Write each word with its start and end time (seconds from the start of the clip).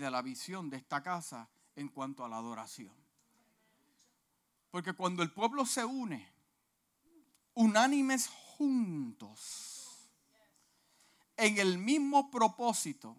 de 0.00 0.10
la 0.10 0.22
visión 0.22 0.68
de 0.68 0.78
esta 0.78 1.02
casa 1.02 1.48
en 1.76 1.88
cuanto 1.88 2.24
a 2.24 2.28
la 2.28 2.38
adoración. 2.38 2.92
Porque 4.70 4.92
cuando 4.92 5.22
el 5.22 5.32
pueblo 5.32 5.64
se 5.66 5.84
une, 5.84 6.28
unánimes 7.54 8.28
juntos, 8.28 9.80
en 11.36 11.58
el 11.58 11.78
mismo 11.78 12.30
propósito, 12.30 13.16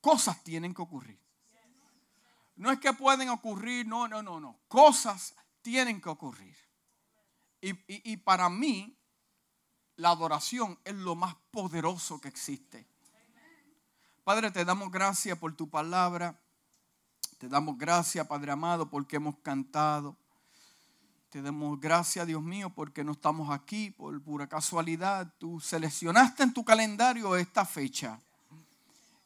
cosas 0.00 0.42
tienen 0.44 0.72
que 0.74 0.82
ocurrir. 0.82 1.18
No 2.56 2.70
es 2.70 2.78
que 2.78 2.92
pueden 2.92 3.28
ocurrir, 3.28 3.86
no, 3.86 4.06
no, 4.06 4.22
no, 4.22 4.38
no. 4.38 4.60
Cosas 4.68 5.34
tienen 5.62 6.00
que 6.00 6.08
ocurrir. 6.08 6.56
Y, 7.60 8.16
para 8.18 8.48
mí, 8.48 8.96
la 9.96 10.10
adoración 10.10 10.78
es 10.84 10.94
lo 10.94 11.14
más 11.14 11.36
poderoso 11.50 12.20
que 12.20 12.28
existe. 12.28 12.86
Padre, 14.24 14.52
te 14.52 14.64
damos 14.64 14.92
gracias 14.92 15.36
por 15.36 15.52
tu 15.56 15.68
palabra. 15.68 16.38
Te 17.38 17.48
damos 17.48 17.76
gracias, 17.76 18.24
Padre 18.28 18.52
amado, 18.52 18.88
porque 18.88 19.16
hemos 19.16 19.36
cantado. 19.38 20.16
Te 21.28 21.42
damos 21.42 21.80
gracias, 21.80 22.24
Dios 22.28 22.40
mío, 22.40 22.70
porque 22.70 23.02
no 23.02 23.12
estamos 23.12 23.50
aquí 23.50 23.90
por 23.90 24.22
pura 24.22 24.46
casualidad. 24.46 25.34
Tú 25.38 25.58
seleccionaste 25.58 26.44
en 26.44 26.54
tu 26.54 26.64
calendario 26.64 27.34
esta 27.34 27.64
fecha. 27.64 28.20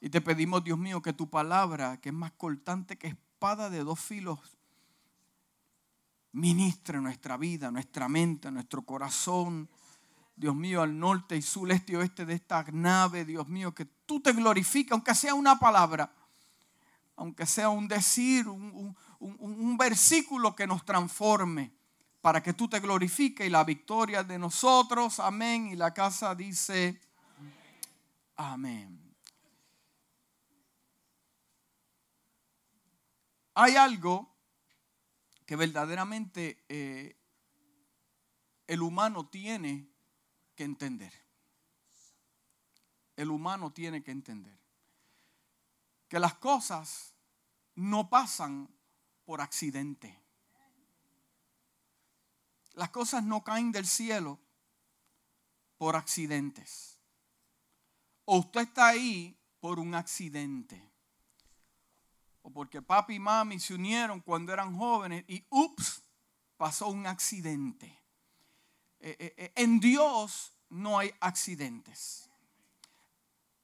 Y 0.01 0.09
te 0.09 0.23
pedimos, 0.23 0.65
Dios 0.65 0.79
mío, 0.79 1.03
que 1.03 1.13
tu 1.13 1.29
palabra, 1.29 1.99
que 2.01 2.09
es 2.09 2.15
más 2.15 2.33
cortante 2.33 2.97
que 2.97 3.09
espada 3.09 3.69
de 3.69 3.85
dos 3.85 4.01
filos, 4.01 4.39
ministre 6.33 7.03
nuestra 7.03 7.37
vida, 7.37 7.71
nuestra 7.71 8.09
mente, 8.09 8.51
nuestro 8.51 8.81
corazón. 8.81 9.69
Dios 10.37 10.55
mío, 10.55 10.83
al 10.83 10.99
norte 10.99 11.35
y 11.35 11.41
sur, 11.41 11.73
este 11.73 11.93
y 11.93 11.97
oeste 11.97 12.27
de 12.27 12.35
esta 12.35 12.63
nave, 12.71 13.25
Dios 13.25 13.49
mío, 13.49 13.75
que 13.75 13.87
tú 13.87 14.21
te 14.21 14.33
glorifiques, 14.33 14.93
aunque 14.93 15.15
sea 15.15 15.33
una 15.33 15.59
palabra, 15.59 16.13
aunque 17.17 17.47
sea 17.47 17.71
un 17.71 17.89
decir, 17.89 18.47
un, 18.47 19.77
versículo 19.79 20.55
que 20.55 20.67
nos 20.67 20.85
transforme, 20.85 21.73
para 22.21 22.43
que 22.43 22.53
tú 22.53 22.69
te 22.69 22.81
glorifiques 22.81 23.47
y 23.47 23.51
la 23.51 23.65
victoria 23.65 24.23
de 24.25 24.39
nosotros. 24.39 25.21
Amén. 25.21 25.69
Y 25.69 25.77
la 25.77 25.95
casa 25.95 26.35
dice, 26.35 27.01
amén. 28.37 29.15
Hay 33.55 33.77
algo 33.77 34.35
que 35.47 35.57
verdaderamente 35.57 36.63
eh, 36.69 37.17
el 38.67 38.83
humano 38.83 39.29
tiene 39.29 39.96
que 40.57 40.65
entender. 40.65 41.13
El 43.15 43.31
humano 43.31 43.73
tiene 43.73 44.03
que 44.03 44.11
entender 44.11 44.59
que 46.09 46.19
las 46.19 46.35
cosas 46.35 47.15
no 47.77 48.11
pasan 48.11 48.69
por 49.25 49.41
accidente. 49.41 50.21
Las 52.73 52.91
cosas 52.91 53.23
no 53.23 53.43
caen 53.43 53.73
del 53.73 53.87
cielo 53.87 54.39
por 55.79 55.97
accidentes. 55.97 56.99
O 58.25 58.39
usted 58.39 58.63
está 58.63 58.89
ahí 58.89 59.39
por 59.61 59.79
un 59.79 59.95
accidente 59.95 60.97
o 62.47 62.51
porque 62.51 62.81
papi 62.81 63.15
y 63.15 63.19
mami 63.19 63.59
se 63.59 63.75
unieron 63.75 64.21
cuando 64.21 64.53
eran 64.53 64.79
jóvenes 64.79 65.25
y 65.27 65.45
ups, 65.51 66.05
pasó 66.57 66.87
un 66.87 67.05
accidente. 67.05 68.01
Eh, 69.01 69.17
eh, 69.19 69.35
eh, 69.37 69.53
en 69.57 69.79
Dios 69.79 70.53
no 70.71 70.99
hay 70.99 71.13
accidentes. 71.21 72.29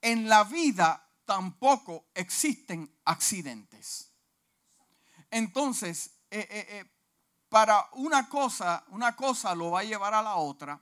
En 0.00 0.28
la 0.28 0.44
vida 0.44 1.08
tampoco 1.24 2.06
existen 2.14 2.92
accidentes. 3.04 4.10
Entonces, 5.30 6.10
para 7.48 7.88
una 7.92 8.28
cosa, 8.28 8.84
una 8.88 9.14
cosa 9.16 9.54
lo 9.54 9.70
va 9.70 9.80
a 9.80 9.84
llevar 9.84 10.12
a 10.14 10.22
la 10.22 10.36
otra, 10.36 10.80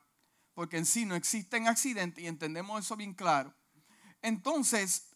porque 0.54 0.78
en 0.78 0.86
sí 0.86 1.04
no 1.04 1.14
existen 1.14 1.68
accidentes 1.68 2.24
y 2.24 2.26
entendemos 2.26 2.84
eso 2.84 2.96
bien 2.96 3.14
claro. 3.14 3.54
Entonces, 4.22 5.12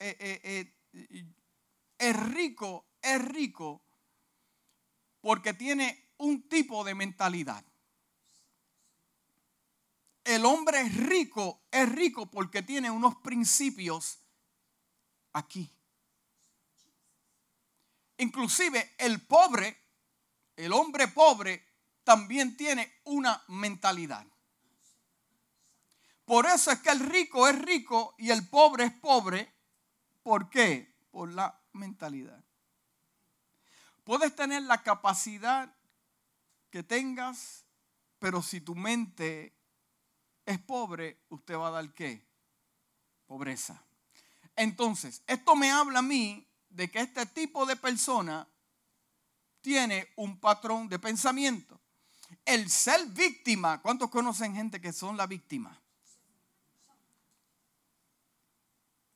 es 1.99 2.17
rico, 2.17 2.87
es 3.01 3.25
rico 3.25 3.83
porque 5.21 5.55
tiene 5.55 6.13
un 6.19 6.49
tipo 6.49 6.85
de 6.85 6.95
mentalidad. 6.95 7.65
El 10.25 10.47
hombre 10.47 10.89
rico, 10.89 11.63
es 11.71 11.87
rico 11.91 12.27
porque 12.27 12.63
tiene 12.63 12.91
unos 12.91 13.17
principios 13.17 14.19
aquí. 15.35 15.71
Inclusive 18.17 18.95
el 18.97 19.21
pobre, 19.27 19.77
el 20.57 20.73
hombre 20.73 21.09
pobre, 21.09 21.63
también 22.05 22.57
tiene 22.57 23.01
una 23.05 23.43
mentalidad. 23.49 24.27
Por 26.25 26.47
eso 26.47 26.71
es 26.71 26.79
que 26.81 26.91
el 26.91 27.01
rico 27.01 27.47
es 27.49 27.59
rico 27.61 28.15
y 28.17 28.31
el 28.31 28.49
pobre 28.49 28.85
es 28.85 28.93
pobre. 28.93 29.53
¿Por 30.23 30.49
qué? 30.49 30.95
Por 31.11 31.31
la 31.33 31.61
mentalidad. 31.73 32.43
Puedes 34.05 34.35
tener 34.35 34.63
la 34.63 34.83
capacidad 34.83 35.75
que 36.71 36.83
tengas, 36.83 37.65
pero 38.19 38.43
si 38.43 38.61
tu 38.61 38.75
mente 38.75 39.55
es 40.47 40.59
pobre, 40.59 41.19
usted 41.29 41.57
va 41.57 41.69
a 41.69 41.73
dar 41.73 41.93
qué? 41.95 42.25
Pobreza. 43.27 43.83
Entonces, 44.57 45.23
esto 45.27 45.57
me 45.57 45.71
habla 45.71 46.01
a 46.01 46.03
mí 46.03 46.47
de 46.71 46.91
que 46.91 47.01
este 47.01 47.27
tipo 47.27 47.67
de 47.67 47.77
persona 47.77 48.49
tiene 49.61 50.13
un 50.17 50.39
patrón 50.39 50.89
de 50.89 50.99
pensamiento. 50.99 51.81
El 52.45 52.71
ser 52.71 53.07
víctima, 53.07 53.81
¿cuántos 53.81 54.11
conocen 54.11 54.55
gente 54.55 54.81
que 54.81 54.93
son 54.93 55.17
la 55.17 55.27
víctima? 55.27 55.81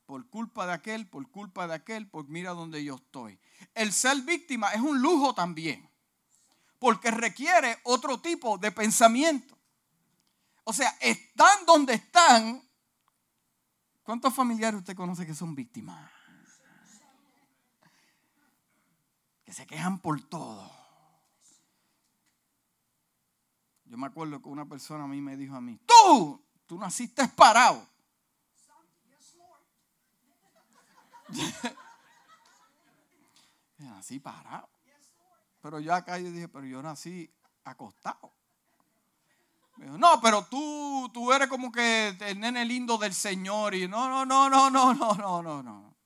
por 0.09 0.27
culpa 0.31 0.67
de 0.67 0.72
aquel, 0.72 1.06
por 1.06 1.31
culpa 1.31 1.69
de 1.69 1.75
aquel, 1.75 2.09
por 2.09 2.27
mira 2.28 2.53
donde 2.53 2.83
yo 2.83 2.94
estoy. 2.94 3.38
El 3.75 3.93
ser 3.93 4.22
víctima 4.22 4.72
es 4.72 4.81
un 4.81 5.03
lujo 5.03 5.34
también, 5.34 5.87
porque 6.78 7.11
requiere 7.11 7.78
otro 7.83 8.19
tipo 8.19 8.56
de 8.56 8.72
pensamiento. 8.72 9.58
O 10.69 10.73
sea, 10.75 10.95
están 11.01 11.65
donde 11.65 11.95
están. 11.95 12.62
¿Cuántos 14.03 14.34
familiares 14.34 14.81
usted 14.81 14.95
conoce 14.95 15.25
que 15.25 15.34
son 15.34 15.55
víctimas? 15.55 16.12
Que 19.47 19.55
se 19.55 19.67
quejan 19.67 19.99
por 19.99 20.21
todo. 20.29 20.71
Yo 23.87 23.97
me 23.97 24.09
acuerdo 24.09 24.43
que 24.43 24.49
una 24.51 24.69
persona 24.69 25.05
a 25.05 25.06
mí 25.06 25.23
me 25.23 25.39
dijo 25.39 25.56
a 25.56 25.62
mí, 25.62 25.81
tú, 25.87 26.45
tú 26.67 26.79
naciste 26.79 27.27
parado. 27.29 27.89
nací 33.79 34.21
parado. 34.21 34.69
Pero 35.62 35.81
yo 35.81 35.95
acá 35.95 36.19
yo 36.19 36.31
dije, 36.31 36.47
pero 36.49 36.67
yo 36.67 36.83
nací 36.83 37.35
acostado. 37.65 38.38
No, 39.78 40.21
pero 40.21 40.44
tú, 40.47 41.11
tú 41.12 41.33
eres 41.33 41.49
como 41.49 41.71
que 41.71 42.09
el 42.21 42.41
nene 42.41 42.65
lindo 42.65 42.99
del 42.99 43.15
Señor. 43.15 43.75
Y 43.75 43.87
no, 43.87 44.09
no, 44.09 44.27
no, 44.27 44.50
no, 44.50 44.71
no, 44.71 44.94
no, 44.94 45.15
no, 45.15 45.43
no, 45.43 45.62
no. 45.62 45.97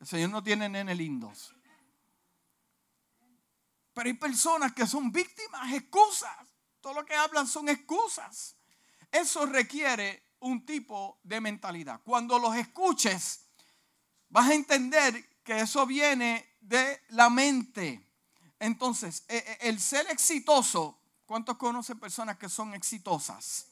El 0.00 0.06
Señor 0.06 0.30
no 0.30 0.42
tiene 0.42 0.68
nene 0.68 0.94
lindos. 0.94 1.54
Pero 3.94 4.06
hay 4.06 4.14
personas 4.14 4.72
que 4.72 4.86
son 4.86 5.12
víctimas, 5.12 5.72
excusas. 5.72 6.34
Todo 6.80 6.94
lo 6.94 7.04
que 7.04 7.14
hablan 7.14 7.46
son 7.46 7.68
excusas. 7.68 8.56
Eso 9.10 9.46
requiere 9.46 10.30
un 10.40 10.64
tipo 10.64 11.20
de 11.22 11.40
mentalidad. 11.40 12.00
Cuando 12.02 12.38
los 12.38 12.56
escuches, 12.56 13.46
vas 14.30 14.48
a 14.48 14.54
entender 14.54 15.42
que 15.44 15.60
eso 15.60 15.86
viene 15.86 16.56
de 16.60 17.02
la 17.10 17.28
mente. 17.28 18.08
Entonces, 18.58 19.24
e, 19.28 19.36
e, 19.36 19.68
el 19.68 19.80
ser 19.80 20.10
exitoso, 20.10 21.01
¿cuántos 21.26 21.56
conocen 21.56 21.98
personas 21.98 22.36
que 22.36 22.48
son 22.48 22.74
exitosas? 22.74 23.66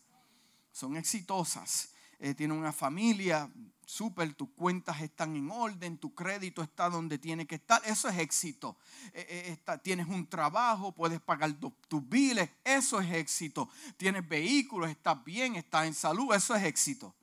Son 0.72 0.96
exitosas. 0.96 1.90
Eh, 2.18 2.34
tienen 2.34 2.58
una 2.58 2.72
familia, 2.72 3.50
súper, 3.86 4.34
tus 4.34 4.50
cuentas 4.50 5.00
están 5.00 5.34
en 5.36 5.50
orden, 5.50 5.96
tu 5.96 6.14
crédito 6.14 6.62
está 6.62 6.90
donde 6.90 7.16
tiene 7.18 7.46
que 7.46 7.54
estar. 7.54 7.80
Eso 7.86 8.08
es 8.08 8.18
éxito. 8.18 8.76
Eh, 9.14 9.58
eh, 9.58 9.78
tienes 9.82 10.06
un 10.06 10.28
trabajo, 10.28 10.92
puedes 10.92 11.20
pagar 11.20 11.54
tus 11.54 12.08
biles. 12.08 12.50
Eso 12.62 13.00
es 13.00 13.10
éxito. 13.12 13.70
Tienes 13.96 14.28
vehículos, 14.28 14.90
estás 14.90 15.24
bien, 15.24 15.56
estás 15.56 15.86
en 15.86 15.94
salud. 15.94 16.34
Eso 16.34 16.54
es 16.54 16.62
éxito. 16.64 17.14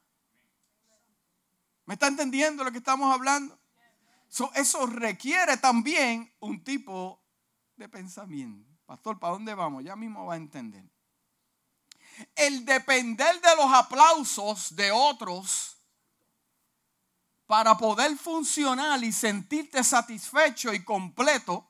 ¿Me 1.85 1.93
está 1.93 2.07
entendiendo 2.07 2.63
lo 2.63 2.71
que 2.71 2.79
estamos 2.79 3.13
hablando? 3.13 3.57
eso 4.55 4.85
requiere 4.87 5.55
también 5.57 6.29
un 6.41 6.61
tipo 6.63 7.21
de 7.77 7.87
pensamiento. 7.87 8.76
Pastor, 8.87 9.19
¿para 9.19 9.33
dónde 9.33 9.53
vamos? 9.53 9.83
Ya 9.83 9.95
mismo 9.95 10.25
va 10.25 10.33
a 10.33 10.37
entender. 10.37 10.83
El 12.35 12.65
depender 12.65 13.39
de 13.41 13.55
los 13.57 13.71
aplausos 13.71 14.75
de 14.75 14.91
otros 14.91 15.77
para 17.45 17.77
poder 17.77 18.17
funcionar 18.17 19.03
y 19.03 19.11
sentirte 19.11 19.83
satisfecho 19.83 20.73
y 20.73 20.83
completo, 20.83 21.69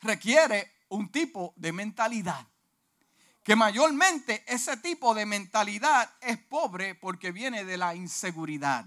requiere 0.00 0.72
un 0.88 1.10
tipo 1.10 1.54
de 1.56 1.72
mentalidad. 1.72 2.46
Que 3.42 3.54
mayormente 3.54 4.44
ese 4.46 4.76
tipo 4.78 5.14
de 5.14 5.24
mentalidad 5.24 6.10
es 6.20 6.36
pobre 6.38 6.94
porque 6.94 7.32
viene 7.32 7.64
de 7.64 7.76
la 7.76 7.94
inseguridad. 7.94 8.84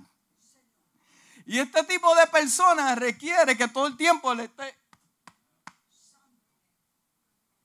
Y 1.45 1.59
este 1.59 1.83
tipo 1.83 2.13
de 2.15 2.27
personas 2.27 2.97
requiere 2.97 3.57
que 3.57 3.67
todo 3.67 3.87
el 3.87 3.97
tiempo 3.97 4.33
le 4.35 4.45
esté... 4.45 4.77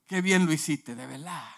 Qué 0.07 0.21
bien 0.21 0.47
lo 0.47 0.53
hiciste, 0.53 0.95
de 0.95 1.07
verdad. 1.07 1.49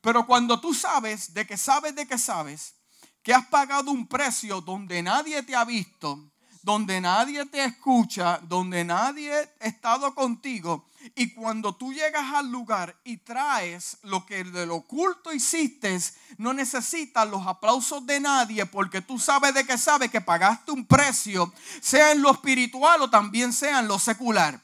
Pero 0.00 0.26
cuando 0.26 0.60
tú 0.60 0.74
sabes 0.74 1.32
de 1.32 1.46
que 1.46 1.56
sabes 1.56 1.94
de 1.94 2.06
que 2.06 2.18
sabes, 2.18 2.74
que 3.22 3.32
has 3.32 3.46
pagado 3.46 3.90
un 3.90 4.06
precio 4.06 4.60
donde 4.60 5.02
nadie 5.02 5.42
te 5.42 5.54
ha 5.54 5.64
visto, 5.64 6.30
donde 6.64 6.98
nadie 7.00 7.44
te 7.46 7.62
escucha, 7.62 8.40
donde 8.42 8.84
nadie 8.84 9.32
ha 9.32 9.66
estado 9.66 10.14
contigo. 10.14 10.86
Y 11.14 11.34
cuando 11.34 11.74
tú 11.74 11.92
llegas 11.92 12.32
al 12.32 12.50
lugar 12.50 12.98
y 13.04 13.18
traes 13.18 13.98
lo 14.02 14.24
que 14.24 14.42
de 14.44 14.64
lo 14.64 14.76
oculto 14.76 15.30
hiciste, 15.32 15.98
no 16.38 16.54
necesitas 16.54 17.28
los 17.28 17.46
aplausos 17.46 18.06
de 18.06 18.18
nadie 18.18 18.64
porque 18.64 19.02
tú 19.02 19.18
sabes 19.18 19.52
de 19.52 19.66
que 19.66 19.76
sabes 19.76 20.10
que 20.10 20.22
pagaste 20.22 20.72
un 20.72 20.86
precio, 20.86 21.52
sea 21.82 22.12
en 22.12 22.22
lo 22.22 22.32
espiritual 22.32 23.02
o 23.02 23.10
también 23.10 23.52
sea 23.52 23.80
en 23.80 23.88
lo 23.88 23.98
secular. 23.98 24.63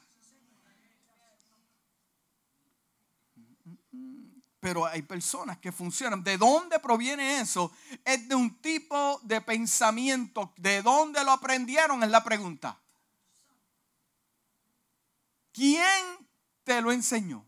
Pero 4.60 4.86
hay 4.86 5.02
personas 5.02 5.58
que 5.58 5.72
funcionan. 5.72 6.22
¿De 6.22 6.36
dónde 6.36 6.78
proviene 6.78 7.40
eso? 7.40 7.72
Es 8.04 8.28
de 8.28 8.34
un 8.34 8.60
tipo 8.60 9.18
de 9.22 9.40
pensamiento. 9.40 10.52
¿De 10.58 10.82
dónde 10.82 11.24
lo 11.24 11.32
aprendieron? 11.32 12.02
Es 12.02 12.10
la 12.10 12.22
pregunta. 12.22 12.78
¿Quién 15.52 16.28
te 16.62 16.80
lo 16.82 16.92
enseñó? 16.92 17.46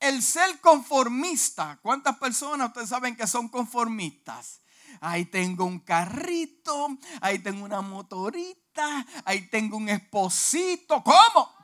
El 0.00 0.22
ser 0.22 0.60
conformista. 0.60 1.78
¿Cuántas 1.80 2.18
personas 2.18 2.68
ustedes 2.68 2.88
saben 2.88 3.16
que 3.16 3.28
son 3.28 3.48
conformistas? 3.48 4.60
Ahí 5.00 5.26
tengo 5.26 5.66
un 5.66 5.78
carrito, 5.78 6.88
ahí 7.20 7.38
tengo 7.38 7.64
una 7.64 7.80
motorita, 7.80 9.06
ahí 9.24 9.48
tengo 9.48 9.76
un 9.76 9.88
esposito. 9.88 11.02
¿Cómo? 11.04 11.60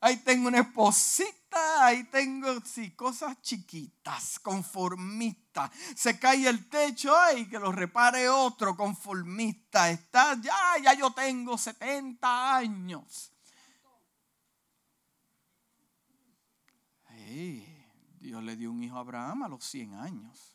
Ahí 0.00 0.18
tengo 0.18 0.48
una 0.48 0.58
esposita 1.54 1.86
ahí 1.86 2.04
tengo, 2.04 2.60
sí, 2.64 2.90
cosas 2.92 3.40
chiquitas, 3.40 4.38
conformistas. 4.40 5.70
Se 5.94 6.18
cae 6.18 6.48
el 6.48 6.68
techo, 6.68 7.16
ay, 7.16 7.46
que 7.46 7.58
lo 7.58 7.72
repare 7.72 8.28
otro, 8.28 8.76
conformista. 8.76 9.90
Está, 9.90 10.40
ya, 10.40 10.54
ya 10.82 10.94
yo 10.94 11.12
tengo 11.12 11.56
70 11.56 12.56
años. 12.56 13.30
Dios 18.20 18.42
le 18.42 18.56
dio 18.56 18.70
un 18.70 18.82
hijo 18.82 18.96
a 18.96 19.00
Abraham 19.00 19.44
a 19.44 19.48
los 19.48 19.64
100 19.64 19.94
años 19.94 20.53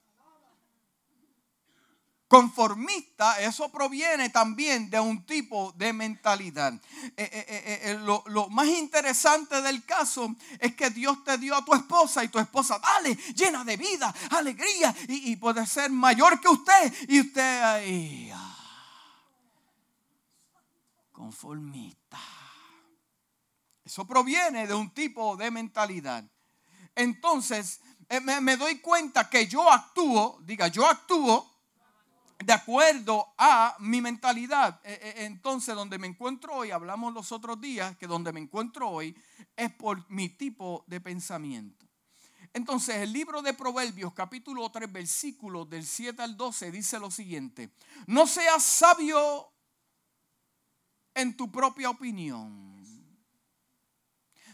conformista, 2.30 3.42
eso 3.42 3.70
proviene 3.70 4.30
también 4.30 4.88
de 4.92 5.00
un 5.00 5.26
tipo 5.26 5.74
de 5.76 5.92
mentalidad. 5.92 6.72
Eh, 7.18 7.28
eh, 7.34 7.80
eh, 7.86 8.00
lo, 8.04 8.50
más 8.50 8.68
interesante 8.68 9.60
del 9.64 9.84
caso 9.84 10.36
es 10.60 10.76
que 10.76 10.92
Dios 10.92 11.24
te 11.24 11.40
dio 11.40 11.56
a 11.56 11.66
tu 11.66 11.74
esposa 11.74 12.24
y 12.24 12.28
tu 12.28 12.38
esposa, 12.38 12.78
dale, 12.78 13.16
llena 13.34 13.64
de 13.64 13.78
vida, 13.78 14.14
alegría 14.30 14.96
y, 15.08 15.36
puede 15.38 15.66
ser 15.66 15.90
mayor 15.90 16.40
que 16.40 16.50
usted 16.50 16.94
y 17.08 17.20
usted 17.20 18.32
ah, 18.32 18.56
conformista. 21.12 22.20
Eso 23.84 24.06
proviene 24.06 24.68
de 24.68 24.76
un 24.76 24.92
tipo 24.92 25.36
de 25.36 25.50
mentalidad. 25.50 26.24
Entonces, 26.94 27.82
me, 28.22 28.40
me 28.40 28.56
doy 28.56 28.78
cuenta 28.82 29.28
que 29.32 29.48
yo 29.48 29.72
actúo, 29.72 30.38
diga, 30.44 30.68
yo 30.68 30.88
actúo 30.88 31.59
de 32.40 32.54
acuerdo 32.54 33.34
a 33.38 33.76
mi 33.80 34.02
mentalidad. 34.02 34.80
E, 34.84 34.94
e, 34.94 35.26
entonces, 35.26 35.76
donde 35.76 35.98
me 35.98 36.08
encuentro 36.08 36.56
hoy, 36.56 36.72
hablamos 36.72 37.14
los 37.14 37.32
otros 37.32 37.60
días, 37.60 37.98
que 37.98 38.08
donde 38.08 38.32
me 38.32 38.40
encuentro 38.40 38.90
hoy 38.90 39.16
es 39.56 39.72
por 39.74 40.10
mi 40.10 40.30
tipo 40.30 40.84
de 40.88 41.02
pensamiento. 41.02 41.86
Entonces, 42.54 42.96
el 42.96 43.14
libro 43.14 43.42
de 43.42 43.54
Proverbios, 43.54 44.14
capítulo 44.14 44.72
3, 44.72 44.92
versículos 44.92 45.70
del 45.70 45.86
7 45.86 46.22
al 46.22 46.36
12, 46.36 46.72
dice 46.72 46.98
lo 46.98 47.12
siguiente. 47.12 47.72
No 48.08 48.26
seas 48.26 48.64
sabio 48.64 49.52
en 51.14 51.36
tu 51.36 51.52
propia 51.52 51.90
opinión. 51.90 52.70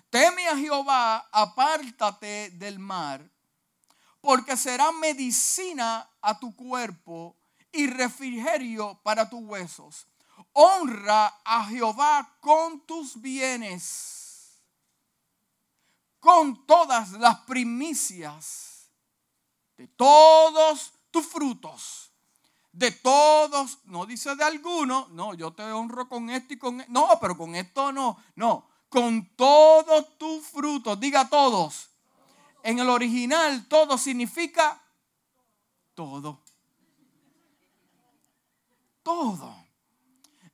Teme 0.10 0.48
a 0.48 0.58
Jehová, 0.58 1.30
apártate 1.32 2.50
del 2.52 2.80
mar, 2.80 3.30
porque 4.22 4.58
será 4.58 4.92
medicina 4.92 6.10
a 6.22 6.40
tu 6.40 6.56
cuerpo 6.56 7.38
y 7.76 7.88
refrigerio 7.88 9.00
para 9.04 9.30
tus 9.30 9.42
huesos. 9.42 10.08
Honra 10.54 11.42
a 11.44 11.66
Jehová 11.66 12.38
con 12.40 12.82
tus 12.82 13.22
bienes, 13.22 14.62
con 16.20 16.66
todas 16.66 17.12
las 17.12 17.40
primicias 17.42 18.90
de 19.78 19.88
todos 19.90 20.94
tus 21.12 21.26
frutos, 21.26 22.12
de 22.72 22.92
todos, 22.92 23.80
no 23.86 24.06
dice 24.06 24.36
de 24.36 24.44
alguno, 24.44 25.08
no, 25.12 25.34
yo 25.34 25.54
te 25.54 25.64
honro 25.64 26.08
con 26.08 26.30
esto 26.30 26.54
y 26.54 26.58
con, 26.58 26.84
no, 26.88 27.10
pero 27.22 27.38
con 27.38 27.56
esto 27.56 27.92
no, 27.92 28.18
no, 28.36 28.68
con 28.90 29.36
todos 29.36 30.18
tus 30.18 30.46
frutos, 30.46 31.00
diga 31.00 31.30
todos. 31.30 31.90
En 32.64 32.80
el 32.80 32.90
original 32.90 33.68
todo 33.68 33.98
significa 33.98 34.82
todo 35.94 36.45
todo. 39.06 39.56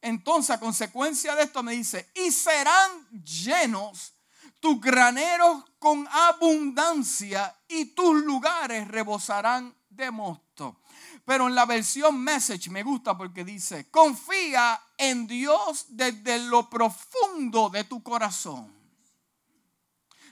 Entonces, 0.02 0.50
a 0.52 0.60
consecuencia 0.60 1.36
de 1.36 1.44
esto 1.44 1.64
me 1.64 1.72
dice, 1.72 2.12
y 2.14 2.32
serán 2.32 3.08
llenos 3.24 4.14
tus 4.60 4.80
graneros 4.82 5.64
con 5.80 6.06
abundancia 6.12 7.56
y 7.68 7.86
tus 7.86 8.22
lugares 8.24 8.88
rebosarán 8.90 9.74
de 9.90 10.12
mosto. 10.12 10.82
Pero 11.24 11.48
en 11.48 11.56
la 11.56 11.66
versión 11.66 12.20
message 12.20 12.70
me 12.70 12.84
gusta 12.84 13.18
porque 13.18 13.46
dice, 13.46 13.90
confía 13.90 14.82
en 14.98 15.28
Dios 15.28 15.86
desde 15.90 16.40
lo 16.40 16.70
profundo 16.70 17.70
de 17.70 17.86
tu 17.86 18.04
corazón. 18.04 18.72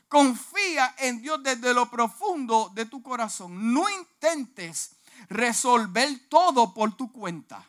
Confía 0.10 0.96
en 0.98 1.22
Dios 1.22 1.42
desde 1.42 1.74
lo 1.74 1.90
profundo 1.90 2.72
de 2.74 2.86
tu 2.86 3.02
corazón. 3.02 3.72
No 3.74 3.88
intentes 3.90 4.96
resolver 5.30 6.28
todo 6.28 6.74
por 6.74 6.98
tu 6.98 7.12
cuenta. 7.12 7.69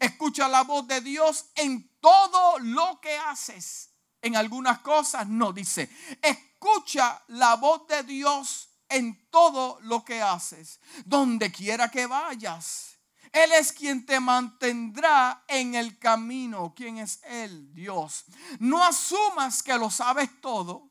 Escucha 0.00 0.48
la 0.48 0.62
voz 0.62 0.86
de 0.86 1.00
Dios 1.00 1.46
en 1.54 1.98
todo 2.00 2.58
lo 2.58 3.00
que 3.00 3.16
haces. 3.16 3.90
En 4.20 4.36
algunas 4.36 4.80
cosas 4.80 5.26
no 5.26 5.52
dice. 5.52 5.90
Escucha 6.22 7.22
la 7.28 7.56
voz 7.56 7.86
de 7.86 8.02
Dios 8.02 8.68
en 8.88 9.28
todo 9.30 9.78
lo 9.82 10.04
que 10.04 10.20
haces. 10.22 10.80
Donde 11.04 11.52
quiera 11.52 11.90
que 11.90 12.06
vayas. 12.06 12.96
Él 13.32 13.52
es 13.52 13.72
quien 13.72 14.06
te 14.06 14.18
mantendrá 14.18 15.44
en 15.48 15.74
el 15.74 15.98
camino. 15.98 16.72
¿Quién 16.74 16.98
es 16.98 17.20
Él? 17.24 17.72
Dios. 17.74 18.24
No 18.58 18.82
asumas 18.84 19.62
que 19.62 19.76
lo 19.76 19.90
sabes 19.90 20.40
todo. 20.40 20.90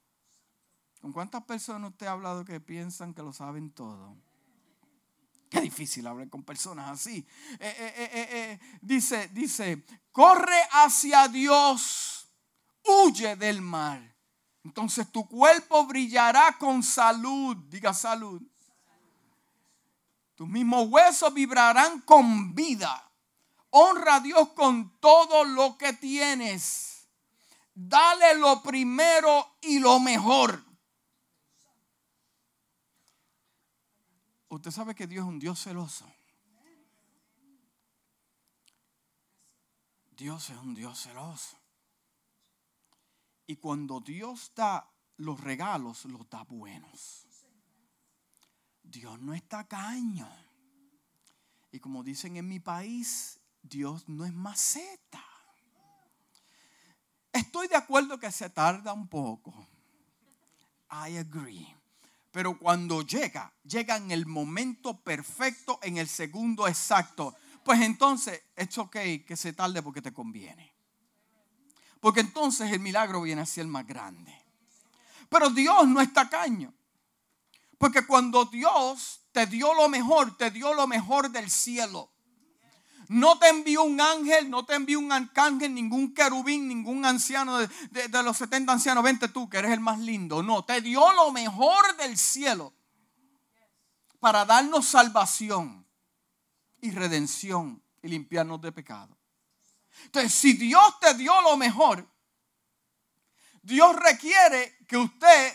¿Con 1.01 1.11
cuántas 1.11 1.43
personas 1.43 1.91
usted 1.91 2.07
ha 2.07 2.11
hablado 2.11 2.45
que 2.45 2.59
piensan 2.59 3.13
que 3.13 3.21
lo 3.21 3.33
saben 3.33 3.71
todo? 3.71 4.17
Qué 5.49 5.61
difícil 5.61 6.07
hablar 6.07 6.29
con 6.29 6.43
personas 6.43 6.89
así. 6.89 7.25
Eh, 7.59 7.75
eh, 7.79 8.09
eh, 8.11 8.59
dice, 8.81 9.29
dice, 9.29 9.85
corre 10.11 10.59
hacia 10.71 11.27
Dios, 11.27 12.27
huye 12.83 13.35
del 13.35 13.61
mal. 13.61 14.15
Entonces 14.63 15.11
tu 15.11 15.27
cuerpo 15.27 15.85
brillará 15.85 16.57
con 16.57 16.81
salud. 16.81 17.55
Diga 17.69 17.93
salud. 17.93 18.41
Tus 20.33 20.47
mismos 20.47 20.87
huesos 20.89 21.33
vibrarán 21.33 22.01
con 22.01 22.55
vida. 22.55 23.11
Honra 23.69 24.15
a 24.15 24.19
Dios 24.19 24.49
con 24.49 24.99
todo 24.99 25.43
lo 25.43 25.77
que 25.77 25.93
tienes. 25.93 27.07
Dale 27.75 28.35
lo 28.35 28.63
primero 28.63 29.57
y 29.61 29.79
lo 29.79 29.99
mejor. 29.99 30.63
Usted 34.55 34.71
sabe 34.71 34.95
que 34.95 35.05
Dios 35.05 35.25
es 35.25 35.29
un 35.29 35.37
Dios 35.37 35.61
celoso. 35.61 36.09
Dios 40.11 40.49
es 40.49 40.57
un 40.57 40.73
Dios 40.73 40.97
celoso. 40.97 41.57
Y 43.47 43.57
cuando 43.57 43.99
Dios 43.99 44.53
da 44.55 44.89
los 45.17 45.41
regalos, 45.41 46.05
los 46.05 46.29
da 46.29 46.43
buenos. 46.43 47.27
Dios 48.81 49.19
no 49.19 49.33
está 49.33 49.67
caño. 49.67 50.29
Y 51.73 51.81
como 51.81 52.01
dicen 52.01 52.37
en 52.37 52.47
mi 52.47 52.61
país, 52.61 53.41
Dios 53.61 54.07
no 54.07 54.23
es 54.23 54.31
maceta. 54.31 55.21
Estoy 57.33 57.67
de 57.67 57.75
acuerdo 57.75 58.17
que 58.17 58.31
se 58.31 58.49
tarda 58.49 58.93
un 58.93 59.09
poco. 59.09 59.53
I 60.91 61.17
agree. 61.17 61.75
Pero 62.35 62.59
cuando 62.59 63.01
llega, 63.01 63.49
llega 63.63 63.95
en 63.95 64.11
el 64.11 64.25
momento 64.25 64.99
perfecto, 64.99 65.79
en 65.81 65.95
el 65.95 66.09
segundo 66.09 66.67
exacto. 66.67 67.33
Pues 67.63 67.79
entonces 67.79 68.43
es 68.57 68.77
ok 68.77 68.97
que 69.25 69.37
se 69.37 69.53
tarde 69.53 69.81
porque 69.81 70.01
te 70.01 70.11
conviene. 70.11 70.73
Porque 72.01 72.19
entonces 72.19 72.73
el 72.73 72.81
milagro 72.81 73.21
viene 73.21 73.41
a 73.41 73.45
ser 73.45 73.65
más 73.67 73.87
grande. 73.87 74.37
Pero 75.29 75.49
Dios 75.49 75.87
no 75.87 76.01
es 76.01 76.11
tacaño. 76.11 76.73
Porque 77.77 78.05
cuando 78.05 78.43
Dios 78.43 79.21
te 79.31 79.45
dio 79.45 79.73
lo 79.73 79.87
mejor, 79.87 80.35
te 80.35 80.51
dio 80.51 80.73
lo 80.73 80.87
mejor 80.87 81.31
del 81.31 81.49
cielo. 81.49 82.11
No 83.07 83.37
te 83.37 83.49
envió 83.49 83.83
un 83.83 83.99
ángel, 84.01 84.49
no 84.49 84.65
te 84.65 84.75
envió 84.75 84.99
un 84.99 85.11
arcángel, 85.11 85.73
ningún 85.73 86.13
querubín, 86.13 86.67
ningún 86.67 87.05
anciano 87.05 87.57
de, 87.57 88.23
los 88.23 88.37
70 88.37 88.71
ancianos. 88.71 89.03
Vente 89.03 89.27
tú, 89.27 89.49
que 89.49 89.57
eres 89.57 89.71
el 89.71 89.79
más 89.79 89.99
lindo. 89.99 90.41
No, 90.41 90.63
te 90.65 90.81
dio 90.81 91.13
lo 91.13 91.31
mejor 91.31 91.95
del 91.97 92.17
cielo 92.17 92.73
para 94.19 94.45
darnos 94.45 94.85
salvación 94.87 95.85
y 96.81 96.91
redención 96.91 97.83
y 98.01 98.07
limpiarnos 98.07 98.61
de 98.61 98.71
pecado. 98.71 99.17
Entonces, 100.05 100.33
si 100.33 100.53
Dios 100.53 100.99
te 100.99 101.13
dio 101.13 101.39
lo 101.41 101.57
mejor, 101.57 102.07
Dios 103.61 103.95
requiere 103.95 104.77
que 104.87 104.97
usted 104.97 105.53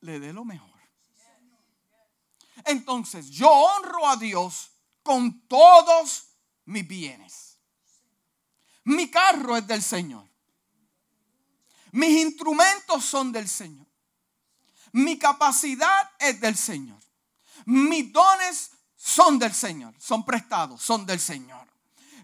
le 0.00 0.20
dé 0.20 0.32
lo 0.32 0.44
mejor. 0.44 0.70
Entonces, 2.64 3.30
yo 3.30 3.48
honro 3.48 4.08
a 4.08 4.16
Dios 4.16 4.75
con 5.06 5.46
todos 5.46 6.24
mis 6.64 6.86
bienes. 6.86 7.60
Mi 8.82 9.08
carro 9.08 9.56
es 9.56 9.64
del 9.64 9.80
Señor. 9.80 10.28
Mis 11.92 12.10
instrumentos 12.22 13.04
son 13.04 13.30
del 13.30 13.48
Señor. 13.48 13.86
Mi 14.90 15.16
capacidad 15.16 16.10
es 16.18 16.40
del 16.40 16.56
Señor. 16.56 16.98
Mis 17.66 18.12
dones 18.12 18.72
son 18.96 19.38
del 19.38 19.54
Señor. 19.54 19.94
Son 19.96 20.24
prestados, 20.24 20.82
son 20.82 21.06
del 21.06 21.20
Señor. 21.20 21.68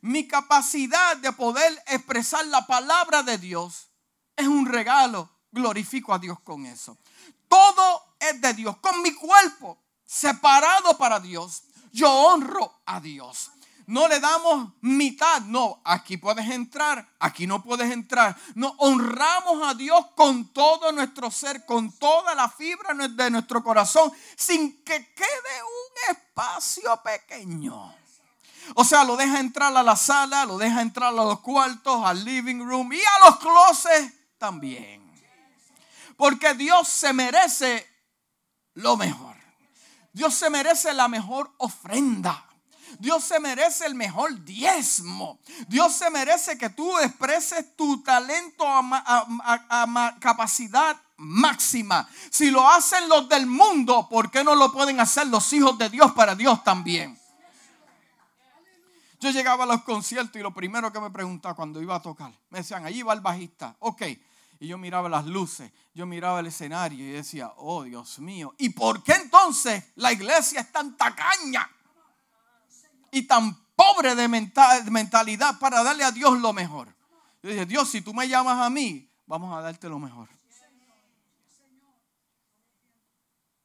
Mi 0.01 0.27
capacidad 0.27 1.17
de 1.19 1.31
poder 1.33 1.81
expresar 1.87 2.45
la 2.47 2.67
palabra 2.67 3.23
de 3.23 3.39
Dios 3.39 3.91
es 4.35 4.49
un 4.49 4.67
regalo. 4.67 5.31
Glorifico 5.53 6.13
a 6.13 6.19
Dios 6.19 6.41
con 6.41 6.67
eso. 6.67 6.99
Todo 7.47 8.17
es 8.19 8.41
de 8.41 8.55
Dios. 8.55 8.77
Con 8.79 9.03
mi 9.03 9.15
cuerpo 9.15 9.79
separado 10.05 10.99
para 10.99 11.21
Dios 11.21 11.63
yo 11.93 12.11
honro 12.11 12.83
a 12.87 13.01
Dios. 13.01 13.53
No 13.87 14.07
le 14.07 14.21
damos 14.21 14.73
mitad, 14.81 15.43
no, 15.43 15.83
aquí 15.85 16.17
puedes 16.17 16.49
entrar, 16.49 17.07
aquí 17.19 17.47
no 17.47 17.63
puedes 17.63 17.91
entrar. 17.91 18.37
No, 18.55 18.75
honramos 18.79 19.69
a 19.69 19.75
Dios 19.75 20.07
con 20.15 20.53
todo 20.53 20.93
nuestro 20.93 21.31
ser, 21.31 21.67
con 21.67 21.91
toda 21.99 22.35
la 22.35 22.49
fibra 22.49 22.95
de 22.95 23.31
nuestro 23.31 23.63
corazón, 23.63 24.13
sin 24.37 24.83
que 24.85 25.13
quede 25.13 25.63
un 25.63 26.17
espacio 26.17 27.03
pequeño. 27.03 27.95
O 28.75 28.85
sea, 28.85 29.05
lo 29.05 29.17
deja 29.17 29.41
entrar 29.41 29.77
a 29.77 29.83
la 29.83 29.97
sala, 29.97 30.45
lo 30.45 30.57
deja 30.57 30.81
entrar 30.81 31.09
a 31.09 31.13
los 31.13 31.41
cuartos, 31.41 32.05
al 32.05 32.25
living 32.25 32.61
room 32.61 32.93
y 32.93 33.01
a 33.01 33.27
los 33.27 33.39
closets 33.39 34.15
también. 34.39 35.03
Porque 36.17 36.55
Dios 36.55 36.89
se 36.89 37.13
merece 37.13 37.87
lo 38.75 38.97
mejor. 38.97 39.32
Dios 40.13 40.35
se 40.35 40.51
merece 40.51 40.93
la 40.93 41.09
mejor 41.09 41.53
ofrenda. 41.59 42.47
Dios 42.99 43.25
se 43.25 43.41
merece 43.41 43.87
el 43.87 43.95
mejor 43.95 44.45
diezmo. 44.45 45.41
Dios 45.69 45.95
se 45.95 46.11
merece 46.11 46.59
que 46.59 46.71
tú 46.71 46.99
expreses 46.99 47.75
tu 47.77 48.03
talento 48.03 48.65
a, 48.67 50.17
capacidad 50.21 50.97
máxima. 51.17 52.09
Si 52.31 52.51
lo 52.51 52.69
hacen 52.69 53.09
los 53.09 53.29
del 53.29 53.47
mundo, 53.47 54.09
¿por 54.09 54.31
qué 54.31 54.45
no 54.45 54.55
lo 54.55 54.73
pueden 54.73 55.01
hacer 55.01 55.27
los 55.29 55.53
hijos 55.53 55.79
de 55.79 55.89
Dios 55.89 56.13
para 56.13 56.35
Dios 56.35 56.63
también? 56.63 57.19
Yo 59.21 59.31
llegaba 59.31 59.65
a 59.65 59.67
los 59.69 59.83
conciertos 59.85 60.37
y 60.37 60.43
lo 60.43 60.53
primero 60.53 60.93
que 60.93 61.01
me 61.01 61.11
preguntaba 61.11 61.55
cuando 61.55 61.81
iba 61.81 61.95
a 61.95 62.03
tocar, 62.03 62.33
me 62.51 62.59
decían, 62.59 62.85
allí 62.85 63.03
va 63.03 63.15
el 63.15 63.21
bajista. 63.21 63.77
Ok, 63.79 64.03
y 64.63 64.69
yo 64.69 64.79
miraba 64.79 65.09
las 65.09 65.27
luces, 65.27 65.73
yo 65.93 66.07
miraba 66.07 66.39
el 66.39 66.47
escenario 66.47 67.05
y 67.05 67.11
decía, 67.11 67.53
oh 67.57 67.83
Dios 67.83 68.21
mío, 68.21 68.55
¿y 68.59 68.69
por 68.69 69.03
qué 69.03 69.15
entonces 69.15 69.91
la 69.97 70.13
iglesia 70.13 70.61
es 70.61 70.71
tan 70.71 70.97
tacaña 70.97 71.69
y 73.11 73.23
tan 73.23 73.57
pobre 73.75 74.15
de 74.15 74.29
mentalidad 74.29 75.59
para 75.59 75.83
darle 75.83 76.05
a 76.05 76.13
Dios 76.13 76.39
lo 76.39 76.53
mejor? 76.53 76.95
Yo 77.43 77.51
dije, 77.51 77.67
Dios, 77.67 77.91
si 77.91 78.03
tú 78.03 78.15
me 78.15 78.29
llamas 78.29 78.61
a 78.61 78.71
mí, 78.71 79.11
vamos 79.27 79.53
a 79.53 79.63
darte 79.63 79.89
lo 79.89 79.99
mejor. 79.99 80.29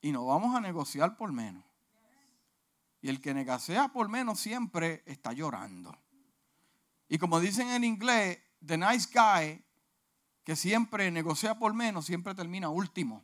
Y 0.02 0.12
no 0.12 0.26
vamos 0.26 0.56
a 0.56 0.62
negociar 0.62 1.16
por 1.16 1.32
menos. 1.32 1.64
Y 3.02 3.10
el 3.10 3.22
que 3.22 3.36
negocia 3.36 3.90
por 3.90 4.10
menos 4.10 4.40
siempre 4.40 5.04
está 5.06 5.32
llorando. 5.32 5.96
Y 7.08 7.20
como 7.20 7.40
dicen 7.40 7.70
en 7.70 7.84
inglés, 7.84 8.40
the 8.66 8.80
nice 8.80 9.08
guy 9.14 9.64
que 10.48 10.56
siempre 10.56 11.12
negocia 11.12 11.60
por 11.60 11.74
menos, 11.74 12.06
siempre 12.06 12.34
termina 12.34 12.70
último. 12.70 13.22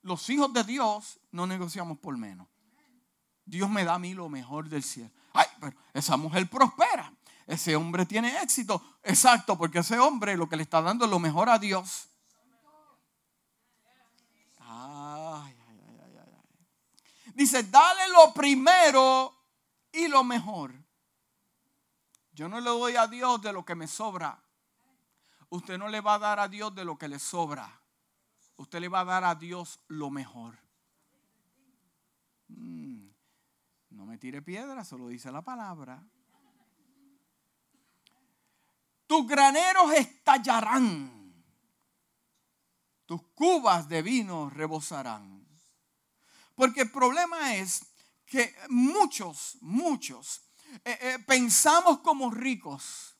Los 0.00 0.30
hijos 0.30 0.50
de 0.54 0.64
Dios 0.64 1.20
no 1.32 1.46
negociamos 1.46 1.98
por 1.98 2.16
menos. 2.16 2.48
Dios 3.44 3.68
me 3.68 3.84
da 3.84 3.96
a 3.96 3.98
mí 3.98 4.14
lo 4.14 4.30
mejor 4.30 4.70
del 4.70 4.82
cielo. 4.82 5.10
Ay, 5.34 5.44
pero 5.60 5.76
esa 5.92 6.16
mujer 6.16 6.48
prospera. 6.48 7.12
Ese 7.46 7.76
hombre 7.76 8.06
tiene 8.06 8.40
éxito. 8.40 8.82
Exacto, 9.02 9.58
porque 9.58 9.80
ese 9.80 9.98
hombre 9.98 10.34
lo 10.38 10.48
que 10.48 10.56
le 10.56 10.62
está 10.62 10.80
dando 10.80 11.04
es 11.04 11.10
lo 11.10 11.18
mejor 11.18 11.50
a 11.50 11.58
Dios. 11.58 12.08
Ay, 14.60 15.54
ay, 15.68 15.80
ay, 16.04 17.32
Dice, 17.34 17.64
dale 17.64 18.08
lo 18.12 18.32
primero 18.32 19.30
y 19.92 20.08
lo 20.08 20.24
mejor. 20.24 20.72
Yo 22.32 22.48
no 22.48 22.60
le 22.60 22.70
doy 22.70 22.96
a 22.96 23.06
Dios 23.06 23.42
de 23.42 23.52
lo 23.52 23.62
que 23.62 23.74
me 23.74 23.86
sobra 23.86 24.42
usted 25.48 25.78
no 25.78 25.88
le 25.88 26.00
va 26.00 26.14
a 26.14 26.18
dar 26.18 26.40
a 26.40 26.48
Dios 26.48 26.74
de 26.74 26.84
lo 26.84 26.96
que 26.96 27.08
le 27.08 27.18
sobra. 27.18 27.80
Usted 28.56 28.80
le 28.80 28.88
va 28.88 29.00
a 29.00 29.04
dar 29.04 29.24
a 29.24 29.34
Dios 29.34 29.80
lo 29.88 30.10
mejor. 30.10 30.58
Mm, 32.48 33.08
no 33.90 34.06
me 34.06 34.18
tire 34.18 34.42
piedra, 34.42 34.84
solo 34.84 35.08
dice 35.08 35.30
la 35.30 35.42
palabra. 35.42 36.02
Tus 39.06 39.26
graneros 39.26 39.92
estallarán. 39.92 41.34
Tus 43.04 43.22
cubas 43.34 43.88
de 43.88 44.02
vino 44.02 44.50
rebosarán. 44.50 45.46
Porque 46.54 46.82
el 46.82 46.90
problema 46.90 47.54
es 47.54 47.86
que 48.24 48.52
muchos, 48.68 49.58
muchos 49.60 50.42
eh, 50.84 50.98
eh, 51.00 51.18
pensamos 51.26 52.00
como 52.00 52.30
ricos, 52.30 53.16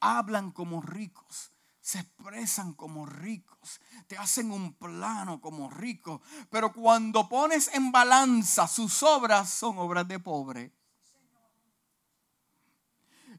hablan 0.00 0.52
como 0.52 0.80
ricos, 0.80 1.50
se 1.84 1.98
expresan 1.98 2.72
como 2.72 3.04
ricos, 3.04 3.78
te 4.06 4.16
hacen 4.16 4.50
un 4.50 4.72
plano 4.72 5.38
como 5.42 5.68
ricos, 5.68 6.22
pero 6.48 6.72
cuando 6.72 7.28
pones 7.28 7.68
en 7.74 7.92
balanza 7.92 8.66
sus 8.66 9.02
obras 9.02 9.50
son 9.50 9.76
obras 9.76 10.08
de 10.08 10.18
pobre. 10.18 10.72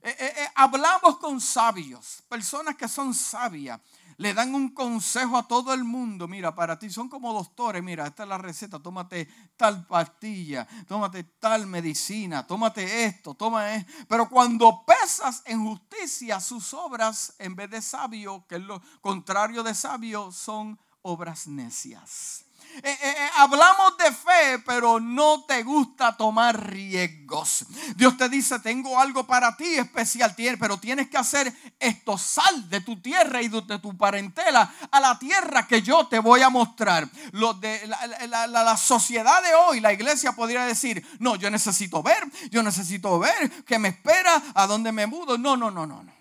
Eh, 0.03 0.15
eh, 0.19 0.33
eh, 0.37 0.47
hablamos 0.53 1.17
con 1.17 1.41
sabios, 1.41 2.23
personas 2.29 2.75
que 2.75 2.87
son 2.87 3.15
sabias, 3.15 3.81
le 4.17 4.33
dan 4.33 4.55
un 4.55 4.69
consejo 4.69 5.37
a 5.37 5.47
todo 5.47 5.73
el 5.73 5.83
mundo. 5.83 6.27
Mira, 6.27 6.55
para 6.55 6.79
ti 6.79 6.89
son 6.89 7.09
como 7.09 7.33
doctores. 7.33 7.83
Mira, 7.83 8.07
esta 8.07 8.23
es 8.23 8.29
la 8.29 8.37
receta. 8.37 8.79
Tómate 8.79 9.27
tal 9.57 9.85
pastilla, 9.85 10.67
tómate 10.87 11.23
tal 11.23 11.67
medicina, 11.67 12.45
tómate 12.45 13.05
esto, 13.05 13.33
toma 13.33 13.75
esto. 13.75 13.91
Pero 14.07 14.29
cuando 14.29 14.85
pesas 14.85 15.43
en 15.45 15.65
justicia 15.65 16.39
sus 16.39 16.73
obras, 16.73 17.35
en 17.39 17.55
vez 17.55 17.69
de 17.69 17.81
sabio, 17.81 18.45
que 18.47 18.55
es 18.55 18.61
lo 18.61 18.81
contrario 19.01 19.63
de 19.63 19.73
sabio, 19.73 20.31
son 20.31 20.79
obras 21.01 21.47
necias. 21.47 22.44
Eh, 22.77 22.81
eh, 22.83 22.97
eh, 23.01 23.29
hablamos 23.37 23.97
de 23.97 24.11
fe, 24.11 24.59
pero 24.65 24.99
no 24.99 25.45
te 25.45 25.63
gusta 25.63 26.15
tomar 26.17 26.71
riesgos. 26.71 27.65
Dios 27.95 28.17
te 28.17 28.27
dice, 28.27 28.59
tengo 28.59 28.99
algo 28.99 29.25
para 29.25 29.55
ti 29.55 29.75
especial, 29.75 30.35
pero 30.59 30.77
tienes 30.77 31.09
que 31.09 31.17
hacer 31.17 31.53
esto, 31.79 32.17
sal 32.17 32.69
de 32.69 32.81
tu 32.81 33.01
tierra 33.01 33.41
y 33.41 33.47
de 33.47 33.79
tu 33.79 33.95
parentela 33.97 34.73
a 34.91 34.99
la 34.99 35.17
tierra 35.17 35.65
que 35.67 35.81
yo 35.81 36.07
te 36.07 36.19
voy 36.19 36.41
a 36.41 36.49
mostrar. 36.49 37.09
De 37.09 37.87
la, 38.27 38.47
la 38.47 38.77
sociedad 38.77 39.41
de 39.41 39.53
hoy, 39.53 39.79
la 39.79 39.93
iglesia 39.93 40.33
podría 40.33 40.65
decir, 40.65 41.05
no, 41.19 41.35
yo 41.35 41.49
necesito 41.49 42.03
ver, 42.03 42.23
yo 42.51 42.61
necesito 42.61 43.19
ver 43.19 43.63
qué 43.63 43.79
me 43.79 43.89
espera, 43.89 44.41
a 44.53 44.67
dónde 44.67 44.91
me 44.91 45.07
mudo. 45.07 45.37
No, 45.37 45.55
no, 45.55 45.71
no, 45.71 45.87
no, 45.87 46.03
no. 46.03 46.13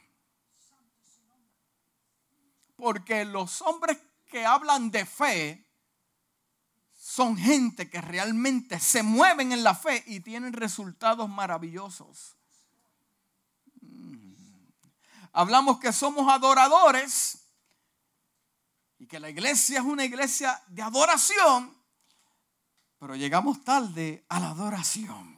Porque 2.77 3.25
los 3.25 3.63
hombres 3.63 3.99
que 4.27 4.45
hablan 4.45 4.91
de 4.91 5.07
fe, 5.07 5.64
son 7.05 7.37
gente 7.37 7.91
que 7.91 8.01
realmente 8.01 8.81
se 8.81 9.03
mueven 9.03 9.53
en 9.53 9.63
la 9.63 9.75
fe 9.75 10.03
y 10.07 10.21
tienen 10.21 10.55
resultados 10.55 11.29
maravillosos. 11.29 12.35
Mm. 13.83 14.33
Hablamos 15.35 15.79
que 15.81 15.93
somos 15.93 16.33
adoradores 16.33 17.47
y 18.99 19.07
que 19.07 19.21
la 19.21 19.29
iglesia 19.29 19.81
es 19.81 19.85
una 19.85 20.07
iglesia 20.07 20.63
de 20.69 20.81
adoración, 20.81 21.77
pero 22.99 23.17
llegamos 23.17 23.63
tarde 23.63 24.25
a 24.31 24.41
la 24.41 24.49
adoración. 24.49 25.37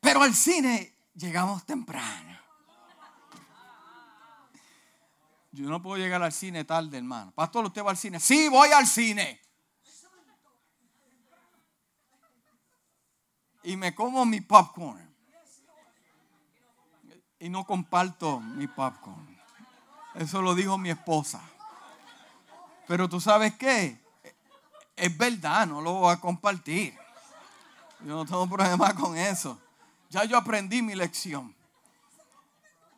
Pero 0.00 0.22
al 0.22 0.34
cine 0.34 0.94
llegamos 1.14 1.64
temprano. 1.64 2.35
Yo 5.56 5.70
no 5.70 5.80
puedo 5.80 5.96
llegar 5.96 6.22
al 6.22 6.32
cine 6.32 6.64
tarde, 6.64 6.98
hermano. 6.98 7.32
Pastor, 7.32 7.64
¿usted 7.64 7.82
va 7.82 7.90
al 7.90 7.96
cine? 7.96 8.20
Sí, 8.20 8.46
voy 8.50 8.68
al 8.72 8.86
cine. 8.86 9.40
Y 13.62 13.74
me 13.74 13.94
como 13.94 14.26
mi 14.26 14.42
popcorn. 14.42 15.16
Y 17.38 17.48
no 17.48 17.64
comparto 17.64 18.38
mi 18.38 18.66
popcorn. 18.66 19.34
Eso 20.16 20.42
lo 20.42 20.54
dijo 20.54 20.76
mi 20.76 20.90
esposa. 20.90 21.40
Pero 22.86 23.08
tú 23.08 23.18
sabes 23.18 23.54
qué? 23.54 23.98
Es 24.94 25.16
verdad, 25.16 25.66
no 25.66 25.80
lo 25.80 25.94
voy 25.94 26.12
a 26.12 26.20
compartir. 26.20 26.94
Yo 28.00 28.14
no 28.14 28.26
tengo 28.26 28.46
problema 28.46 28.94
con 28.94 29.16
eso. 29.16 29.58
Ya 30.10 30.24
yo 30.24 30.36
aprendí 30.36 30.82
mi 30.82 30.94
lección. 30.94 31.55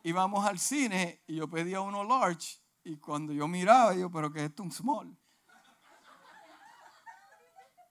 Íbamos 0.03 0.45
al 0.45 0.59
cine 0.59 1.21
y 1.27 1.35
yo 1.35 1.49
pedía 1.49 1.81
uno 1.81 2.03
large 2.03 2.59
y 2.83 2.97
cuando 2.97 3.33
yo 3.33 3.47
miraba, 3.47 3.93
yo, 3.93 4.09
pero 4.09 4.31
que 4.31 4.45
esto 4.45 4.63
es 4.63 4.67
un 4.67 4.71
small. 4.71 5.17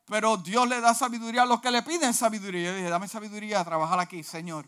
Pero 0.06 0.38
Dios 0.38 0.66
le 0.66 0.80
da 0.80 0.94
sabiduría 0.94 1.42
a 1.42 1.46
los 1.46 1.60
que 1.60 1.70
le 1.70 1.82
piden 1.82 2.14
sabiduría. 2.14 2.70
Yo 2.70 2.76
dije, 2.76 2.88
dame 2.88 3.08
sabiduría 3.08 3.60
a 3.60 3.64
trabajar 3.64 4.00
aquí, 4.00 4.22
Señor. 4.22 4.66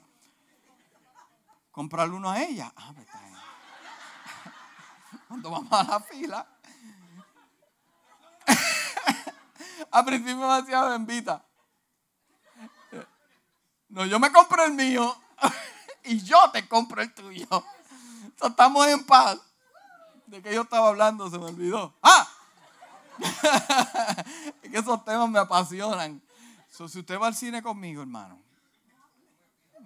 Comprarle 1.70 2.14
uno 2.14 2.30
a 2.30 2.42
ella. 2.42 2.70
Ah, 2.76 2.92
pues 2.94 3.06
Cuando 5.28 5.50
vamos 5.50 5.72
a 5.72 5.84
la 5.84 6.00
fila. 6.00 6.46
Al 9.90 10.04
principio 10.04 10.36
me 10.36 10.52
hacía 10.52 10.84
bendita. 10.84 11.42
No, 13.88 14.04
yo 14.04 14.20
me 14.20 14.30
compro 14.30 14.64
el 14.64 14.74
mío 14.74 15.16
y 16.04 16.20
yo 16.22 16.50
te 16.52 16.66
compro 16.68 17.02
el 17.02 17.12
tuyo. 17.12 17.46
estamos 18.42 18.86
en 18.88 19.04
paz. 19.04 19.38
¿De 20.26 20.42
qué 20.42 20.54
yo 20.54 20.62
estaba 20.62 20.88
hablando? 20.88 21.28
Se 21.30 21.38
me 21.38 21.46
olvidó. 21.46 21.94
¡Ah! 22.02 22.28
es 24.62 24.70
que 24.70 24.78
esos 24.78 25.04
temas 25.04 25.28
me 25.28 25.38
apasionan. 25.38 26.22
si 26.70 26.82
usted 26.84 27.18
va 27.18 27.26
al 27.26 27.34
cine 27.34 27.62
conmigo, 27.62 28.02
hermano, 28.02 28.40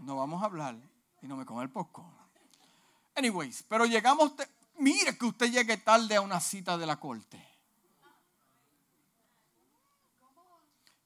no 0.00 0.16
vamos 0.16 0.42
a 0.42 0.46
hablar 0.46 0.76
y 1.22 1.26
no 1.26 1.36
me 1.36 1.44
come 1.44 1.62
el 1.62 1.70
popcorn. 1.70 2.12
Anyways, 3.16 3.64
pero 3.68 3.86
llegamos. 3.86 4.32
Mire 4.76 5.16
que 5.16 5.26
usted 5.26 5.50
llegue 5.50 5.76
tarde 5.76 6.16
a 6.16 6.20
una 6.20 6.40
cita 6.40 6.76
de 6.76 6.86
la 6.86 6.96
corte. 6.96 7.54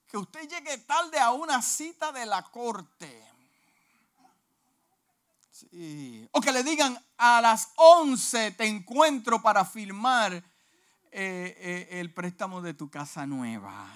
que 0.08 0.16
usted 0.16 0.48
llegue 0.48 0.78
tarde 0.78 1.18
a 1.18 1.32
una 1.32 1.60
cita 1.62 2.10
de 2.12 2.26
la 2.26 2.42
corte. 2.42 3.24
O 6.32 6.40
que 6.40 6.52
le 6.52 6.62
digan 6.62 6.98
a 7.16 7.40
las 7.40 7.72
11 7.76 8.52
te 8.52 8.66
encuentro 8.66 9.40
para 9.42 9.64
firmar 9.64 10.32
eh, 10.32 10.42
eh, 11.12 11.88
el 12.00 12.12
préstamo 12.12 12.60
de 12.60 12.74
tu 12.74 12.90
casa 12.90 13.26
nueva. 13.26 13.86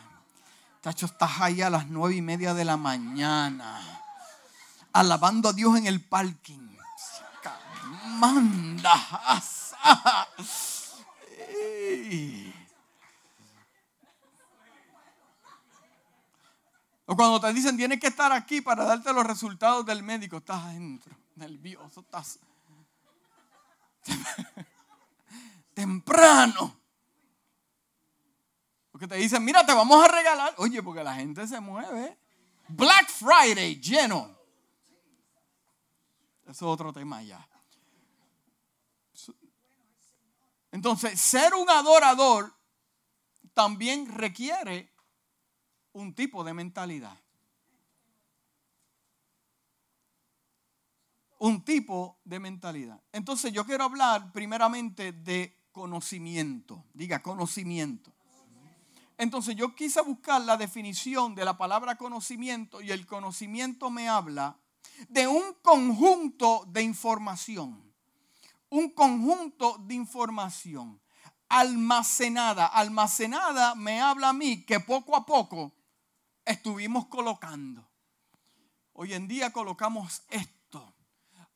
Tacho, 0.80 1.06
estás 1.06 1.40
ahí 1.40 1.62
a 1.62 1.70
las 1.70 1.86
nueve 1.86 2.16
y 2.16 2.22
media 2.22 2.54
de 2.54 2.64
la 2.64 2.76
mañana. 2.76 3.80
Alabando 4.92 5.50
a 5.50 5.52
Dios 5.52 5.76
en 5.76 5.86
el 5.86 6.00
parking. 6.00 6.76
Manda. 8.18 8.94
O 17.06 17.16
cuando 17.16 17.40
te 17.40 17.52
dicen 17.52 17.76
tienes 17.76 18.00
que 18.00 18.06
estar 18.06 18.32
aquí 18.32 18.60
para 18.60 18.84
darte 18.84 19.12
los 19.12 19.26
resultados 19.26 19.84
del 19.84 20.02
médico, 20.02 20.38
estás 20.38 20.62
adentro, 20.62 21.14
nervioso, 21.36 22.00
estás 22.00 22.38
temprano. 25.74 26.76
Porque 28.90 29.08
te 29.08 29.16
dicen, 29.16 29.44
mira, 29.44 29.64
te 29.64 29.72
vamos 29.72 30.04
a 30.04 30.08
regalar. 30.08 30.54
Oye, 30.58 30.82
porque 30.82 31.02
la 31.02 31.14
gente 31.14 31.46
se 31.46 31.60
mueve. 31.60 32.18
Black 32.68 33.08
Friday 33.08 33.80
lleno. 33.80 34.36
Eso 36.44 36.50
es 36.50 36.62
otro 36.62 36.92
tema 36.92 37.22
ya. 37.22 37.48
Entonces, 40.70 41.20
ser 41.20 41.54
un 41.54 41.68
adorador 41.68 42.52
también 43.52 44.06
requiere 44.06 44.90
un 45.92 46.14
tipo 46.14 46.42
de 46.44 46.54
mentalidad. 46.54 47.21
Un 51.42 51.64
tipo 51.64 52.20
de 52.24 52.38
mentalidad. 52.38 53.02
Entonces 53.10 53.52
yo 53.52 53.66
quiero 53.66 53.82
hablar 53.82 54.30
primeramente 54.30 55.10
de 55.10 55.66
conocimiento. 55.72 56.84
Diga, 56.94 57.20
conocimiento. 57.20 58.12
Entonces 59.18 59.56
yo 59.56 59.74
quise 59.74 60.00
buscar 60.02 60.40
la 60.42 60.56
definición 60.56 61.34
de 61.34 61.44
la 61.44 61.58
palabra 61.58 61.96
conocimiento 61.96 62.80
y 62.80 62.92
el 62.92 63.08
conocimiento 63.08 63.90
me 63.90 64.08
habla 64.08 64.56
de 65.08 65.26
un 65.26 65.54
conjunto 65.62 66.64
de 66.68 66.82
información. 66.82 67.92
Un 68.68 68.90
conjunto 68.90 69.78
de 69.78 69.94
información 69.94 71.00
almacenada. 71.48 72.66
Almacenada 72.66 73.74
me 73.74 74.00
habla 74.00 74.28
a 74.28 74.32
mí 74.32 74.64
que 74.64 74.78
poco 74.78 75.16
a 75.16 75.26
poco 75.26 75.72
estuvimos 76.44 77.06
colocando. 77.06 77.84
Hoy 78.92 79.14
en 79.14 79.26
día 79.26 79.52
colocamos 79.52 80.22
esto. 80.28 80.61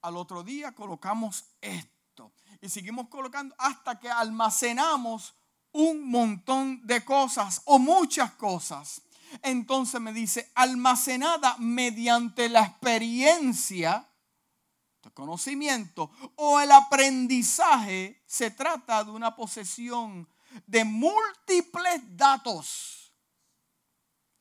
Al 0.06 0.16
otro 0.16 0.42
día 0.42 0.72
colocamos 0.72 1.44
esto. 1.60 2.32
Y 2.60 2.68
seguimos 2.68 3.08
colocando 3.08 3.54
hasta 3.58 3.98
que 3.98 4.10
almacenamos 4.10 5.34
un 5.72 6.08
montón 6.08 6.86
de 6.86 7.04
cosas 7.04 7.62
o 7.64 7.78
muchas 7.78 8.32
cosas. 8.32 9.02
Entonces 9.42 10.00
me 10.00 10.12
dice, 10.12 10.50
almacenada 10.54 11.56
mediante 11.58 12.48
la 12.48 12.62
experiencia, 12.62 14.08
el 15.02 15.12
conocimiento 15.12 16.10
o 16.36 16.60
el 16.60 16.72
aprendizaje, 16.72 18.22
se 18.26 18.50
trata 18.50 19.04
de 19.04 19.10
una 19.10 19.34
posesión 19.34 20.28
de 20.66 20.84
múltiples 20.84 22.00
datos 22.16 22.96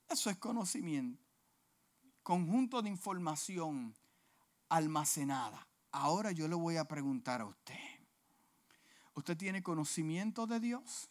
eso 0.10 0.30
es 0.30 0.38
conocimiento. 0.38 1.24
Conjunto 2.24 2.82
de 2.82 2.90
información 2.90 3.96
almacenada. 4.76 5.68
Ahora 5.92 6.32
yo 6.32 6.48
le 6.48 6.56
voy 6.56 6.78
a 6.78 6.86
preguntar 6.86 7.42
a 7.42 7.46
usted. 7.46 7.80
¿Usted 9.14 9.38
tiene 9.38 9.64
conocimiento 9.64 10.46
de 10.46 10.60
Dios? 10.60 11.10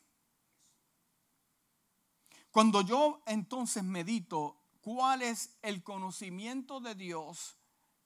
Cuando 2.50 2.82
yo 2.82 3.22
entonces 3.26 3.82
medito 3.82 4.56
cuál 4.82 5.22
es 5.22 5.56
el 5.62 5.82
conocimiento 5.82 6.80
de 6.80 6.94
Dios 6.94 7.56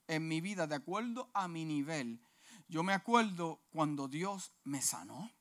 en 0.07 0.29
mi 0.29 0.41
vida 0.41 0.67
de 0.67 0.77
acuerdo 0.77 1.29
a 1.35 1.49
mi 1.49 1.65
nivel, 1.65 2.21
yo 2.69 2.83
me 2.83 2.93
acuerdo 2.93 3.61
cuando 3.71 4.07
Dios 4.07 4.53
me 4.65 4.81
sanó. 4.81 5.33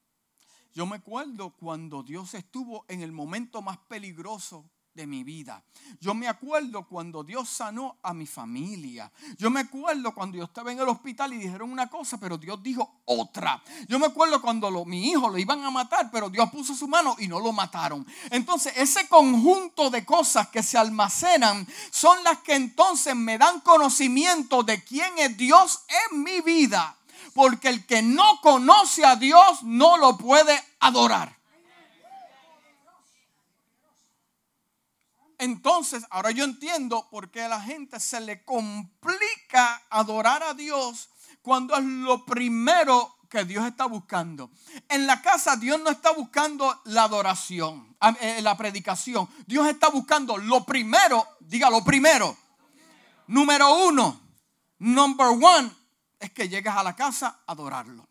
Yo 0.74 0.86
me 0.86 0.98
acuerdo 0.98 1.52
cuando 1.52 2.04
Dios 2.04 2.34
estuvo 2.34 2.86
en 2.88 3.02
el 3.02 3.12
momento 3.12 3.62
más 3.62 3.78
peligroso 3.78 4.70
de 4.98 5.08
mi 5.08 5.24
vida. 5.24 5.64
Yo 6.02 6.14
me 6.14 6.28
acuerdo 6.28 6.88
cuando 6.88 7.24
Dios 7.24 7.48
sanó 7.48 7.98
a 8.02 8.14
mi 8.14 8.26
familia. 8.26 9.10
Yo 9.38 9.50
me 9.50 9.62
acuerdo 9.62 10.14
cuando 10.14 10.38
yo 10.38 10.44
estaba 10.44 10.72
en 10.72 10.80
el 10.80 10.90
hospital 10.90 11.34
y 11.34 11.38
dijeron 11.38 11.72
una 11.72 11.88
cosa, 11.88 12.18
pero 12.18 12.38
Dios 12.38 12.62
dijo 12.62 13.02
otra. 13.06 13.62
Yo 13.88 14.00
me 14.00 14.08
acuerdo 14.08 14.42
cuando 14.42 14.84
mi 14.86 15.10
hijo 15.10 15.30
lo 15.30 15.38
iban 15.38 15.64
a 15.64 15.70
matar, 15.70 16.10
pero 16.12 16.30
Dios 16.30 16.50
puso 16.50 16.74
su 16.74 16.88
mano 16.88 17.16
y 17.20 17.28
no 17.28 17.40
lo 17.40 17.54
mataron. 17.54 18.06
Entonces, 18.32 18.74
ese 18.76 19.08
conjunto 19.08 19.92
de 19.92 20.04
cosas 20.04 20.50
que 20.50 20.64
se 20.64 20.80
almacenan 20.80 21.68
son 21.92 22.22
las 22.24 22.40
que 22.40 22.56
entonces 22.56 23.16
me 23.16 23.38
dan 23.38 23.62
conocimiento 23.62 24.64
de 24.64 24.84
quién 24.84 25.20
es 25.20 25.38
Dios 25.38 25.82
en 26.12 26.24
mi 26.24 26.42
vida. 26.42 26.98
Porque 27.36 27.70
el 27.70 27.86
que 27.86 28.02
no 28.02 28.42
conoce 28.42 29.06
a 29.06 29.16
Dios 29.16 29.62
no 29.62 29.98
lo 29.98 30.18
puede 30.18 30.60
adorar. 30.80 31.37
Entonces, 35.40 36.04
ahora 36.10 36.32
yo 36.32 36.44
entiendo 36.44 37.08
por 37.12 37.30
qué 37.30 37.44
a 37.44 37.48
la 37.48 37.62
gente 37.62 38.00
se 38.00 38.20
le 38.20 38.44
complica 38.44 39.84
adorar 39.90 40.42
a 40.42 40.54
Dios 40.56 41.10
cuando 41.42 41.76
es 41.76 41.84
lo 41.84 42.26
primero 42.26 43.18
que 43.30 43.46
Dios 43.46 43.66
está 43.66 43.86
buscando. 43.86 44.50
En 44.90 45.06
la 45.06 45.22
casa 45.22 45.56
Dios 45.56 45.80
no 45.80 45.92
está 45.92 46.12
buscando 46.12 46.82
la 46.86 47.04
adoración, 47.04 47.96
eh, 48.20 48.42
la 48.42 48.58
predicación. 48.58 49.30
Dios 49.46 49.68
está 49.68 49.90
buscando 49.90 50.38
lo 50.38 50.64
primero, 50.64 51.28
diga 51.40 51.70
lo 51.70 51.84
primero. 51.84 52.36
Número 53.28 53.88
uno, 53.88 54.20
number 54.80 55.28
one, 55.28 55.72
es 56.20 56.32
que 56.32 56.50
llegues 56.50 56.74
a 56.74 56.82
la 56.82 56.96
casa 56.96 57.42
a 57.46 57.52
adorarlo. 57.52 58.08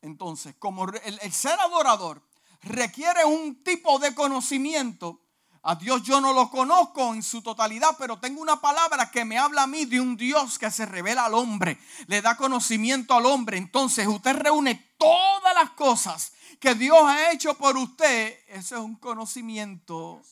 Entonces, 0.00 0.54
como 0.60 0.86
el 0.88 1.32
ser 1.32 1.58
adorador 1.58 2.22
requiere 2.66 3.24
un 3.24 3.62
tipo 3.62 3.98
de 3.98 4.14
conocimiento 4.14 5.22
a 5.62 5.74
Dios 5.74 6.04
yo 6.04 6.20
no 6.20 6.32
lo 6.32 6.48
conozco 6.48 7.12
en 7.12 7.24
su 7.24 7.42
totalidad, 7.42 7.96
pero 7.98 8.20
tengo 8.20 8.40
una 8.40 8.60
palabra 8.60 9.10
que 9.10 9.24
me 9.24 9.36
habla 9.36 9.64
a 9.64 9.66
mí 9.66 9.84
de 9.84 10.00
un 10.00 10.16
Dios 10.16 10.60
que 10.60 10.70
se 10.70 10.86
revela 10.86 11.24
al 11.24 11.34
hombre, 11.34 11.76
le 12.06 12.22
da 12.22 12.36
conocimiento 12.36 13.14
al 13.14 13.26
hombre. 13.26 13.58
Entonces 13.58 14.06
usted 14.06 14.36
reúne 14.36 14.92
todas 14.96 15.54
las 15.54 15.70
cosas 15.70 16.32
que 16.60 16.76
Dios 16.76 17.02
ha 17.02 17.32
hecho 17.32 17.54
por 17.54 17.76
usted. 17.76 18.38
Ese 18.46 18.76
es 18.76 18.80
un 18.80 18.94
conocimiento 18.94 20.22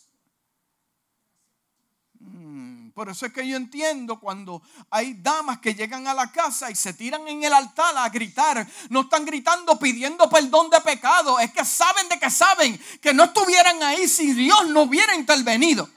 Mm, 2.25 2.84
por 2.94 3.09
eso 3.09 3.26
es 3.26 3.33
que 3.33 3.46
yo 3.46 3.57
entiendo 3.57 4.20
cuando 4.20 4.62
hay 4.88 5.14
damas 5.14 5.59
que 5.59 5.74
llegan 5.74 6.07
a 6.07 6.14
la 6.14 6.30
casa 6.30 6.70
y 6.70 6.76
se 6.76 6.94
tiran 6.94 7.26
en 7.26 7.42
el 7.42 7.52
altar 7.52 7.96
a 7.98 8.09
gritar. 8.09 8.64
No 8.88 9.00
están 9.02 9.24
gritando 9.24 9.76
pidiendo 9.80 10.30
perdón 10.30 10.70
de 10.70 10.80
pecado. 10.80 11.40
Es 11.40 11.52
que 11.52 11.64
saben 11.64 12.09
de 12.09 12.20
que 12.20 12.30
saben 12.30 12.80
que 13.02 13.12
no 13.12 13.24
estuvieran 13.24 13.83
ahí 13.83 14.07
si 14.07 14.33
Dios 14.33 14.68
no 14.68 14.83
hubiera 14.83 15.14
intervenido. 15.16 15.90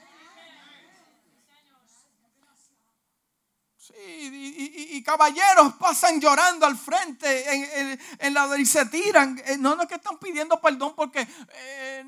y, 4.20 5.02
caballeros 5.04 5.74
pasan 5.74 6.20
llorando 6.20 6.66
al 6.66 6.76
frente 6.76 7.96
en, 8.18 8.34
la, 8.34 8.58
y 8.58 8.66
se 8.66 8.84
tiran. 8.86 9.40
Eh, 9.46 9.56
no, 9.56 9.76
no 9.76 9.82
es 9.82 9.88
que 9.88 9.94
están 9.94 10.18
pidiendo 10.18 10.60
perdón 10.60 10.94
porque 10.96 11.20
eh, 11.20 12.04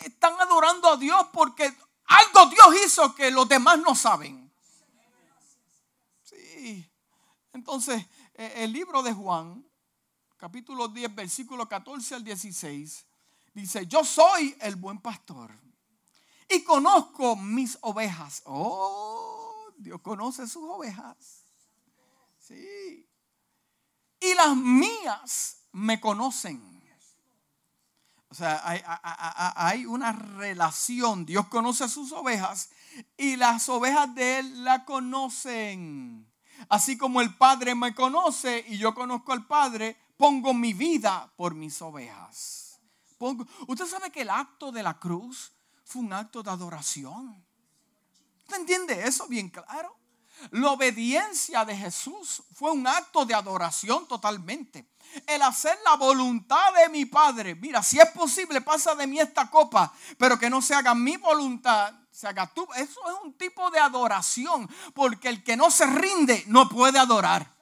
están 0.00 0.32
adorando 0.40 0.88
a 0.88 0.96
Dios 0.96 1.26
porque 1.32 1.72
algo 2.06 2.46
Dios 2.46 2.84
hizo 2.86 3.14
que 3.14 3.30
los 3.30 3.48
demás 3.48 3.78
no 3.78 3.94
saben. 3.94 4.52
Sí. 6.22 6.88
Entonces, 7.52 8.06
eh, 8.34 8.52
el 8.56 8.72
libro 8.72 9.02
de 9.02 9.12
Juan, 9.12 9.64
capítulo 10.36 10.88
10, 10.88 11.14
versículo 11.14 11.68
14 11.68 12.16
al 12.16 12.24
16, 12.24 13.06
dice, 13.54 13.86
yo 13.86 14.04
soy 14.04 14.56
el 14.60 14.76
buen 14.76 14.98
pastor 14.98 15.52
y 16.48 16.62
conozco 16.62 17.36
mis 17.36 17.78
ovejas. 17.80 18.42
Oh, 18.44 19.72
Dios 19.76 20.00
conoce 20.02 20.46
sus 20.46 20.64
ovejas. 20.64 21.44
Sí. 22.38 23.08
Y 24.20 24.34
las 24.34 24.56
mías 24.56 25.62
me 25.72 26.00
conocen 26.00 26.73
o 28.34 28.36
sea, 28.36 28.60
hay, 29.54 29.86
una 29.86 30.10
relación. 30.10 31.24
Dios 31.24 31.46
conoce 31.46 31.84
a 31.84 31.88
sus 31.88 32.10
ovejas 32.10 32.68
y 33.16 33.36
las 33.36 33.68
ovejas 33.68 34.12
de 34.16 34.40
Él 34.40 34.64
la 34.64 34.84
conocen. 34.84 36.28
Así 36.68 36.98
como 36.98 37.20
el 37.20 37.32
Padre 37.36 37.76
me 37.76 37.94
conoce 37.94 38.64
y 38.66 38.76
yo 38.76 38.92
conozco 38.92 39.32
al 39.32 39.46
Padre, 39.46 39.96
pongo 40.16 40.52
mi 40.52 40.72
vida 40.72 41.32
por 41.36 41.54
mis 41.54 41.80
ovejas. 41.80 42.80
Usted 43.68 43.86
sabe 43.86 44.10
que 44.10 44.22
el 44.22 44.30
acto 44.30 44.72
de 44.72 44.82
la 44.82 44.98
cruz 44.98 45.52
fue 45.84 46.02
un 46.02 46.12
acto 46.12 46.42
de 46.42 46.50
adoración. 46.50 47.46
¿Usted 48.40 48.56
entiende 48.56 49.06
eso 49.06 49.28
bien 49.28 49.48
claro? 49.48 49.96
La 50.50 50.72
obediencia 50.72 51.64
de 51.64 51.76
Jesús 51.76 52.42
fue 52.54 52.72
un 52.72 52.86
acto 52.86 53.24
de 53.24 53.34
adoración 53.34 54.06
totalmente 54.06 54.88
el 55.26 55.42
hacer 55.42 55.78
la 55.84 55.96
voluntad 55.96 56.72
de 56.74 56.88
mi 56.88 57.04
Padre. 57.04 57.54
Mira, 57.54 57.82
si 57.82 57.98
es 57.98 58.10
posible, 58.10 58.60
pasa 58.60 58.94
de 58.94 59.06
mí 59.06 59.20
esta 59.20 59.50
copa, 59.50 59.92
pero 60.18 60.38
que 60.38 60.50
no 60.50 60.60
se 60.60 60.74
haga 60.74 60.94
mi 60.94 61.16
voluntad, 61.16 61.94
se 62.10 62.26
haga 62.26 62.46
tú. 62.46 62.66
Eso 62.76 63.00
es 63.08 63.16
un 63.24 63.34
tipo 63.34 63.70
de 63.70 63.78
adoración, 63.78 64.68
porque 64.94 65.28
el 65.28 65.42
que 65.42 65.56
no 65.56 65.70
se 65.70 65.86
rinde 65.86 66.44
no 66.46 66.68
puede 66.68 66.98
adorar. 66.98 67.52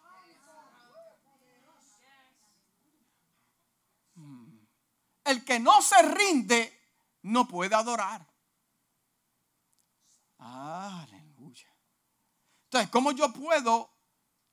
Mm. 4.15 4.59
El 5.25 5.45
que 5.45 5.59
no 5.59 5.83
se 5.83 6.01
rinde 6.03 6.81
no 7.23 7.47
puede 7.47 7.75
adorar. 7.75 8.27
Aleluya. 10.39 11.22
Entonces, 12.73 12.91
¿cómo 12.91 13.13
yo 13.13 13.31
puedo 13.35 13.91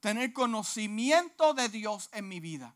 tener 0.01 0.34
conocimiento 0.34 1.53
de 1.53 1.69
Dios 1.69 2.10
en 2.12 2.27
mi 2.27 2.41
vida? 2.41 2.75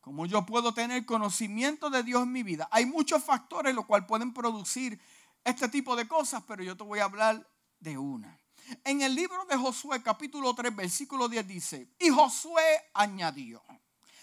¿Cómo 0.00 0.26
yo 0.26 0.44
puedo 0.44 0.74
tener 0.74 1.06
conocimiento 1.06 1.88
de 1.88 2.02
Dios 2.02 2.24
en 2.24 2.32
mi 2.32 2.42
vida? 2.42 2.68
Hay 2.72 2.84
muchos 2.84 3.22
factores 3.22 3.76
los 3.76 3.86
cuales 3.86 4.08
pueden 4.08 4.34
producir 4.34 5.00
este 5.44 5.68
tipo 5.68 5.94
de 5.94 6.08
cosas, 6.08 6.42
pero 6.48 6.64
yo 6.64 6.76
te 6.76 6.82
voy 6.82 6.98
a 6.98 7.04
hablar 7.04 7.48
de 7.78 7.96
una. 7.96 8.36
En 8.82 9.02
el 9.02 9.14
libro 9.14 9.44
de 9.44 9.56
Josué, 9.56 10.02
capítulo 10.02 10.52
3, 10.52 10.74
versículo 10.74 11.28
10 11.28 11.46
dice, 11.46 11.88
y 12.00 12.08
Josué 12.08 12.90
añadió. 12.92 13.62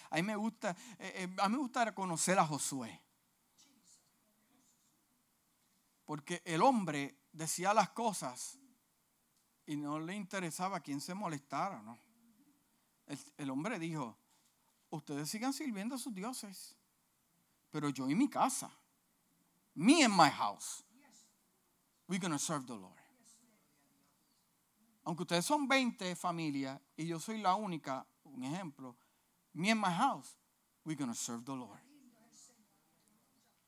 A 0.09 0.17
mí 0.17 0.23
me 0.23 0.35
gusta, 0.35 0.75
eh, 0.97 1.13
eh, 1.23 1.35
a 1.37 1.47
mí 1.47 1.55
me 1.55 1.61
gusta 1.61 1.95
conocer 1.95 2.37
a 2.37 2.45
Josué. 2.45 3.01
Porque 6.03 6.41
el 6.43 6.61
hombre 6.61 7.15
decía 7.31 7.73
las 7.73 7.91
cosas 7.91 8.59
y 9.69 9.77
no 9.77 9.99
le 9.99 10.15
interesaba 10.15 10.79
quién 10.79 10.99
se 10.99 11.13
molestara, 11.13 11.79
¿no? 11.84 11.95
el 13.38 13.49
hombre 13.51 13.77
dijo, 13.77 14.17
ustedes 14.89 15.29
sigan 15.29 15.53
sirviendo 15.53 15.93
a 15.93 15.99
sus 15.99 16.12
dioses. 16.12 16.75
Pero 17.69 17.89
yo 17.89 18.10
y 18.10 18.15
mi 18.15 18.27
casa, 18.27 18.71
me 19.75 20.03
and 20.03 20.15
my 20.15 20.27
house, 20.27 20.84
we're 22.08 22.19
going 22.19 22.32
to 22.32 22.39
serve 22.39 22.65
the 22.65 22.73
Lord. 22.73 22.97
Aunque 25.03 25.21
ustedes 25.21 25.45
son 25.45 25.67
20 25.67 26.15
familias 26.15 26.82
y 26.97 27.05
yo 27.05 27.19
soy 27.19 27.38
la 27.38 27.53
única, 27.53 28.08
un 28.23 28.43
ejemplo, 28.43 28.95
me 29.53 29.69
and 29.69 29.79
my 29.79 29.93
house, 29.93 30.36
we're 30.84 30.97
going 30.97 31.12
to 31.12 31.15
serve 31.15 31.45
the 31.45 31.55
Lord. 31.55 31.79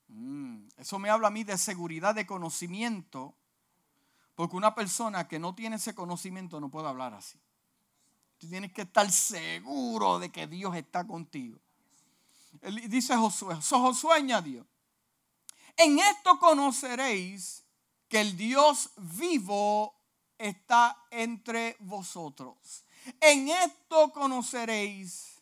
Mm, 0.08 0.68
eso 0.78 0.98
me 0.98 1.12
habla 1.12 1.28
a 1.28 1.32
mí 1.32 1.44
de 1.44 1.60
seguridad, 1.60 2.16
de 2.16 2.26
conocimiento, 2.26 3.36
porque 4.42 4.56
una 4.56 4.74
persona 4.74 5.28
que 5.28 5.38
no 5.38 5.54
tiene 5.54 5.76
ese 5.76 5.94
conocimiento 5.94 6.60
no 6.60 6.72
puede 6.72 6.88
hablar 6.88 7.14
así. 7.14 7.40
Tú 8.40 8.50
tienes 8.50 8.74
que 8.74 8.82
estar 8.82 9.12
seguro 9.12 10.18
de 10.18 10.32
que 10.32 10.48
Dios 10.48 10.76
está 10.76 11.06
contigo. 11.06 11.60
dice 12.90 13.16
Josué, 13.16 13.56
Josué 13.62 14.16
añadió, 14.16 14.66
en 15.78 16.00
esto 16.00 16.40
conoceréis 16.40 17.64
que 18.08 18.20
el 18.20 18.36
Dios 18.36 18.90
vivo 18.98 19.94
está 20.40 21.06
entre 21.12 21.78
vosotros. 21.82 22.84
En 23.20 23.48
esto 23.48 24.12
conoceréis 24.12 25.40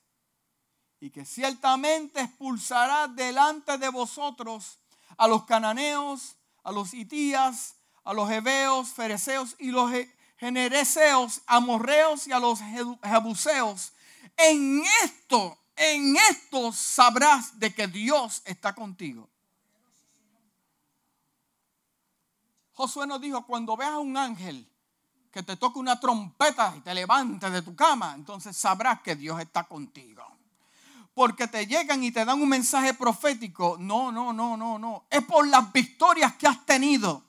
y 1.00 1.10
que 1.10 1.24
ciertamente 1.24 2.20
expulsará 2.20 3.08
delante 3.08 3.78
de 3.78 3.88
vosotros 3.88 4.78
a 5.16 5.26
los 5.26 5.46
cananeos, 5.46 6.36
a 6.64 6.74
los 6.74 6.94
itías, 6.94 7.79
a 8.10 8.14
los 8.14 8.28
heveos, 8.32 8.90
fereceos 8.90 9.56
y 9.60 9.70
los 9.70 9.92
genereseos, 10.40 11.44
amorreos 11.46 12.26
y 12.26 12.32
a 12.32 12.40
los 12.40 12.60
jebuseos. 13.04 13.94
En 14.36 14.82
esto, 15.04 15.56
en 15.76 16.16
esto 16.32 16.72
sabrás 16.72 17.60
de 17.60 17.72
que 17.72 17.86
Dios 17.86 18.42
está 18.46 18.74
contigo. 18.74 19.30
Josué 22.74 23.06
nos 23.06 23.22
dijo, 23.22 23.46
cuando 23.46 23.78
veas 23.78 23.92
a 23.92 24.00
un 24.00 24.18
ángel 24.18 24.68
que 25.30 25.44
te 25.44 25.56
toque 25.56 25.78
una 25.78 26.00
trompeta 26.00 26.74
y 26.76 26.80
te 26.80 26.96
levante 26.96 27.48
de 27.52 27.62
tu 27.62 27.76
cama, 27.76 28.14
entonces 28.16 28.58
sabrás 28.58 29.02
que 29.02 29.16
Dios 29.16 29.40
está 29.40 29.66
contigo. 29.66 30.26
Porque 31.14 31.48
te 31.48 31.68
llegan 31.68 32.04
y 32.04 32.10
te 32.10 32.26
dan 32.26 32.42
un 32.42 32.50
mensaje 32.50 32.96
profético. 32.96 33.78
No, 33.80 34.12
no, 34.12 34.34
no, 34.34 34.58
no, 34.58 34.80
no. 34.80 35.06
Es 35.12 35.24
por 35.26 35.48
las 35.48 35.72
victorias 35.72 36.34
que 36.38 36.48
has 36.48 36.66
tenido. 36.66 37.29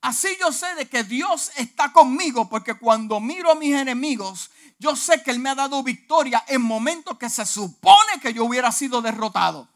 Así 0.00 0.28
yo 0.38 0.52
sé 0.52 0.74
de 0.76 0.88
que 0.88 1.02
Dios 1.02 1.50
está 1.56 1.92
conmigo 1.92 2.48
porque 2.48 2.74
cuando 2.74 3.18
miro 3.18 3.50
a 3.50 3.56
mis 3.56 3.74
enemigos, 3.74 4.50
yo 4.78 4.94
sé 4.94 5.22
que 5.22 5.32
Él 5.32 5.40
me 5.40 5.50
ha 5.50 5.54
dado 5.56 5.82
victoria 5.82 6.44
en 6.46 6.62
momentos 6.62 7.18
que 7.18 7.28
se 7.28 7.44
supone 7.44 8.20
que 8.22 8.32
yo 8.32 8.44
hubiera 8.44 8.70
sido 8.70 9.02
derrotado. 9.02 9.68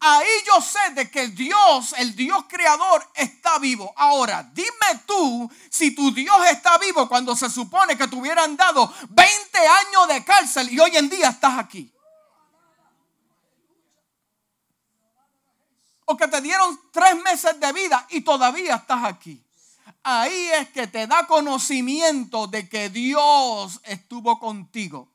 Ahí 0.00 0.28
yo 0.46 0.60
sé 0.60 0.94
de 0.94 1.10
que 1.10 1.28
Dios, 1.28 1.94
el 1.98 2.14
Dios 2.14 2.44
creador, 2.48 3.04
está 3.14 3.58
vivo. 3.58 3.92
Ahora, 3.96 4.48
dime 4.52 5.02
tú 5.06 5.50
si 5.70 5.92
tu 5.92 6.12
Dios 6.12 6.36
está 6.52 6.78
vivo 6.78 7.08
cuando 7.08 7.34
se 7.34 7.50
supone 7.50 7.96
que 7.96 8.06
te 8.06 8.14
hubieran 8.14 8.56
dado 8.56 8.92
20 9.08 9.58
años 9.58 10.08
de 10.08 10.24
cárcel 10.24 10.72
y 10.72 10.78
hoy 10.78 10.96
en 10.96 11.08
día 11.08 11.30
estás 11.30 11.58
aquí. 11.58 11.90
O 16.10 16.16
que 16.16 16.26
te 16.26 16.40
dieron 16.40 16.80
tres 16.90 17.22
meses 17.22 17.60
de 17.60 17.70
vida 17.72 18.06
y 18.08 18.22
todavía 18.22 18.76
estás 18.76 19.04
aquí. 19.04 19.44
ahí 20.02 20.48
es 20.54 20.70
que 20.70 20.86
te 20.86 21.06
da 21.06 21.26
conocimiento 21.26 22.46
de 22.46 22.66
que 22.66 22.88
Dios 22.88 23.78
estuvo 23.84 24.38
contigo. 24.38 25.10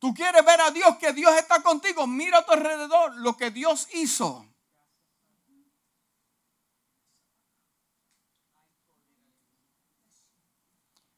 Tú 0.00 0.12
quieres 0.12 0.44
ver 0.44 0.60
a 0.60 0.72
Dios, 0.72 0.96
que 0.96 1.12
Dios 1.12 1.32
está 1.36 1.62
contigo. 1.62 2.06
Mira 2.08 2.38
a 2.38 2.44
tu 2.44 2.50
alrededor 2.50 3.14
lo 3.16 3.36
que 3.36 3.52
Dios 3.52 3.88
hizo. 3.94 4.44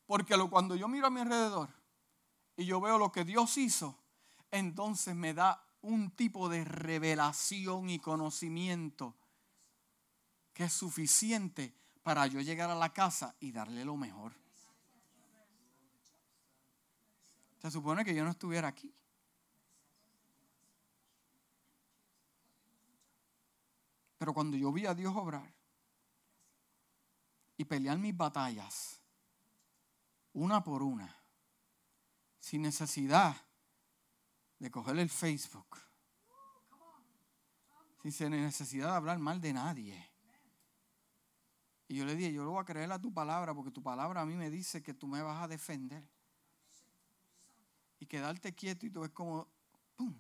Porque 0.06 0.36
cuando 0.50 0.76
yo 0.76 0.88
miro 0.88 1.06
a 1.06 1.10
mi 1.10 1.22
alrededor 1.22 1.70
y 2.54 2.66
yo 2.66 2.82
veo 2.82 2.98
lo 2.98 3.10
que 3.10 3.24
Dios 3.24 3.56
hizo, 3.56 3.98
entonces 4.50 5.14
me 5.14 5.32
da 5.32 5.65
un 5.86 6.10
tipo 6.10 6.48
de 6.48 6.64
revelación 6.64 7.90
y 7.90 8.00
conocimiento 8.00 9.14
que 10.52 10.64
es 10.64 10.72
suficiente 10.72 11.72
para 12.02 12.26
yo 12.26 12.40
llegar 12.40 12.70
a 12.70 12.74
la 12.74 12.92
casa 12.92 13.36
y 13.38 13.52
darle 13.52 13.84
lo 13.84 13.96
mejor. 13.96 14.32
Se 17.62 17.70
supone 17.70 18.04
que 18.04 18.14
yo 18.14 18.24
no 18.24 18.30
estuviera 18.30 18.66
aquí. 18.66 18.92
Pero 24.18 24.34
cuando 24.34 24.56
yo 24.56 24.72
vi 24.72 24.86
a 24.86 24.94
Dios 24.94 25.14
obrar 25.14 25.54
y 27.56 27.64
pelear 27.64 27.98
mis 27.98 28.16
batallas, 28.16 29.00
una 30.32 30.64
por 30.64 30.82
una, 30.82 31.16
sin 32.40 32.62
necesidad 32.62 33.45
de 34.58 34.70
coger 34.70 34.98
el 34.98 35.10
Facebook, 35.10 35.78
sin 38.10 38.30
necesidad 38.30 38.90
de 38.90 38.96
hablar 38.96 39.18
mal 39.18 39.40
de 39.40 39.52
nadie. 39.52 40.10
Y 41.88 41.96
yo 41.96 42.04
le 42.04 42.14
dije, 42.14 42.32
yo 42.32 42.44
lo 42.44 42.52
voy 42.52 42.62
a 42.62 42.64
creer 42.64 42.90
a 42.92 43.00
tu 43.00 43.12
palabra 43.12 43.54
porque 43.54 43.70
tu 43.70 43.82
palabra 43.82 44.20
a 44.20 44.26
mí 44.26 44.34
me 44.34 44.50
dice 44.50 44.82
que 44.82 44.94
tú 44.94 45.06
me 45.06 45.22
vas 45.22 45.42
a 45.42 45.48
defender 45.48 46.04
y 47.98 48.06
quedarte 48.06 48.54
quieto 48.54 48.86
y 48.86 48.90
tú 48.90 49.00
ves 49.00 49.10
como, 49.10 49.48
¡pum! 49.94 50.14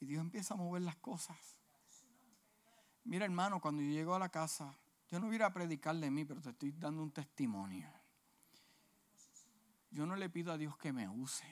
Y 0.00 0.06
Dios 0.06 0.20
empieza 0.20 0.54
a 0.54 0.56
mover 0.56 0.82
las 0.82 0.96
cosas. 0.96 1.36
Mira 3.04 3.24
hermano, 3.24 3.60
cuando 3.60 3.82
yo 3.82 3.90
llego 3.90 4.14
a 4.14 4.18
la 4.18 4.28
casa, 4.28 4.78
yo 5.08 5.20
no 5.20 5.26
voy 5.26 5.40
a 5.40 5.52
predicar 5.52 5.96
de 5.96 6.10
mí, 6.10 6.24
pero 6.24 6.40
te 6.40 6.50
estoy 6.50 6.72
dando 6.72 7.02
un 7.02 7.12
testimonio. 7.12 7.88
Yo 9.90 10.06
no 10.06 10.16
le 10.16 10.28
pido 10.28 10.52
a 10.52 10.58
Dios 10.58 10.76
que 10.76 10.92
me 10.92 11.08
use. 11.08 11.46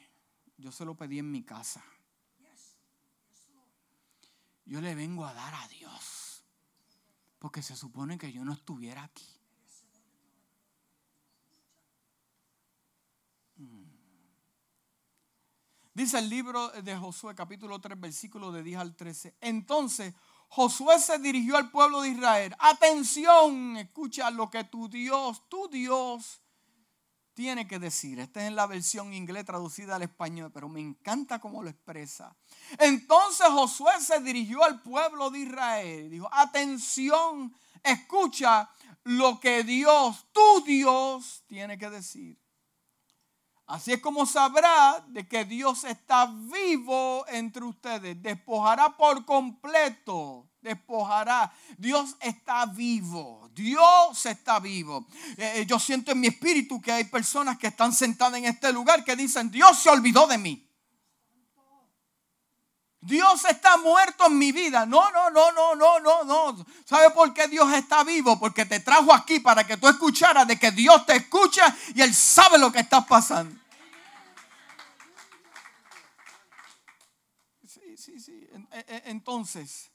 Yo 0.56 0.72
se 0.72 0.84
lo 0.84 0.96
pedí 0.96 1.18
en 1.18 1.30
mi 1.30 1.42
casa. 1.42 1.84
Yo 4.64 4.80
le 4.80 4.94
vengo 4.94 5.24
a 5.24 5.34
dar 5.34 5.54
a 5.54 5.68
Dios. 5.68 6.44
Porque 7.38 7.62
se 7.62 7.76
supone 7.76 8.18
que 8.18 8.32
yo 8.32 8.44
no 8.44 8.52
estuviera 8.52 9.02
aquí. 9.02 9.26
Dice 15.94 16.18
el 16.18 16.30
libro 16.30 16.68
de 16.70 16.96
Josué 16.96 17.34
capítulo 17.34 17.80
3 17.80 18.00
versículo 18.00 18.50
de 18.50 18.62
10 18.62 18.78
al 18.78 18.96
13. 18.96 19.36
Entonces 19.40 20.14
Josué 20.48 20.98
se 20.98 21.18
dirigió 21.18 21.56
al 21.56 21.70
pueblo 21.70 22.02
de 22.02 22.10
Israel. 22.10 22.54
Atención, 22.58 23.76
escucha 23.76 24.30
lo 24.30 24.50
que 24.50 24.64
tu 24.64 24.88
Dios, 24.88 25.48
tu 25.48 25.68
Dios 25.68 26.41
tiene 27.34 27.66
que 27.66 27.78
decir. 27.78 28.20
Esta 28.20 28.42
es 28.42 28.48
en 28.48 28.56
la 28.56 28.66
versión 28.66 29.12
inglés 29.14 29.44
traducida 29.44 29.96
al 29.96 30.02
español, 30.02 30.50
pero 30.52 30.68
me 30.68 30.80
encanta 30.80 31.38
cómo 31.38 31.62
lo 31.62 31.70
expresa. 31.70 32.34
Entonces 32.78 33.46
Josué 33.48 33.92
se 34.00 34.20
dirigió 34.20 34.62
al 34.64 34.82
pueblo 34.82 35.30
de 35.30 35.40
Israel. 35.40 36.10
Dijo, 36.10 36.28
atención, 36.32 37.54
escucha 37.82 38.70
lo 39.04 39.40
que 39.40 39.64
Dios, 39.64 40.26
tu 40.32 40.64
Dios, 40.64 41.44
tiene 41.46 41.78
que 41.78 41.90
decir. 41.90 42.41
Así 43.72 43.90
es 43.90 44.00
como 44.00 44.26
sabrá 44.26 45.02
de 45.08 45.26
que 45.26 45.46
Dios 45.46 45.84
está 45.84 46.26
vivo 46.26 47.24
entre 47.28 47.64
ustedes. 47.64 48.22
Despojará 48.22 48.94
por 48.94 49.24
completo. 49.24 50.46
Despojará. 50.60 51.50
Dios 51.78 52.14
está 52.20 52.66
vivo. 52.66 53.48
Dios 53.54 54.26
está 54.26 54.60
vivo. 54.60 55.06
Eh, 55.38 55.52
eh, 55.54 55.66
yo 55.66 55.78
siento 55.78 56.12
en 56.12 56.20
mi 56.20 56.26
espíritu 56.26 56.82
que 56.82 56.92
hay 56.92 57.04
personas 57.04 57.56
que 57.56 57.68
están 57.68 57.94
sentadas 57.94 58.38
en 58.40 58.44
este 58.44 58.70
lugar 58.74 59.04
que 59.04 59.16
dicen, 59.16 59.50
Dios 59.50 59.78
se 59.78 59.88
olvidó 59.88 60.26
de 60.26 60.36
mí. 60.36 60.68
Dios 63.00 63.46
está 63.46 63.78
muerto 63.78 64.26
en 64.26 64.36
mi 64.36 64.52
vida. 64.52 64.84
No, 64.84 65.10
no, 65.12 65.30
no, 65.30 65.50
no, 65.50 65.74
no, 65.74 65.98
no, 65.98 66.24
no. 66.24 66.66
¿Sabe 66.84 67.08
por 67.12 67.32
qué 67.32 67.48
Dios 67.48 67.72
está 67.72 68.04
vivo? 68.04 68.38
Porque 68.38 68.66
te 68.66 68.80
trajo 68.80 69.14
aquí 69.14 69.40
para 69.40 69.66
que 69.66 69.78
tú 69.78 69.88
escucharas 69.88 70.46
de 70.46 70.58
que 70.58 70.72
Dios 70.72 71.06
te 71.06 71.16
escucha 71.16 71.74
y 71.94 72.02
Él 72.02 72.14
sabe 72.14 72.58
lo 72.58 72.70
que 72.70 72.80
está 72.80 73.00
pasando. 73.06 73.62
Eh, 78.12 78.54
eh, 78.54 78.61
entonces, 79.04 79.90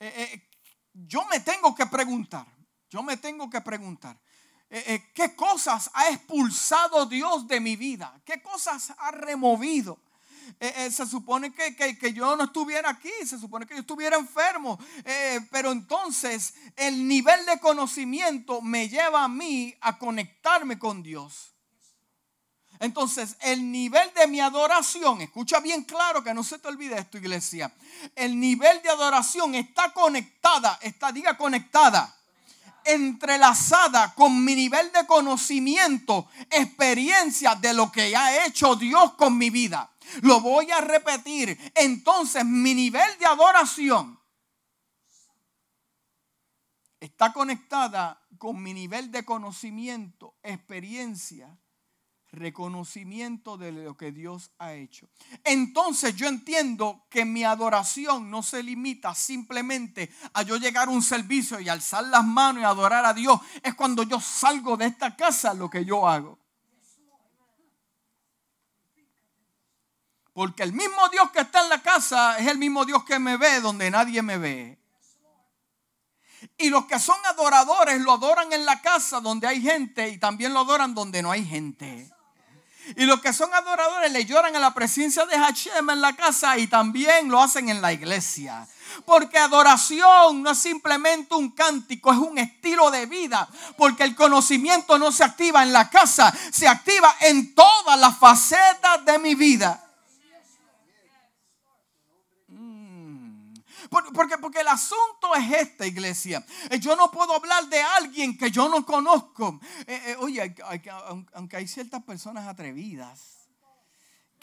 eh, 0.00 0.48
yo 0.92 1.24
me 1.26 1.40
tengo 1.40 1.74
que 1.74 1.86
preguntar, 1.86 2.46
yo 2.90 3.02
me 3.02 3.16
tengo 3.16 3.48
que 3.50 3.60
preguntar, 3.60 4.18
¿qué 4.68 5.34
cosas 5.36 5.90
ha 5.94 6.10
expulsado 6.10 7.06
Dios 7.06 7.46
de 7.46 7.60
mi 7.60 7.76
vida? 7.76 8.20
¿Qué 8.24 8.42
cosas 8.42 8.92
ha 8.98 9.10
removido? 9.10 9.98
se 10.60 11.06
supone 11.06 11.52
que, 11.52 12.12
yo 12.12 12.36
no 12.36 12.44
estuviera 12.44 12.90
aquí, 12.90 13.10
se 13.24 13.38
supone 13.38 13.66
que 13.66 13.74
yo 13.74 13.80
estuviera 13.80 14.16
enfermo, 14.16 14.78
pero 15.50 15.72
entonces 15.72 16.54
el 16.76 17.06
nivel 17.06 17.44
de 17.46 17.58
conocimiento 17.58 18.60
me 18.60 18.88
lleva 18.88 19.24
a 19.24 19.28
mí 19.28 19.74
a 19.80 19.98
conectarme 19.98 20.78
con 20.78 21.02
Dios. 21.02 21.55
Entonces, 22.78 23.36
el 23.40 23.70
nivel 23.70 24.12
de 24.14 24.26
mi 24.26 24.40
adoración, 24.40 25.20
escucha 25.20 25.60
bien 25.60 25.84
claro 25.84 26.22
que 26.22 26.34
no 26.34 26.42
se 26.42 26.58
te 26.58 26.68
olvide 26.68 26.98
esto, 26.98 27.18
iglesia. 27.18 27.72
El 28.14 28.38
nivel 28.38 28.82
de 28.82 28.90
adoración 28.90 29.54
está 29.54 29.92
conectada, 29.92 30.78
está, 30.82 31.12
diga 31.12 31.36
conectada, 31.36 32.14
entrelazada 32.84 34.14
con 34.14 34.44
mi 34.44 34.54
nivel 34.54 34.92
de 34.92 35.06
conocimiento, 35.06 36.28
experiencia 36.50 37.54
de 37.54 37.74
lo 37.74 37.90
que 37.90 38.14
ha 38.14 38.46
hecho 38.46 38.76
Dios 38.76 39.14
con 39.14 39.36
mi 39.36 39.50
vida. 39.50 39.90
Lo 40.22 40.40
voy 40.40 40.70
a 40.70 40.80
repetir. 40.80 41.58
Entonces, 41.74 42.44
mi 42.44 42.74
nivel 42.74 43.18
de 43.18 43.26
adoración 43.26 44.20
está 47.00 47.32
conectada 47.32 48.22
con 48.38 48.62
mi 48.62 48.74
nivel 48.74 49.10
de 49.10 49.24
conocimiento, 49.24 50.34
experiencia 50.42 51.56
reconocimiento 52.32 53.56
de 53.56 53.72
lo 53.72 53.96
que 53.96 54.12
Dios 54.12 54.50
ha 54.58 54.74
hecho. 54.74 55.08
Entonces 55.44 56.14
yo 56.16 56.26
entiendo 56.26 57.06
que 57.08 57.24
mi 57.24 57.44
adoración 57.44 58.30
no 58.30 58.42
se 58.42 58.62
limita 58.62 59.14
simplemente 59.14 60.12
a 60.34 60.42
yo 60.42 60.56
llegar 60.56 60.88
a 60.88 60.90
un 60.90 61.02
servicio 61.02 61.60
y 61.60 61.68
alzar 61.68 62.04
las 62.04 62.24
manos 62.24 62.62
y 62.62 62.64
adorar 62.64 63.04
a 63.04 63.14
Dios. 63.14 63.40
Es 63.62 63.74
cuando 63.74 64.02
yo 64.02 64.20
salgo 64.20 64.76
de 64.76 64.86
esta 64.86 65.16
casa 65.16 65.54
lo 65.54 65.70
que 65.70 65.84
yo 65.84 66.08
hago. 66.08 66.38
Porque 70.32 70.62
el 70.62 70.74
mismo 70.74 71.08
Dios 71.10 71.30
que 71.30 71.40
está 71.40 71.62
en 71.62 71.70
la 71.70 71.80
casa 71.80 72.38
es 72.38 72.46
el 72.46 72.58
mismo 72.58 72.84
Dios 72.84 73.04
que 73.04 73.18
me 73.18 73.38
ve 73.38 73.60
donde 73.60 73.90
nadie 73.90 74.20
me 74.20 74.36
ve. 74.36 74.78
Y 76.58 76.68
los 76.68 76.84
que 76.84 76.98
son 76.98 77.16
adoradores 77.24 78.00
lo 78.02 78.12
adoran 78.12 78.52
en 78.52 78.66
la 78.66 78.82
casa 78.82 79.20
donde 79.20 79.46
hay 79.46 79.62
gente 79.62 80.10
y 80.10 80.18
también 80.18 80.52
lo 80.52 80.60
adoran 80.60 80.94
donde 80.94 81.22
no 81.22 81.30
hay 81.30 81.44
gente. 81.44 82.10
Y 82.94 83.04
los 83.04 83.20
que 83.20 83.32
son 83.32 83.52
adoradores 83.52 84.12
le 84.12 84.24
lloran 84.24 84.54
a 84.54 84.60
la 84.60 84.74
presencia 84.74 85.26
de 85.26 85.38
Hashem 85.38 85.90
en 85.90 86.00
la 86.00 86.14
casa 86.14 86.56
y 86.58 86.66
también 86.66 87.28
lo 87.28 87.42
hacen 87.42 87.68
en 87.68 87.82
la 87.82 87.92
iglesia. 87.92 88.66
Porque 89.04 89.38
adoración 89.38 90.42
no 90.42 90.50
es 90.50 90.58
simplemente 90.58 91.34
un 91.34 91.50
cántico, 91.50 92.12
es 92.12 92.18
un 92.18 92.38
estilo 92.38 92.90
de 92.90 93.06
vida. 93.06 93.48
Porque 93.76 94.04
el 94.04 94.14
conocimiento 94.14 94.98
no 94.98 95.10
se 95.10 95.24
activa 95.24 95.62
en 95.62 95.72
la 95.72 95.90
casa, 95.90 96.32
se 96.52 96.68
activa 96.68 97.14
en 97.20 97.54
todas 97.54 97.98
las 97.98 98.16
facetas 98.18 99.04
de 99.04 99.18
mi 99.18 99.34
vida. 99.34 99.85
Porque, 103.90 104.38
porque 104.38 104.60
el 104.60 104.68
asunto 104.68 105.34
es 105.36 105.52
esta, 105.52 105.86
iglesia. 105.86 106.44
Eh, 106.70 106.78
yo 106.78 106.96
no 106.96 107.10
puedo 107.10 107.34
hablar 107.34 107.68
de 107.68 107.80
alguien 107.80 108.36
que 108.36 108.50
yo 108.50 108.68
no 108.68 108.84
conozco. 108.84 109.60
Eh, 109.86 110.00
eh, 110.06 110.16
oye, 110.18 110.54
aunque 111.34 111.56
hay 111.56 111.66
ciertas 111.66 112.02
personas 112.02 112.46
atrevidas 112.46 113.35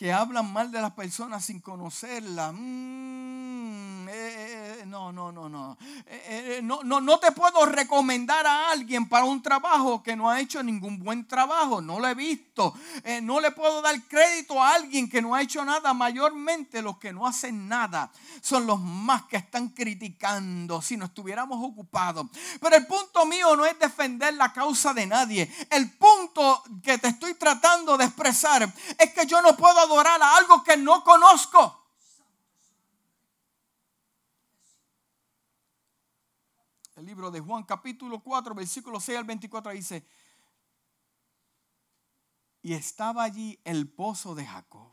que 0.04 0.12
hablan 0.12 0.52
mal 0.52 0.70
de 0.70 0.82
las 0.82 0.92
personas 0.92 1.46
sin 1.46 1.62
conocerlas. 1.62 2.52
Mm, 2.54 4.06
eh, 4.10 4.80
eh, 4.82 4.84
no, 4.86 5.14
no, 5.14 5.32
no, 5.32 5.48
no. 5.48 5.78
Eh, 6.06 6.60
no, 6.62 6.84
no. 6.84 7.00
No 7.00 7.20
te 7.20 7.32
puedo 7.32 7.66
recomendar 7.66 8.46
a 8.46 8.70
alguien 8.70 9.08
para 9.08 9.24
un 9.24 9.42
trabajo 9.42 10.04
que 10.04 10.18
no 10.18 10.30
ha 10.30 10.42
hecho 10.42 10.62
ningún 10.62 11.00
buen 11.00 11.26
trabajo. 11.26 11.82
No 11.82 12.02
lo 12.02 12.08
he 12.10 12.16
visto. 12.16 12.74
no 13.22 13.40
le 13.40 13.52
puedo 13.52 13.82
dar 13.82 13.98
crédito 14.04 14.62
a 14.62 14.76
alguien 14.76 15.10
que 15.10 15.22
no 15.22 15.36
ha 15.36 15.42
hecho 15.42 15.64
nada. 15.64 15.94
Mayormente 15.94 16.82
los 16.82 16.98
que 16.98 17.14
no 17.14 17.26
hacen 17.26 17.70
nada 17.70 18.12
son 18.42 18.68
los 18.68 18.82
más 18.82 19.24
que 19.24 19.38
están 19.38 19.70
criticando 19.70 20.82
si 20.82 20.98
no 20.98 21.06
estuviéramos 21.06 21.60
ocupados. 21.64 22.28
Pero 22.60 22.76
el 22.76 22.86
punto 22.86 23.26
mío 23.26 23.56
no 23.56 23.66
es 23.66 23.80
defender 23.80 24.34
la 24.34 24.52
causa 24.52 24.94
de 24.94 25.06
nadie. 25.06 25.50
El 25.70 25.90
punto 25.92 26.62
que 26.84 26.98
te 26.98 27.08
estoy 27.08 27.36
tratando 27.36 27.98
de 27.98 28.04
expresar 28.04 28.70
es 28.98 29.14
que 29.14 29.26
yo 29.26 29.42
no 29.42 29.56
puedo 29.56 29.93
adorar 29.94 30.22
a 30.22 30.38
algo 30.38 30.64
que 30.64 30.76
no 30.78 31.04
conozco. 31.04 31.82
El 36.96 37.06
libro 37.06 37.32
de 37.32 37.40
Juan 37.40 37.64
capítulo 37.64 38.20
4, 38.22 38.56
versículo 38.56 39.00
6 39.00 39.18
al 39.18 39.24
24 39.24 39.72
dice, 39.72 40.08
y 42.62 42.74
estaba 42.74 43.24
allí 43.24 43.60
el 43.64 43.92
pozo 43.92 44.36
de 44.36 44.46
Jacob. 44.46 44.92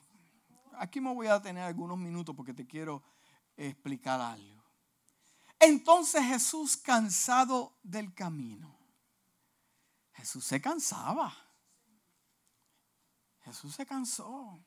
Aquí 0.78 1.00
me 1.00 1.14
voy 1.14 1.28
a 1.28 1.40
tener 1.40 1.62
algunos 1.62 1.98
minutos 1.98 2.34
porque 2.34 2.54
te 2.54 2.66
quiero 2.66 3.02
explicar 3.56 4.20
algo. 4.20 4.62
Entonces 5.58 6.24
Jesús 6.24 6.76
cansado 6.76 7.78
del 7.82 8.14
camino. 8.14 8.76
Jesús 10.14 10.44
se 10.44 10.60
cansaba. 10.60 11.32
Jesús 13.44 13.74
se 13.74 13.86
cansó. 13.86 14.64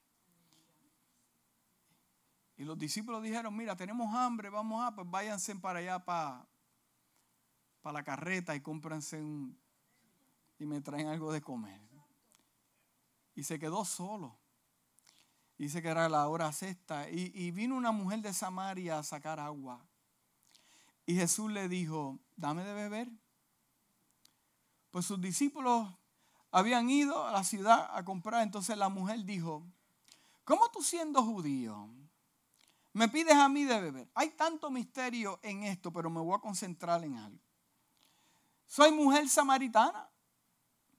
Y 2.56 2.64
los 2.64 2.78
discípulos 2.78 3.24
dijeron, 3.24 3.56
mira, 3.56 3.76
tenemos 3.76 4.14
hambre, 4.14 4.50
vamos 4.50 4.86
a, 4.86 4.94
pues 4.94 5.10
váyanse 5.10 5.56
para 5.56 5.80
allá, 5.80 6.00
para, 6.04 6.46
la 7.84 8.04
carreta 8.04 8.56
y 8.56 8.62
cómprense 8.62 9.22
un, 9.22 9.60
y 10.60 10.66
me 10.66 10.82
traen 10.82 11.08
algo 11.08 11.32
de 11.32 11.42
comer. 11.42 11.82
Y 13.36 13.44
se 13.44 13.58
quedó 13.58 13.84
solo. 13.84 14.38
Dice 15.58 15.82
que 15.82 15.88
era 15.88 16.08
la 16.10 16.28
hora 16.28 16.52
sexta. 16.52 17.10
Y, 17.10 17.52
vino 17.52 17.76
una 17.76 17.92
mujer 17.92 18.22
de 18.22 18.34
Samaria 18.34 19.00
a 19.00 19.04
sacar 19.04 19.40
agua. 19.40 19.84
Y 21.06 21.16
Jesús 21.16 21.52
le 21.52 21.68
dijo, 21.68 22.20
dame 22.36 22.64
de 22.64 22.74
beber. 22.74 23.10
Pues 24.92 25.06
sus 25.06 25.20
discípulos 25.20 25.90
habían 26.52 26.90
ido 26.90 27.26
a 27.26 27.32
la 27.32 27.44
ciudad 27.44 27.90
a 27.94 28.06
comprar. 28.06 28.44
Entonces 28.44 28.78
la 28.78 28.90
mujer 28.90 29.26
dijo, 29.26 29.66
¿cómo 30.44 30.70
tú 30.70 30.84
siendo 30.84 31.24
judío 31.24 31.90
me 32.94 33.10
pides 33.10 33.36
a 33.36 33.50
mí 33.50 33.64
de 33.64 33.82
beber? 33.82 34.10
Hay 34.14 34.32
tanto 34.32 34.70
misterio 34.70 35.40
en 35.42 35.64
esto, 35.64 35.92
pero 35.92 36.10
me 36.10 36.22
voy 36.22 36.36
a 36.36 36.40
concentrar 36.40 37.04
en 37.04 37.18
algo. 37.18 37.40
Soy 38.68 38.92
mujer 38.92 39.28
samaritana. 39.28 40.10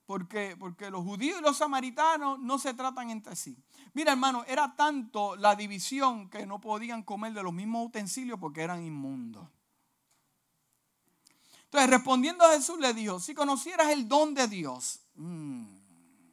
Porque, 0.06 0.54
porque 0.58 0.90
los 0.90 1.02
judíos 1.02 1.38
y 1.40 1.42
los 1.42 1.56
samaritanos 1.56 2.38
no 2.38 2.58
se 2.58 2.74
tratan 2.74 3.08
entre 3.08 3.36
sí. 3.36 3.56
Mira, 3.94 4.12
hermano, 4.12 4.44
era 4.46 4.76
tanto 4.76 5.34
la 5.34 5.56
división 5.56 6.28
que 6.28 6.44
no 6.44 6.60
podían 6.60 7.02
comer 7.02 7.32
de 7.32 7.42
los 7.42 7.54
mismos 7.54 7.86
utensilios 7.86 8.38
porque 8.38 8.60
eran 8.60 8.84
inmundos. 8.84 9.48
Entonces, 11.64 11.88
respondiendo 11.88 12.44
a 12.44 12.52
Jesús, 12.52 12.78
le 12.78 12.92
dijo: 12.92 13.18
Si 13.18 13.34
conocieras 13.34 13.88
el 13.88 14.06
don 14.06 14.34
de 14.34 14.46
Dios, 14.46 15.00
mm, 15.14 15.64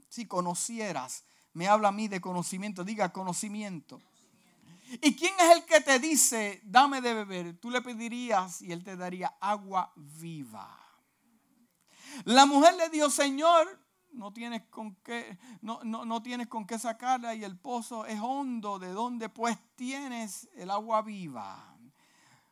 si 0.09 0.27
conocieras, 0.27 1.23
me 1.53 1.69
habla 1.69 1.87
a 1.87 1.93
mí 1.93 2.09
de 2.09 2.19
conocimiento, 2.19 2.83
diga 2.83 3.13
conocimiento. 3.13 4.01
¿Y 5.01 5.15
quién 5.15 5.33
es 5.39 5.57
el 5.57 5.65
que 5.65 5.81
te 5.81 5.99
dice, 5.99 6.61
dame 6.63 7.01
de 7.01 7.13
beber? 7.13 7.57
Tú 7.59 7.69
le 7.69 7.81
pedirías 7.81 8.61
y 8.61 8.71
él 8.71 8.83
te 8.83 8.97
daría 8.97 9.37
agua 9.39 9.93
viva. 9.95 10.77
La 12.25 12.45
mujer 12.45 12.75
le 12.75 12.89
dijo, 12.89 13.09
Señor, 13.09 13.79
no 14.11 14.33
tienes 14.33 14.63
con 14.63 14.95
qué, 14.95 15.37
no, 15.61 15.83
no, 15.83 16.21
tienes 16.21 16.47
con 16.47 16.65
qué 16.65 16.77
sacarla 16.77 17.33
y 17.33 17.43
el 17.43 17.57
pozo 17.57 18.05
es 18.05 18.19
hondo. 18.19 18.79
¿De 18.79 18.89
dónde 18.89 19.29
pues 19.29 19.57
tienes 19.75 20.49
el 20.55 20.69
agua 20.71 21.01
viva? 21.01 21.67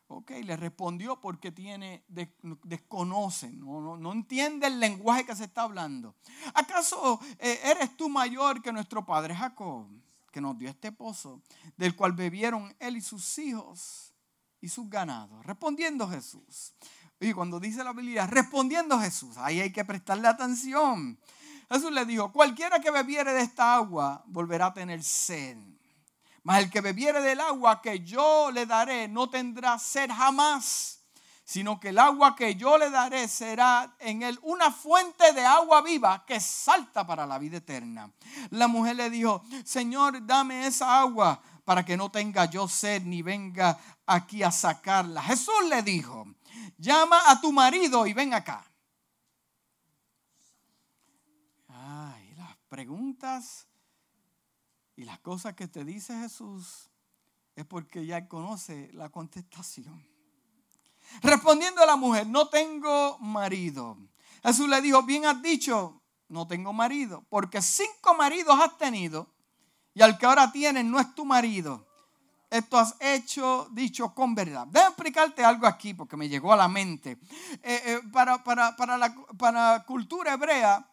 Ok, 0.08 0.32
le 0.42 0.56
respondió 0.56 1.20
porque 1.20 1.52
tiene, 1.52 2.04
desconoce, 2.08 3.52
no, 3.52 3.96
no, 3.96 4.12
entiende 4.12 4.66
el 4.66 4.80
lenguaje 4.80 5.24
que 5.24 5.36
se 5.36 5.44
está 5.44 5.62
hablando. 5.62 6.16
¿Acaso 6.52 7.20
eh, 7.38 7.60
eres 7.62 7.96
tú 7.96 8.08
mayor 8.08 8.60
que 8.60 8.72
nuestro 8.72 9.06
padre 9.06 9.36
Jacob, 9.36 9.86
que 10.30 10.40
nos 10.40 10.58
dio 10.58 10.68
este 10.68 10.92
pozo, 10.92 11.42
del 11.76 11.94
cual 11.96 12.12
bebieron 12.12 12.74
él 12.78 12.96
y 12.96 13.00
sus 13.00 13.38
hijos 13.38 14.14
y 14.60 14.68
sus 14.68 14.88
ganados? 14.88 15.44
Respondiendo 15.44 16.08
Jesús, 16.08 16.72
y 17.20 17.34
cuando 17.34 17.60
dice 17.60 17.84
la 17.84 17.92
Biblia, 17.92 18.26
respondiendo 18.26 18.98
Jesús, 18.98 19.36
ahí 19.36 19.60
hay 19.60 19.72
que 19.72 19.84
prestarle 19.84 20.26
atención. 20.26 21.18
Jesús 21.70 21.92
le 21.92 22.06
dijo, 22.06 22.32
cualquiera 22.32 22.80
que 22.80 22.90
bebiere 22.90 23.32
de 23.34 23.42
esta 23.42 23.74
agua 23.74 24.24
volverá 24.26 24.66
a 24.66 24.74
tener 24.74 25.02
sed. 25.02 25.58
Mas 26.42 26.64
el 26.64 26.70
que 26.70 26.80
bebiere 26.80 27.20
del 27.20 27.40
agua 27.40 27.82
que 27.82 28.00
yo 28.00 28.50
le 28.50 28.64
daré 28.64 29.06
no 29.06 29.28
tendrá 29.28 29.78
sed 29.78 30.10
jamás, 30.10 30.99
sino 31.50 31.80
que 31.80 31.88
el 31.88 31.98
agua 31.98 32.36
que 32.36 32.54
yo 32.54 32.78
le 32.78 32.90
daré 32.90 33.26
será 33.26 33.96
en 33.98 34.22
él 34.22 34.38
una 34.42 34.70
fuente 34.70 35.32
de 35.32 35.44
agua 35.44 35.82
viva 35.82 36.24
que 36.24 36.38
salta 36.38 37.04
para 37.04 37.26
la 37.26 37.40
vida 37.40 37.56
eterna. 37.56 38.08
La 38.50 38.68
mujer 38.68 38.94
le 38.94 39.10
dijo, 39.10 39.42
Señor, 39.64 40.24
dame 40.24 40.68
esa 40.68 41.00
agua 41.00 41.42
para 41.64 41.84
que 41.84 41.96
no 41.96 42.08
tenga 42.08 42.44
yo 42.44 42.68
sed 42.68 43.02
ni 43.02 43.22
venga 43.22 43.76
aquí 44.06 44.44
a 44.44 44.52
sacarla. 44.52 45.24
Jesús 45.24 45.52
le 45.68 45.82
dijo, 45.82 46.24
llama 46.78 47.20
a 47.26 47.40
tu 47.40 47.50
marido 47.50 48.06
y 48.06 48.12
ven 48.12 48.32
acá. 48.32 48.64
Ay, 51.66 52.32
las 52.36 52.56
preguntas 52.68 53.66
y 54.94 55.02
las 55.02 55.18
cosas 55.18 55.54
que 55.54 55.66
te 55.66 55.84
dice 55.84 56.16
Jesús 56.16 56.88
es 57.56 57.64
porque 57.64 58.06
ya 58.06 58.28
conoce 58.28 58.88
la 58.92 59.08
contestación. 59.08 60.09
Respondiendo 61.22 61.82
a 61.82 61.86
la 61.86 61.96
mujer, 61.96 62.26
no 62.26 62.48
tengo 62.48 63.18
marido. 63.18 63.96
Jesús 64.42 64.68
le 64.68 64.80
dijo, 64.80 65.02
bien 65.02 65.26
has 65.26 65.42
dicho, 65.42 66.00
no 66.28 66.46
tengo 66.46 66.72
marido, 66.72 67.24
porque 67.28 67.60
cinco 67.60 68.14
maridos 68.14 68.58
has 68.60 68.78
tenido 68.78 69.28
y 69.92 70.02
al 70.02 70.16
que 70.18 70.26
ahora 70.26 70.50
tienes 70.52 70.84
no 70.84 70.98
es 71.00 71.14
tu 71.14 71.24
marido 71.24 71.86
esto 72.50 72.78
has 72.78 72.96
hecho, 72.98 73.68
dicho 73.70 74.12
con 74.12 74.34
verdad. 74.34 74.66
Déjame 74.66 74.90
explicarte 74.90 75.44
algo 75.44 75.66
aquí 75.66 75.94
porque 75.94 76.16
me 76.16 76.28
llegó 76.28 76.52
a 76.52 76.56
la 76.56 76.68
mente. 76.68 77.12
Eh, 77.62 77.82
eh, 77.84 78.00
para, 78.12 78.42
para, 78.42 78.98
la, 78.98 79.14
para 79.38 79.84
cultura 79.84 80.32
hebrea, 80.32 80.84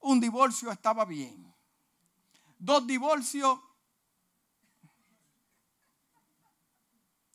un 0.00 0.20
divorcio 0.20 0.70
estaba 0.70 1.06
bien. 1.06 1.50
Dos 2.58 2.86
divorcios, 2.86 3.58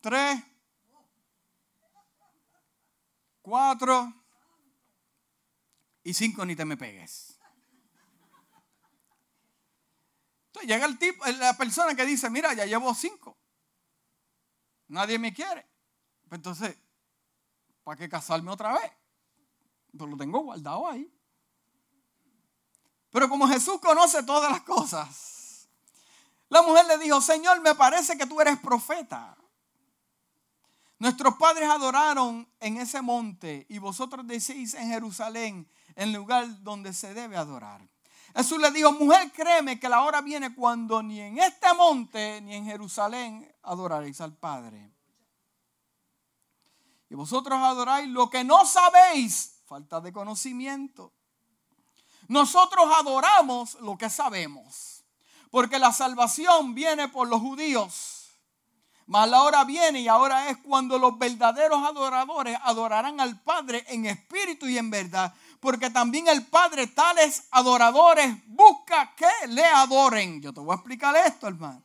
tres, 0.01 0.41
cuatro 3.48 4.14
y 6.04 6.14
cinco 6.14 6.46
ni 6.46 6.54
te 6.54 6.66
me 6.66 6.76
pegues. 6.76 7.40
Entonces 10.48 10.70
llega 10.70 10.86
el 10.86 11.00
tipo, 11.00 11.26
la 11.26 11.56
persona 11.56 11.96
que 11.96 12.06
dice, 12.06 12.30
mira, 12.30 12.54
ya 12.54 12.66
llevo 12.66 12.94
cinco. 12.94 13.38
Nadie 14.90 15.18
me 15.18 15.34
quiere. 15.34 15.66
Pues 16.28 16.40
entonces, 16.40 16.78
¿para 17.86 17.98
qué 17.98 18.10
casarme 18.10 18.52
otra 18.52 18.74
vez? 18.74 18.92
Pues 19.98 20.10
lo 20.10 20.18
tengo 20.18 20.40
guardado 20.40 20.90
ahí. 20.90 21.10
Pero 23.12 23.30
como 23.30 23.48
Jesús 23.48 23.80
conoce 23.80 24.24
todas 24.24 24.52
las 24.52 24.62
cosas, 24.64 25.70
la 26.50 26.62
mujer 26.64 26.86
le 26.88 26.98
dijo, 26.98 27.22
Señor, 27.22 27.62
me 27.62 27.76
parece 27.76 28.18
que 28.18 28.26
tú 28.26 28.42
eres 28.42 28.60
profeta. 28.60 29.38
Nuestros 31.00 31.36
padres 31.36 31.70
adoraron 31.70 32.48
en 32.60 32.78
ese 32.78 33.02
monte 33.02 33.66
y 33.70 33.78
vosotros 33.78 34.26
decís 34.26 34.74
en 34.74 34.90
Jerusalén, 34.90 35.70
el 35.96 36.12
lugar 36.12 36.64
donde 36.64 36.94
se 36.94 37.14
debe 37.14 37.38
adorar. 37.38 37.82
Jesús 38.36 38.60
le 38.60 38.72
dijo, 38.72 38.92
mujer, 38.92 39.32
créeme 39.32 39.80
que 39.80 39.90
la 39.90 40.04
hora 40.04 40.22
viene 40.22 40.54
cuando 40.54 41.02
ni 41.02 41.20
en 41.20 41.40
este 41.40 41.74
monte 41.74 42.40
ni 42.42 42.56
en 42.56 42.66
Jerusalén 42.66 43.52
adoraréis 43.64 44.22
al 44.22 44.36
Padre. 44.36 44.92
Y 47.10 47.16
vosotros 47.16 47.60
adoráis 47.60 48.08
lo 48.10 48.30
que 48.30 48.44
no 48.44 48.66
sabéis, 48.66 49.62
falta 49.66 50.02
de 50.02 50.12
conocimiento. 50.12 51.14
Nosotros 52.28 52.86
adoramos 53.00 53.76
lo 53.82 53.98
que 53.98 54.10
sabemos, 54.10 55.04
porque 55.50 55.80
la 55.80 55.94
salvación 55.94 56.76
viene 56.76 57.08
por 57.08 57.28
los 57.28 57.39
judíos. 57.39 58.16
Mas 59.08 59.30
la 59.30 59.41
hora 59.43 59.64
viene 59.64 60.01
y 60.01 60.10
ahora 60.10 60.49
es 60.49 60.58
cuando 60.58 60.99
los 60.99 61.18
verdaderos 61.18 61.82
adoradores 61.82 62.58
adorarán 62.62 63.22
al 63.22 63.41
Padre 63.41 63.86
en 63.88 64.05
espíritu 64.05 64.68
y 64.68 64.78
en 64.78 64.89
verdad, 64.89 65.34
porque 65.62 65.89
también 65.89 66.28
el 66.28 66.45
Padre 66.45 66.88
tales 66.88 67.47
adoradores 67.51 68.36
busca 68.47 69.16
que 69.16 69.47
le 69.47 69.64
adoren. 69.64 70.41
Yo 70.41 70.53
te 70.53 70.60
voy 70.60 70.74
a 70.74 70.76
explicar 70.76 71.16
esto, 71.26 71.47
hermano. 71.47 71.82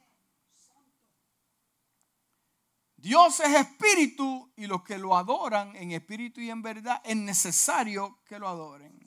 Dios 2.97 3.39
es 3.39 3.55
espíritu 3.55 4.53
y 4.57 4.66
los 4.66 4.83
que 4.83 4.99
lo 4.99 5.16
adoran 5.16 5.77
en 5.77 5.93
espíritu 5.93 6.41
y 6.41 6.51
en 6.51 6.61
verdad 6.61 7.01
es 7.05 7.16
necesario 7.16 8.18
que 8.25 8.41
lo 8.41 8.49
adoren. 8.49 8.99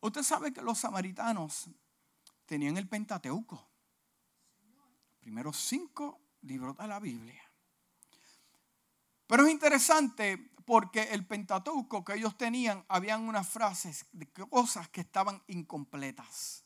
Usted 0.00 0.22
sabe 0.22 0.52
que 0.52 0.62
los 0.62 0.78
samaritanos 0.78 1.68
tenían 2.46 2.78
el 2.78 2.88
Pentateuco. 2.88 3.70
Primeros 5.20 5.56
cinco 5.56 6.23
libros 6.44 6.76
de 6.76 6.88
la 6.88 7.00
Biblia. 7.00 7.42
Pero 9.26 9.46
es 9.46 9.52
interesante 9.52 10.50
porque 10.64 11.02
el 11.02 11.26
Pentateuco 11.26 12.04
que 12.04 12.14
ellos 12.14 12.36
tenían, 12.36 12.84
habían 12.88 13.22
unas 13.28 13.48
frases 13.48 14.06
de 14.12 14.26
cosas 14.28 14.88
que 14.88 15.02
estaban 15.02 15.42
incompletas. 15.48 16.64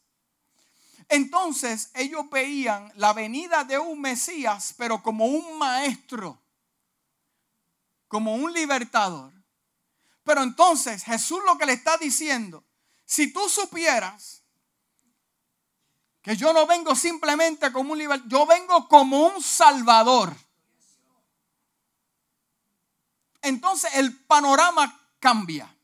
Entonces 1.08 1.90
ellos 1.94 2.28
veían 2.30 2.92
la 2.96 3.12
venida 3.12 3.64
de 3.64 3.78
un 3.78 4.00
Mesías, 4.00 4.74
pero 4.76 5.02
como 5.02 5.26
un 5.26 5.58
maestro, 5.58 6.40
como 8.08 8.34
un 8.34 8.52
libertador. 8.52 9.32
Pero 10.24 10.42
entonces 10.42 11.04
Jesús 11.04 11.40
lo 11.46 11.56
que 11.56 11.66
le 11.66 11.72
está 11.72 11.96
diciendo, 11.96 12.64
si 13.04 13.32
tú 13.32 13.48
supieras 13.48 14.37
que 16.28 16.36
yo 16.36 16.52
no 16.52 16.66
vengo 16.66 16.94
simplemente 16.94 17.72
como 17.72 17.92
un 17.92 17.98
libertador, 17.98 18.30
yo 18.30 18.46
vengo 18.46 18.86
como 18.88 19.28
un 19.28 19.42
salvador 19.42 20.36
entonces 23.42 23.90
el 23.94 24.16
panorama 24.24 25.00
cambia. 25.18 25.74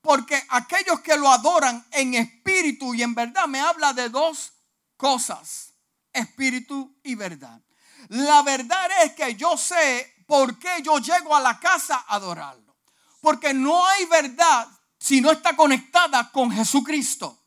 Porque 0.00 0.42
aquellos 0.50 1.00
que 1.00 1.16
lo 1.16 1.30
adoran 1.30 1.84
en 1.90 2.14
espíritu 2.14 2.94
y 2.94 3.02
en 3.02 3.14
verdad 3.14 3.46
me 3.46 3.60
habla 3.60 3.92
de 3.92 4.08
dos 4.08 4.52
cosas, 4.96 5.74
espíritu 6.12 6.96
y 7.02 7.14
verdad. 7.16 7.60
La 8.08 8.42
verdad 8.42 8.88
es 9.02 9.12
que 9.14 9.34
yo 9.34 9.56
sé 9.56 10.24
por 10.26 10.58
qué 10.58 10.80
yo 10.82 10.98
llego 10.98 11.34
a 11.34 11.40
la 11.40 11.58
casa 11.58 12.04
a 12.06 12.16
adorarlo. 12.16 12.76
Porque 13.20 13.52
no 13.52 13.84
hay 13.84 14.04
verdad 14.06 14.68
si 14.98 15.20
no 15.20 15.32
está 15.32 15.56
conectada 15.56 16.30
con 16.30 16.52
Jesucristo. 16.52 17.45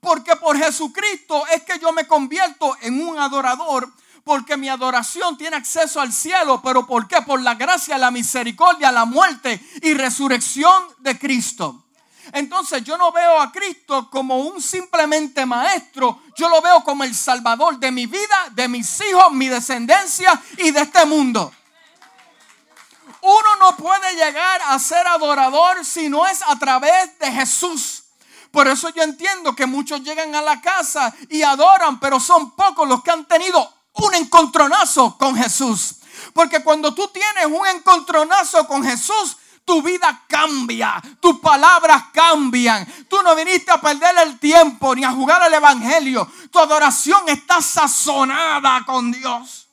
Porque 0.00 0.36
por 0.36 0.56
Jesucristo 0.56 1.46
es 1.48 1.62
que 1.62 1.78
yo 1.78 1.92
me 1.92 2.06
convierto 2.06 2.76
en 2.82 3.06
un 3.06 3.18
adorador 3.18 3.92
porque 4.26 4.56
mi 4.56 4.68
adoración 4.68 5.38
tiene 5.38 5.56
acceso 5.56 6.00
al 6.00 6.12
cielo. 6.12 6.60
¿Pero 6.60 6.84
por 6.84 7.06
qué? 7.06 7.22
Por 7.22 7.40
la 7.42 7.54
gracia, 7.54 7.96
la 7.96 8.10
misericordia, 8.10 8.90
la 8.90 9.04
muerte 9.04 9.64
y 9.82 9.94
resurrección 9.94 10.82
de 10.98 11.16
Cristo. 11.16 11.84
Entonces 12.32 12.82
yo 12.82 12.98
no 12.98 13.12
veo 13.12 13.40
a 13.40 13.52
Cristo 13.52 14.10
como 14.10 14.38
un 14.38 14.60
simplemente 14.60 15.46
maestro, 15.46 16.22
yo 16.36 16.48
lo 16.48 16.60
veo 16.60 16.82
como 16.82 17.04
el 17.04 17.14
salvador 17.14 17.78
de 17.78 17.92
mi 17.92 18.06
vida, 18.06 18.48
de 18.52 18.66
mis 18.66 19.00
hijos, 19.00 19.32
mi 19.32 19.48
descendencia 19.48 20.42
y 20.58 20.72
de 20.72 20.80
este 20.80 21.06
mundo. 21.06 21.52
Uno 23.22 23.56
no 23.60 23.76
puede 23.76 24.14
llegar 24.14 24.60
a 24.66 24.78
ser 24.78 25.06
adorador 25.06 25.84
si 25.84 26.08
no 26.08 26.26
es 26.26 26.42
a 26.42 26.58
través 26.58 27.16
de 27.18 27.30
Jesús. 27.30 28.05
Por 28.56 28.68
eso 28.68 28.88
yo 28.88 29.02
entiendo 29.02 29.54
que 29.54 29.66
muchos 29.66 30.02
llegan 30.02 30.34
a 30.34 30.40
la 30.40 30.62
casa 30.62 31.14
y 31.28 31.42
adoran, 31.42 32.00
pero 32.00 32.18
son 32.18 32.52
pocos 32.52 32.88
los 32.88 33.02
que 33.02 33.10
han 33.10 33.26
tenido 33.26 33.70
un 33.92 34.14
encontronazo 34.14 35.18
con 35.18 35.36
Jesús. 35.36 35.96
Porque 36.32 36.64
cuando 36.64 36.94
tú 36.94 37.06
tienes 37.08 37.44
un 37.44 37.66
encontronazo 37.66 38.66
con 38.66 38.82
Jesús, 38.82 39.36
tu 39.62 39.82
vida 39.82 40.22
cambia, 40.26 41.02
tus 41.20 41.38
palabras 41.38 42.04
cambian. 42.14 42.90
Tú 43.10 43.22
no 43.22 43.36
viniste 43.36 43.70
a 43.72 43.78
perder 43.78 44.16
el 44.26 44.38
tiempo 44.38 44.94
ni 44.94 45.04
a 45.04 45.12
jugar 45.12 45.42
al 45.42 45.52
Evangelio. 45.52 46.26
Tu 46.50 46.58
adoración 46.58 47.28
está 47.28 47.60
sazonada 47.60 48.84
con 48.86 49.12
Dios. 49.12 49.65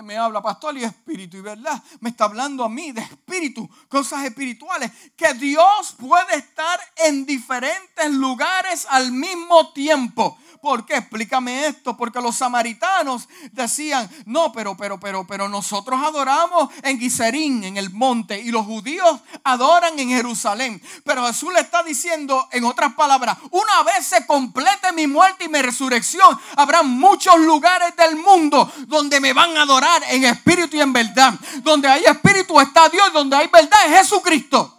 Me 0.00 0.16
habla 0.16 0.40
pastor 0.40 0.78
y 0.78 0.84
espíritu 0.84 1.36
y 1.36 1.42
verdad. 1.42 1.82
Me 2.00 2.10
está 2.10 2.24
hablando 2.24 2.64
a 2.64 2.68
mí 2.68 2.92
de 2.92 3.02
espíritu, 3.02 3.68
cosas 3.88 4.24
espirituales. 4.24 4.90
Que 5.16 5.34
Dios 5.34 5.94
puede 5.98 6.36
estar 6.36 6.80
en 6.96 7.26
diferentes 7.26 8.10
lugares 8.10 8.86
al 8.88 9.12
mismo 9.12 9.72
tiempo. 9.72 10.38
¿Por 10.62 10.86
qué? 10.86 10.98
Explícame 10.98 11.66
esto. 11.66 11.96
Porque 11.96 12.20
los 12.20 12.36
samaritanos 12.36 13.28
decían, 13.50 14.08
no, 14.26 14.52
pero, 14.52 14.76
pero, 14.76 15.00
pero, 15.00 15.26
pero 15.26 15.48
nosotros 15.48 16.00
adoramos 16.00 16.70
en 16.84 17.00
Giserín, 17.00 17.64
en 17.64 17.76
el 17.76 17.90
monte, 17.90 18.40
y 18.40 18.52
los 18.52 18.64
judíos 18.64 19.20
adoran 19.42 19.98
en 19.98 20.10
Jerusalén. 20.10 20.80
Pero 21.04 21.26
Jesús 21.26 21.52
le 21.52 21.58
está 21.58 21.82
diciendo, 21.82 22.48
en 22.52 22.64
otras 22.64 22.94
palabras, 22.94 23.38
una 23.50 23.82
vez 23.82 24.06
se 24.06 24.24
complete 24.24 24.92
mi 24.92 25.08
muerte 25.08 25.46
y 25.46 25.48
mi 25.48 25.60
resurrección, 25.60 26.38
habrá 26.54 26.84
muchos 26.84 27.40
lugares 27.40 27.96
del 27.96 28.14
mundo 28.14 28.72
donde 28.86 29.18
me 29.18 29.32
van 29.32 29.56
a 29.56 29.62
adorar 29.62 30.00
en 30.10 30.22
espíritu 30.22 30.76
y 30.76 30.80
en 30.80 30.92
verdad. 30.92 31.34
Donde 31.64 31.88
hay 31.88 32.04
espíritu 32.04 32.60
está 32.60 32.88
Dios, 32.88 33.12
donde 33.12 33.34
hay 33.34 33.48
verdad 33.48 33.80
es 33.86 33.98
Jesucristo. 33.98 34.78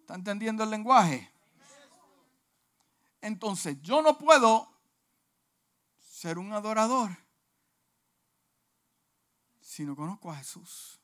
¿Está 0.00 0.14
entendiendo 0.14 0.64
el 0.64 0.70
lenguaje? 0.70 1.30
Entonces 3.20 3.80
yo 3.82 4.02
no 4.02 4.18
puedo 4.18 4.68
ser 5.98 6.38
un 6.38 6.52
adorador 6.52 7.16
si 9.60 9.84
no 9.84 9.94
conozco 9.94 10.30
a 10.30 10.36
Jesús. 10.36 11.00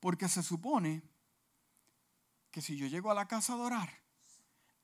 Porque 0.00 0.28
se 0.28 0.42
supone 0.42 1.02
que 2.50 2.62
si 2.62 2.76
yo 2.76 2.86
llego 2.86 3.10
a 3.10 3.14
la 3.14 3.28
casa 3.28 3.52
a 3.52 3.56
adorar, 3.56 3.90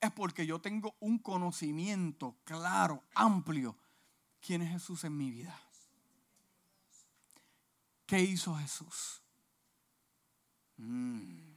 es 0.01 0.11
porque 0.11 0.45
yo 0.45 0.61
tengo 0.61 0.97
un 1.01 1.19
conocimiento 1.19 2.37
claro, 2.45 3.05
amplio, 3.15 3.77
quién 4.41 4.63
es 4.63 4.73
Jesús 4.73 5.05
en 5.05 5.17
mi 5.17 5.31
vida. 5.31 5.59
¿Qué 8.05 8.21
hizo 8.21 8.55
Jesús? 8.57 9.23
Mm. 10.77 11.52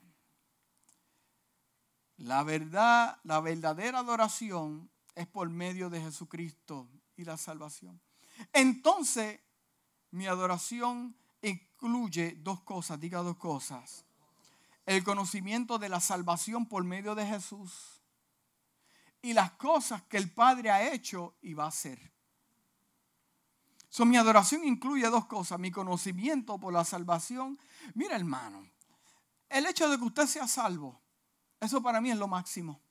La 2.17 2.43
verdad, 2.43 3.19
la 3.23 3.39
verdadera 3.41 3.99
adoración 3.99 4.89
es 5.15 5.27
por 5.27 5.49
medio 5.49 5.89
de 5.89 6.01
Jesucristo 6.01 6.89
y 7.17 7.25
la 7.25 7.37
salvación. 7.37 7.99
Entonces, 8.53 9.39
mi 10.11 10.27
adoración 10.27 11.15
incluye 11.41 12.37
dos 12.39 12.61
cosas, 12.61 12.99
diga 12.99 13.21
dos 13.21 13.37
cosas. 13.37 14.05
El 14.85 15.03
conocimiento 15.03 15.77
de 15.77 15.89
la 15.89 15.99
salvación 15.99 16.67
por 16.67 16.83
medio 16.83 17.15
de 17.15 17.25
Jesús 17.25 18.01
y 19.21 19.33
las 19.33 19.51
cosas 19.51 20.03
que 20.03 20.17
el 20.17 20.31
Padre 20.31 20.69
ha 20.71 20.93
hecho 20.93 21.35
y 21.41 21.53
va 21.53 21.65
a 21.65 21.69
hacer. 21.69 22.13
So, 23.89 24.05
mi 24.05 24.17
adoración 24.17 24.65
incluye 24.65 25.09
dos 25.09 25.25
cosas, 25.25 25.57
mi 25.57 25.71
conocimiento 25.71 26.59
por 26.59 26.73
la 26.73 26.83
salvación. 26.83 27.57
Mira 27.93 28.15
hermano, 28.15 28.69
el 29.49 29.65
hecho 29.65 29.89
de 29.89 29.97
que 29.97 30.03
usted 30.03 30.27
sea 30.27 30.47
salvo 30.47 31.01
eso 31.59 31.81
para 31.81 32.01
mí 32.01 32.11
es 32.11 32.17
lo 32.17 32.27
máximo. 32.27 32.81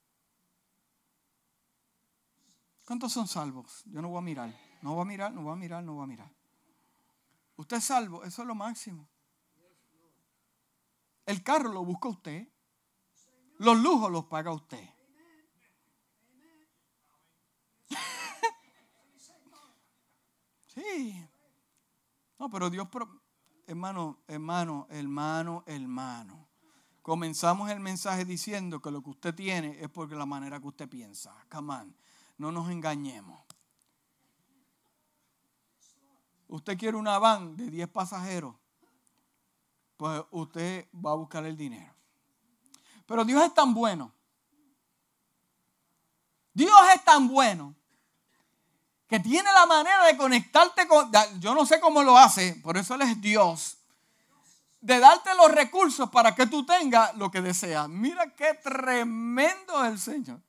¿Cuántos 2.86 3.12
son 3.12 3.26
salvos? 3.26 3.82
Yo 3.86 4.02
no 4.02 4.08
voy 4.08 4.18
a 4.18 4.22
mirar. 4.22 4.54
No 4.82 4.94
voy 4.94 5.02
a 5.02 5.06
mirar, 5.06 5.32
no 5.32 5.42
voy 5.42 5.52
a 5.52 5.56
mirar, 5.56 5.82
no 5.82 5.94
voy 5.94 6.04
a 6.04 6.06
mirar. 6.06 6.30
Usted 7.56 7.78
es 7.78 7.84
salvo, 7.84 8.24
eso 8.24 8.42
es 8.42 8.48
lo 8.48 8.54
máximo. 8.54 9.08
El 11.24 11.42
carro 11.42 11.72
lo 11.72 11.82
busca 11.84 12.08
usted. 12.08 12.48
Los 13.58 13.78
lujos 13.78 14.10
los 14.10 14.26
paga 14.26 14.52
usted. 14.52 14.86
sí. 20.66 21.26
No, 22.38 22.50
pero 22.50 22.68
Dios, 22.68 22.88
hermano, 23.66 24.18
hermano, 24.26 24.86
hermano, 24.90 25.64
hermano. 25.66 26.48
Comenzamos 27.04 27.70
el 27.70 27.80
mensaje 27.80 28.24
diciendo 28.24 28.80
que 28.80 28.90
lo 28.90 29.02
que 29.02 29.10
usted 29.10 29.34
tiene 29.34 29.76
es 29.78 29.90
porque 29.90 30.14
la 30.14 30.24
manera 30.24 30.58
que 30.58 30.68
usted 30.68 30.88
piensa. 30.88 31.36
Come 31.50 31.74
on, 31.74 31.96
no 32.38 32.50
nos 32.50 32.70
engañemos. 32.70 33.38
Usted 36.48 36.78
quiere 36.78 36.96
una 36.96 37.18
van 37.18 37.58
de 37.58 37.68
10 37.68 37.88
pasajeros, 37.88 38.54
pues 39.98 40.22
usted 40.30 40.88
va 40.94 41.10
a 41.10 41.16
buscar 41.16 41.44
el 41.44 41.58
dinero. 41.58 41.92
Pero 43.04 43.22
Dios 43.26 43.44
es 43.44 43.52
tan 43.52 43.74
bueno. 43.74 44.10
Dios 46.54 46.72
es 46.94 47.04
tan 47.04 47.28
bueno 47.28 47.74
que 49.06 49.20
tiene 49.20 49.52
la 49.52 49.66
manera 49.66 50.06
de 50.06 50.16
conectarte 50.16 50.88
con... 50.88 51.12
Yo 51.38 51.54
no 51.54 51.66
sé 51.66 51.78
cómo 51.80 52.02
lo 52.02 52.16
hace, 52.16 52.54
por 52.62 52.78
eso 52.78 52.94
Él 52.94 53.02
es 53.02 53.20
Dios 53.20 53.83
de 54.84 55.00
darte 55.00 55.34
los 55.34 55.50
recursos 55.50 56.10
para 56.10 56.34
que 56.34 56.46
tú 56.46 56.66
tengas 56.66 57.16
lo 57.16 57.30
que 57.30 57.40
deseas. 57.40 57.88
Mira 57.88 58.34
qué 58.34 58.52
tremendo 58.52 59.82
es 59.82 59.92
el 59.92 59.98
Señor. 59.98 60.42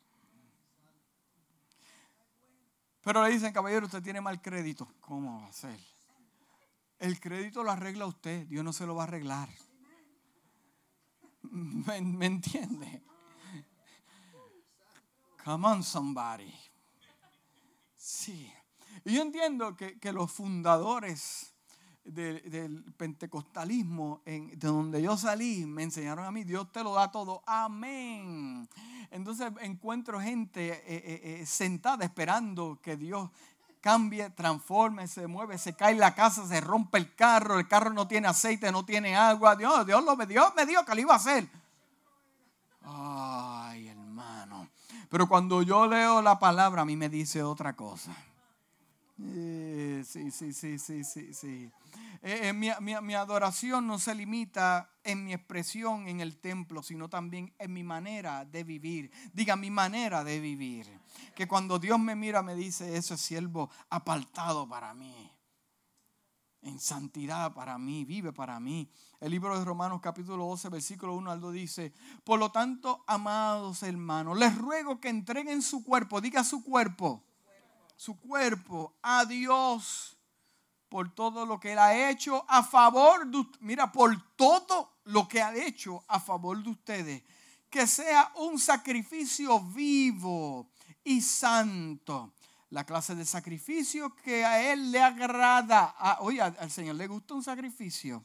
Pero 3.01 3.23
le 3.23 3.29
dicen, 3.29 3.53
caballero, 3.53 3.85
usted 3.85 4.03
tiene 4.03 4.19
mal 4.19 4.41
crédito. 4.41 4.91
¿Cómo 4.99 5.41
va 5.41 5.47
a 5.47 5.53
ser? 5.53 5.79
El 6.99 7.17
crédito 7.21 7.63
lo 7.63 7.71
arregla 7.71 8.07
usted, 8.07 8.45
Dios 8.47 8.61
no 8.65 8.73
se 8.73 8.85
lo 8.85 8.93
va 8.93 9.03
a 9.03 9.07
arreglar. 9.07 9.47
¿Me, 11.43 12.01
me 12.01 12.25
entiende? 12.25 13.01
Come 15.45 15.65
on, 15.65 15.81
somebody. 15.81 16.53
Sí. 17.95 18.51
Y 19.05 19.13
yo 19.13 19.21
entiendo 19.21 19.77
que, 19.77 19.97
que 19.97 20.11
los 20.11 20.29
fundadores 20.29 21.54
del 22.05 22.83
pentecostalismo, 22.97 24.21
en, 24.25 24.57
de 24.57 24.67
donde 24.67 25.01
yo 25.01 25.17
salí, 25.17 25.65
me 25.65 25.83
enseñaron 25.83 26.25
a 26.25 26.31
mí, 26.31 26.43
Dios 26.43 26.71
te 26.71 26.83
lo 26.83 26.93
da 26.93 27.11
todo. 27.11 27.43
Amén. 27.45 28.69
Entonces 29.11 29.51
encuentro 29.61 30.19
gente 30.19 30.69
eh, 30.69 30.81
eh, 30.85 31.39
eh, 31.41 31.45
sentada 31.45 32.05
esperando 32.05 32.79
que 32.81 32.95
Dios 32.95 33.29
cambie, 33.81 34.29
transforme, 34.31 35.07
se 35.07 35.27
mueve, 35.27 35.57
se 35.57 35.75
cae 35.75 35.95
la 35.95 36.15
casa, 36.15 36.47
se 36.47 36.59
rompe 36.59 36.97
el 36.97 37.13
carro, 37.13 37.59
el 37.59 37.67
carro 37.67 37.91
no 37.91 38.07
tiene 38.07 38.27
aceite, 38.27 38.71
no 38.71 38.83
tiene 38.83 39.15
agua. 39.15 39.55
Dios, 39.55 39.85
Dios, 39.85 40.03
lo, 40.03 40.15
Dios 40.25 40.53
me 40.55 40.65
dijo 40.65 40.83
que 40.83 40.95
lo 40.95 41.01
iba 41.01 41.13
a 41.13 41.17
hacer. 41.17 41.47
Ay, 42.81 43.87
hermano. 43.87 44.69
Pero 45.09 45.27
cuando 45.27 45.61
yo 45.61 45.87
leo 45.87 46.21
la 46.21 46.39
palabra, 46.39 46.81
a 46.81 46.85
mí 46.85 46.95
me 46.95 47.09
dice 47.09 47.43
otra 47.43 47.73
cosa. 47.73 48.11
Sí, 49.17 50.31
sí, 50.31 50.53
sí, 50.53 50.77
sí, 50.77 51.03
sí, 51.03 51.33
sí. 51.33 51.71
mi, 52.53 52.69
mi, 53.01 53.13
adoración 53.13 53.87
no 53.87 53.97
se 53.97 54.13
limita 54.13 54.89
en 55.03 55.23
mi 55.23 55.33
expresión 55.33 56.07
en 56.07 56.19
el 56.19 56.37
templo, 56.37 56.83
sino 56.83 57.09
también 57.09 57.53
en 57.59 57.73
mi 57.73 57.83
manera 57.83 58.43
de 58.45 58.63
vivir. 58.63 59.11
Diga, 59.33 59.55
mi 59.55 59.71
manera 59.71 60.23
de 60.23 60.39
vivir 60.39 60.87
que 61.35 61.47
cuando 61.47 61.79
Dios 61.79 61.99
me 61.99 62.15
mira 62.15 62.41
me 62.41 62.55
dice, 62.55 62.97
ese 62.97 63.17
siervo 63.17 63.69
apartado 63.89 64.67
para 64.67 64.93
mí, 64.93 65.31
en 66.61 66.79
santidad 66.79 67.53
para 67.53 67.77
mí, 67.77 68.05
vive 68.05 68.33
para 68.33 68.59
mí. 68.59 68.89
El 69.19 69.31
libro 69.31 69.57
de 69.57 69.63
Romanos 69.63 70.01
capítulo 70.01 70.45
12, 70.47 70.69
versículo 70.69 71.15
1 71.15 71.31
al 71.31 71.39
2 71.39 71.53
dice, 71.53 71.93
por 72.23 72.39
lo 72.39 72.51
tanto, 72.51 73.03
amados 73.07 73.83
hermanos, 73.83 74.37
les 74.37 74.57
ruego 74.57 74.99
que 74.99 75.09
entreguen 75.09 75.61
su 75.61 75.83
cuerpo, 75.83 76.21
diga 76.21 76.43
su 76.43 76.63
cuerpo, 76.63 77.23
su 77.95 78.19
cuerpo 78.19 78.95
a 79.01 79.25
Dios 79.25 80.17
por 80.89 81.13
todo 81.13 81.45
lo 81.45 81.59
que 81.59 81.73
Él 81.73 81.79
ha 81.79 82.09
hecho 82.09 82.45
a 82.47 82.63
favor 82.63 83.27
de, 83.27 83.45
mira, 83.59 83.91
por 83.91 84.35
todo 84.35 84.99
lo 85.05 85.27
que 85.27 85.41
ha 85.41 85.55
hecho 85.55 86.03
a 86.07 86.19
favor 86.19 86.63
de 86.63 86.69
ustedes. 86.69 87.23
Que 87.69 87.87
sea 87.87 88.31
un 88.35 88.57
sacrificio 88.57 89.59
vivo, 89.59 90.69
y 91.05 91.21
santo. 91.21 92.33
La 92.71 92.83
clase 92.83 93.15
de 93.15 93.23
sacrificio 93.23 94.13
que 94.15 94.43
a 94.43 94.73
Él 94.73 94.91
le 94.91 95.01
agrada. 95.01 95.95
Ah, 95.97 96.17
oye, 96.21 96.41
al 96.41 96.71
Señor 96.71 96.95
le 96.95 97.07
gusta 97.07 97.35
un 97.35 97.43
sacrificio. 97.43 98.23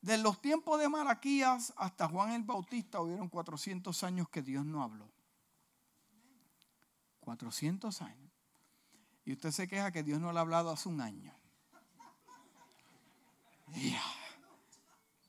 De 0.00 0.18
los 0.18 0.40
tiempos 0.40 0.80
de 0.80 0.88
Malaquías 0.88 1.72
hasta 1.76 2.08
Juan 2.08 2.32
el 2.32 2.42
Bautista 2.42 3.00
hubieron 3.00 3.28
400 3.28 4.02
años 4.02 4.28
que 4.28 4.42
Dios 4.42 4.64
no 4.64 4.82
habló. 4.82 5.11
400 7.22 8.02
años. 8.02 8.32
Y 9.24 9.32
usted 9.32 9.52
se 9.52 9.68
queja 9.68 9.92
que 9.92 10.02
Dios 10.02 10.20
no 10.20 10.32
le 10.32 10.38
ha 10.38 10.42
hablado 10.42 10.70
hace 10.70 10.88
un 10.88 11.00
año. 11.00 11.32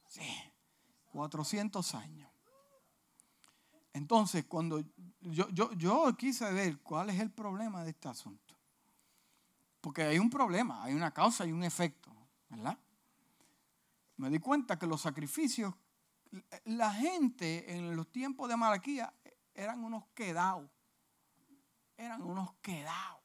Sí, 0.08 0.28
400 1.12 1.96
años. 1.96 2.30
Entonces, 3.94 4.46
cuando 4.46 4.84
yo, 5.22 5.50
yo, 5.52 6.18
quise 6.18 6.52
ver 6.52 6.80
cuál 6.80 7.12
es 7.12 7.20
el 7.20 7.32
problema 7.32 7.84
de 7.84 7.92
este 7.92 8.10
asunto. 8.10 8.56
Porque 9.80 10.04
hay 10.04 10.18
un 10.18 10.30
problema, 10.30 10.84
hay 10.84 10.94
una 10.94 11.14
causa 11.14 11.46
y 11.46 11.52
un 11.52 11.64
efecto, 11.64 12.12
¿verdad? 12.50 12.78
Me 14.18 14.30
di 14.30 14.40
cuenta 14.40 14.80
que 14.80 14.88
los 14.88 15.02
sacrificios, 15.02 15.74
la 16.66 16.92
gente 16.94 17.76
en 17.76 17.96
los 17.96 18.12
tiempos 18.12 18.50
de 18.50 18.58
Malaquía 18.58 19.14
eran 19.54 19.84
unos 19.84 20.06
quedados. 20.16 20.70
Eran 22.04 22.22
unos 22.22 22.54
quedados. 22.56 23.22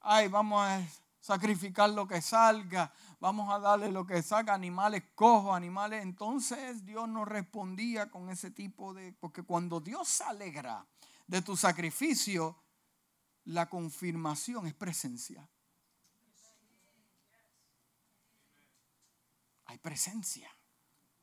Ay, 0.00 0.28
vamos 0.28 0.62
a 0.62 0.86
sacrificar 1.18 1.90
lo 1.90 2.06
que 2.06 2.20
salga, 2.20 2.92
vamos 3.18 3.52
a 3.52 3.58
darle 3.58 3.90
lo 3.90 4.06
que 4.06 4.22
salga, 4.22 4.54
animales 4.54 5.02
cojos, 5.14 5.56
animales. 5.56 6.02
Entonces 6.02 6.84
Dios 6.84 7.08
no 7.08 7.24
respondía 7.24 8.10
con 8.10 8.28
ese 8.30 8.50
tipo 8.50 8.92
de, 8.92 9.12
porque 9.14 9.42
cuando 9.42 9.80
Dios 9.80 10.06
se 10.08 10.24
alegra 10.24 10.86
de 11.26 11.42
tu 11.42 11.56
sacrificio, 11.56 12.56
la 13.44 13.68
confirmación 13.68 14.66
es 14.66 14.74
presencia. 14.74 15.48
Hay 19.64 19.78
presencia. 19.78 20.50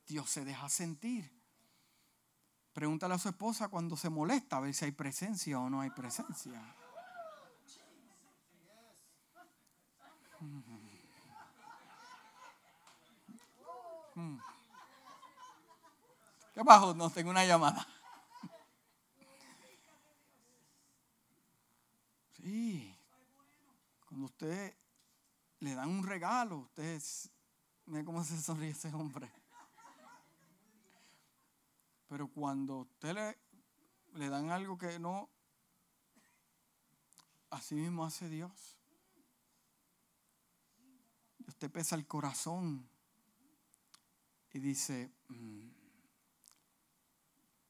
Dios 0.05 0.30
se 0.30 0.43
deja 0.43 0.67
sentir. 0.69 1.43
Pregúntale 2.74 3.13
a 3.13 3.19
su 3.19 3.30
esposa 3.30 3.67
cuando 3.67 3.95
se 3.95 4.09
molesta 4.09 4.57
a 4.57 4.61
ver 4.61 4.74
si 4.74 4.86
hay 4.86 4.91
presencia 4.91 5.59
o 5.59 5.69
no 5.69 5.82
hay 5.82 5.91
presencia. 5.91 6.59
¿Qué 16.53 16.61
bajo? 16.63 16.93
No, 16.93 17.09
tengo 17.09 17.30
una 17.30 17.45
llamada. 17.45 17.88
Sí. 22.38 22.95
Cuando 24.07 24.26
usted 24.26 24.76
le 25.59 25.76
dan 25.76 25.89
un 25.89 26.05
regalo, 26.05 26.57
usted 26.57 27.01
ve 27.86 28.03
cómo 28.03 28.24
se 28.24 28.39
sonríe 28.41 28.71
ese 28.71 28.93
hombre. 28.93 29.32
Pero 32.14 32.28
cuando 32.28 32.82
usted 32.82 33.16
le, 33.16 33.39
le 34.20 34.30
dan 34.30 34.51
algo 34.51 34.78
que 34.78 34.99
no, 34.99 35.32
así 37.49 37.74
mismo 37.74 38.05
hace 38.05 38.30
Dios. 38.30 38.78
Usted 41.47 41.72
pesa 41.72 41.95
el 41.95 42.05
corazón 42.05 42.88
y 44.51 44.59
dice, 44.59 45.11
mm, 45.30 45.70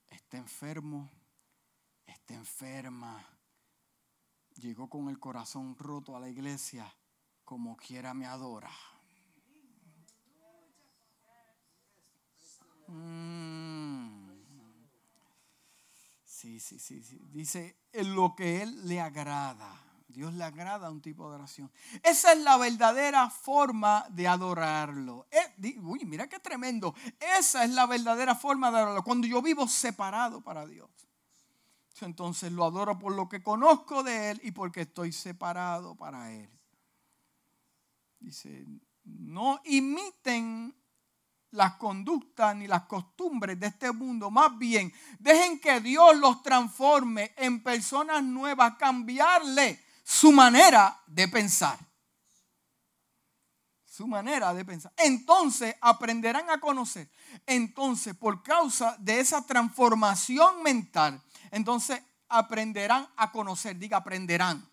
está 0.09 0.35
enfermo, 0.35 1.09
está 2.05 2.33
enferma, 2.33 3.25
llegó 4.55 4.89
con 4.89 5.07
el 5.07 5.19
corazón 5.19 5.77
roto 5.77 6.17
a 6.17 6.19
la 6.19 6.27
iglesia, 6.27 6.93
como 7.45 7.77
quiera 7.77 8.13
me 8.13 8.25
adora. 8.25 8.71
Mm. 12.89 13.32
Sí, 16.43 16.59
sí, 16.59 16.77
sí, 16.77 17.01
sí. 17.01 17.17
Dice, 17.31 17.77
en 17.93 18.13
lo 18.15 18.35
que 18.35 18.61
Él 18.61 18.85
le 18.85 18.99
agrada. 18.99 19.81
Dios 20.09 20.33
le 20.33 20.43
agrada 20.43 20.91
un 20.91 21.01
tipo 21.01 21.29
de 21.29 21.35
oración. 21.35 21.71
Esa 22.03 22.33
es 22.33 22.39
la 22.39 22.57
verdadera 22.57 23.29
forma 23.29 24.05
de 24.09 24.27
adorarlo. 24.27 25.25
Eh, 25.31 25.79
uy, 25.79 26.03
mira 26.03 26.27
qué 26.27 26.41
tremendo. 26.41 26.93
Esa 27.39 27.63
es 27.63 27.69
la 27.69 27.85
verdadera 27.85 28.35
forma 28.35 28.71
de 28.71 28.77
adorarlo. 28.79 29.05
Cuando 29.05 29.25
yo 29.25 29.41
vivo 29.41 29.69
separado 29.69 30.41
para 30.41 30.67
Dios. 30.67 30.89
Entonces 32.01 32.51
lo 32.51 32.65
adoro 32.65 32.99
por 32.99 33.15
lo 33.15 33.29
que 33.29 33.41
conozco 33.41 34.03
de 34.03 34.31
Él 34.31 34.41
y 34.43 34.51
porque 34.51 34.81
estoy 34.81 35.13
separado 35.13 35.95
para 35.95 36.33
Él. 36.33 36.49
Dice, 38.19 38.65
no 39.05 39.61
imiten 39.63 40.75
las 41.53 41.75
conductas 41.75 42.55
ni 42.55 42.67
las 42.67 42.83
costumbres 42.83 43.59
de 43.59 43.67
este 43.67 43.91
mundo. 43.91 44.29
Más 44.29 44.57
bien, 44.57 44.91
dejen 45.19 45.59
que 45.59 45.79
Dios 45.79 46.17
los 46.17 46.41
transforme 46.41 47.33
en 47.37 47.61
personas 47.63 48.23
nuevas, 48.23 48.75
cambiarle 48.77 49.79
su 50.03 50.31
manera 50.31 50.99
de 51.07 51.27
pensar. 51.27 51.77
Su 53.85 54.07
manera 54.07 54.53
de 54.53 54.65
pensar. 54.65 54.91
Entonces 54.97 55.75
aprenderán 55.79 56.49
a 56.49 56.59
conocer. 56.59 57.09
Entonces, 57.45 58.15
por 58.15 58.41
causa 58.41 58.97
de 58.99 59.19
esa 59.19 59.45
transformación 59.45 60.63
mental, 60.63 61.21
entonces 61.51 62.01
aprenderán 62.29 63.07
a 63.15 63.31
conocer. 63.31 63.77
Diga, 63.77 63.97
aprenderán. 63.97 64.67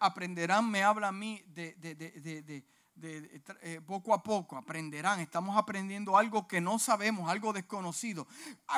Aprenderán, 0.00 0.68
me 0.68 0.82
habla 0.82 1.08
a 1.08 1.12
mí 1.12 1.40
de, 1.46 1.74
de, 1.74 2.66
eh, 3.00 3.80
poco 3.86 4.14
a 4.14 4.22
poco 4.22 4.56
aprenderán. 4.56 5.20
Estamos 5.20 5.56
aprendiendo 5.56 6.16
algo 6.16 6.46
que 6.46 6.60
no 6.60 6.78
sabemos, 6.78 7.28
algo 7.30 7.52
desconocido. 7.52 8.26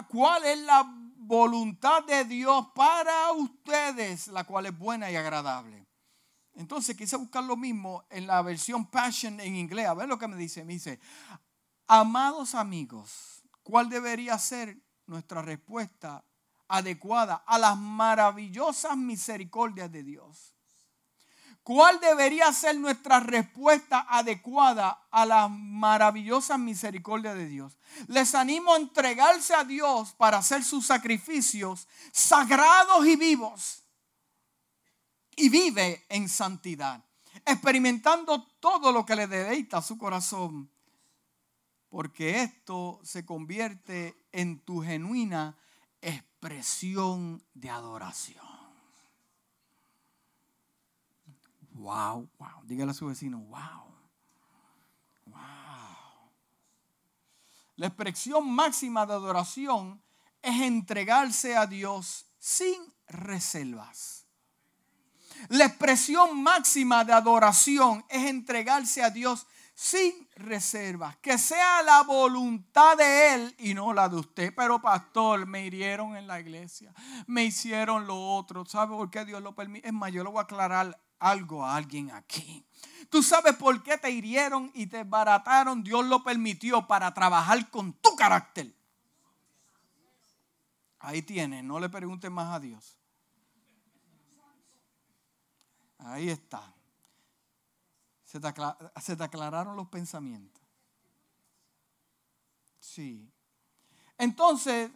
¿Cuál 0.09 0.45
es 0.45 0.59
la 0.61 0.85
voluntad 1.27 2.05
de 2.05 2.25
Dios 2.25 2.69
para 2.75 3.33
ustedes, 3.33 4.29
la 4.29 4.45
cual 4.45 4.67
es 4.67 4.79
buena 4.79 5.11
y 5.11 5.17
agradable. 5.17 5.87
Entonces 6.55 6.97
quise 6.97 7.17
buscar 7.17 7.43
lo 7.45 7.57
mismo 7.57 8.05
en 8.11 8.27
la 8.27 8.41
versión 8.43 8.87
Passion 8.87 9.41
en 9.41 9.57
inglés. 9.57 9.87
A 9.87 9.95
ver 9.95 10.09
lo 10.09 10.19
que 10.19 10.29
me 10.29 10.37
dice. 10.37 10.65
Me 10.65 10.75
dice, 10.75 11.01
amados 11.87 12.55
amigos, 12.55 13.43
¿cuál 13.63 13.89
debería 13.89 14.39
ser 14.39 14.79
nuestra 15.07 15.43
respuesta 15.43 16.25
adecuada 16.69 17.43
a 17.47 17.59
las 17.59 17.77
maravillosas 17.77 18.97
misericordias 18.97 19.91
de 19.91 20.03
Dios? 20.03 20.54
¿Cuál 21.65 21.99
debería 21.99 22.53
ser 22.53 22.77
nuestra 22.77 23.21
respuesta 23.21 24.07
adecuada 24.07 25.07
a 25.11 25.25
la 25.25 25.49
maravillosa 25.49 26.59
misericordia 26.59 27.33
de 27.33 27.47
Dios? 27.47 27.79
Les 28.07 28.35
animo 28.35 28.75
a 28.75 28.77
entregarse 28.77 29.55
a 29.55 29.65
Dios 29.65 30.13
para 30.13 30.37
hacer 30.37 30.63
sus 30.63 30.87
sacrificios 30.87 31.89
sagrados 32.13 33.07
y 33.07 33.17
vivos. 33.17 33.83
Y 35.37 35.49
vive 35.49 36.05
en 36.11 36.29
santidad, 36.29 37.03
experimentando 37.47 38.43
todo 38.61 38.93
lo 38.93 39.07
que 39.07 39.17
le 39.17 39.27
deleita 39.27 39.79
a 39.79 39.83
su 39.83 39.97
corazón. 39.97 40.71
Porque 41.89 42.43
esto 42.43 43.01
se 43.03 43.25
convierte 43.25 44.27
en 44.33 44.61
tu 44.61 44.83
genuina 44.83 45.57
expresión 46.03 47.43
de 47.55 47.71
adoración. 47.71 48.44
Wow, 51.85 52.31
wow. 52.39 52.63
Dígale 52.63 52.93
a 52.93 52.95
su 52.95 53.07
vecino, 53.07 53.41
wow. 53.41 53.85
Wow. 55.27 56.31
La 57.77 57.89
expresión 57.89 58.51
máxima 58.51 59.05
de 59.05 59.13
adoración 59.13 60.01
es 60.41 60.63
entregarse 60.63 61.55
a 61.55 61.67
Dios 61.67 62.25
sin 62.39 62.75
reservas. 63.07 64.25
La 65.49 65.67
expresión 65.67 66.43
máxima 66.43 67.05
de 67.05 67.13
adoración 67.13 68.03
es 68.09 68.31
entregarse 68.31 69.03
a 69.03 69.11
Dios 69.11 69.47
sin 69.75 70.27
reservas. 70.37 71.17
Que 71.19 71.37
sea 71.37 71.83
la 71.83 72.03
voluntad 72.03 72.97
de 72.97 73.35
Él 73.35 73.55
y 73.59 73.75
no 73.75 73.93
la 73.93 74.09
de 74.09 74.17
usted. 74.17 74.55
Pero 74.57 74.81
pastor, 74.81 75.45
me 75.45 75.67
hirieron 75.67 76.17
en 76.17 76.27
la 76.29 76.41
iglesia. 76.41 76.95
Me 77.27 77.45
hicieron 77.45 78.07
lo 78.07 78.37
otro. 78.37 78.65
¿Sabe 78.65 78.97
por 78.97 79.11
qué 79.11 79.27
Dios 79.27 79.43
lo 79.43 79.55
permite? 79.55 79.87
Es 79.87 79.93
más, 79.93 80.11
yo 80.13 80.25
lo 80.25 80.31
voy 80.31 80.39
a 80.39 80.45
aclarar 80.45 80.99
algo 81.19 81.65
a 81.65 81.77
alguien 81.77 82.11
aquí. 82.11 82.67
Tú 83.09 83.23
sabes 83.23 83.55
por 83.57 83.83
qué 83.83 83.99
te 83.99 84.11
hirieron 84.11 84.71
y 84.75 84.87
te 84.87 85.05
barataron. 85.05 85.83
Dios 85.83 86.05
lo 86.07 86.23
permitió 86.23 86.87
para 86.87 87.13
trabajar 87.15 87.71
con 87.71 87.93
tu 87.95 88.15
carácter. 88.17 88.75
Ahí 90.99 91.23
tienes, 91.23 91.63
no 91.63 91.79
le 91.79 91.89
preguntes 91.89 92.31
más 92.31 92.55
a 92.55 92.61
Dios. 92.61 92.99
Ahí 95.99 96.29
está. 96.29 96.75
Se 98.25 98.41
te, 98.41 98.53
se 99.01 99.17
te 99.17 99.25
aclararon 99.25 99.77
los 99.77 99.89
pensamientos. 99.89 100.63
Sí. 102.81 103.31
Entonces, 104.19 104.91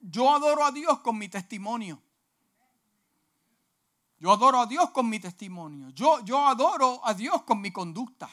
yo 0.00 0.34
adoro 0.34 0.64
a 0.64 0.72
Dios 0.72 1.00
con 1.00 1.18
mi 1.18 1.28
testimonio. 1.28 2.02
Yo 4.20 4.30
adoro 4.30 4.60
a 4.60 4.66
Dios 4.66 4.90
con 4.90 5.08
mi 5.08 5.18
testimonio. 5.18 5.88
Yo, 5.90 6.20
yo 6.20 6.46
adoro 6.46 7.00
a 7.02 7.14
Dios 7.14 7.42
con 7.42 7.58
mi 7.58 7.72
conducta. 7.72 8.28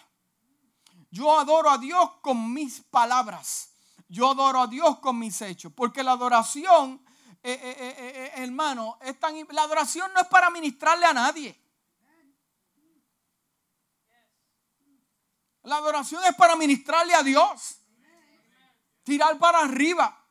Yo 1.10 1.40
adoro 1.40 1.70
a 1.70 1.78
Dios 1.78 2.12
con 2.22 2.54
mis 2.54 2.82
palabras. 2.82 3.72
Yo 4.10 4.30
adoro 4.30 4.64
a 4.64 4.68
Dios 4.68 5.00
con 5.00 5.18
mis 5.18 5.42
hechos. 5.42 5.72
Porque 5.74 6.04
la 6.04 6.12
adoración, 6.12 7.02
eh, 7.42 7.54
eh, 7.54 7.96
eh, 7.98 8.32
hermano, 8.36 8.98
es 9.02 9.18
tan, 9.18 9.34
la 9.52 9.62
adoración 9.62 10.12
no 10.14 10.20
es 10.20 10.28
para 10.28 10.50
ministrarle 10.50 11.06
a 11.06 11.14
nadie. 11.14 11.58
La 15.64 15.78
adoración 15.78 16.22
es 16.26 16.36
para 16.36 16.58
ministrarle 16.58 17.14
a 17.14 17.24
Dios. 17.24 17.80
Tirar 19.04 19.40
para 19.40 19.62
arriba. 19.62 20.27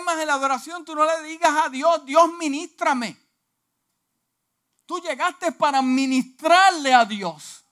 Más, 0.00 0.18
en 0.18 0.26
la 0.26 0.34
adoración 0.34 0.84
tú 0.84 0.94
no 0.94 1.04
le 1.04 1.22
digas 1.22 1.52
a 1.64 1.68
Dios, 1.68 2.04
Dios 2.04 2.32
ministrame. 2.38 3.16
Tú 4.86 4.98
llegaste 5.00 5.52
para 5.52 5.82
ministrarle 5.82 6.94
a 6.94 7.04
Dios. 7.04 7.64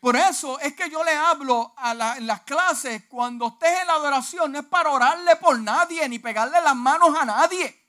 Por 0.00 0.14
eso 0.14 0.60
es 0.60 0.76
que 0.76 0.88
yo 0.88 1.02
le 1.02 1.12
hablo 1.12 1.74
a 1.76 2.16
en 2.16 2.26
las 2.26 2.42
clases, 2.42 3.04
cuando 3.08 3.48
estés 3.48 3.80
en 3.80 3.88
la 3.88 3.94
adoración, 3.94 4.52
no 4.52 4.60
es 4.60 4.66
para 4.66 4.90
orarle 4.90 5.34
por 5.36 5.58
nadie, 5.58 6.08
ni 6.08 6.20
pegarle 6.20 6.60
las 6.60 6.76
manos 6.76 7.16
a 7.18 7.24
nadie. 7.24 7.84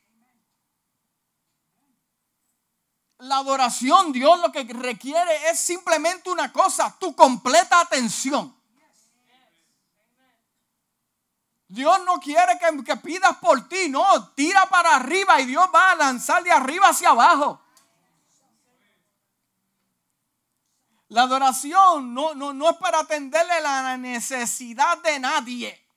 La 3.19 3.38
adoración, 3.38 4.11
Dios 4.11 4.39
lo 4.39 4.51
que 4.51 4.63
requiere 4.63 5.49
es 5.51 5.59
simplemente 5.59 6.32
una 6.32 6.51
cosa, 6.51 6.97
tu 6.99 7.15
completa 7.15 7.82
atención. 7.82 8.57
Dios 11.70 11.99
no 12.05 12.20
quiere 12.20 12.57
que, 12.86 12.95
pidas 12.97 13.38
por 13.38 13.68
ti, 13.68 13.89
no, 13.89 14.30
tira 14.30 14.65
para 14.68 14.95
arriba 14.95 15.39
y 15.41 15.45
Dios 15.45 15.68
va 15.74 15.91
a 15.91 15.95
lanzar 15.95 16.41
de 16.43 16.51
arriba 16.51 16.88
hacia 16.89 17.09
abajo. 17.09 17.61
La 21.09 21.24
adoración 21.24 22.13
no, 22.13 22.36
no, 22.36 22.53
no 22.53 22.70
es 22.70 22.78
para 22.78 22.99
atenderle 22.99 23.61
la 23.61 23.97
necesidad 23.97 24.97
de 25.01 25.20
nadie. 25.20 25.88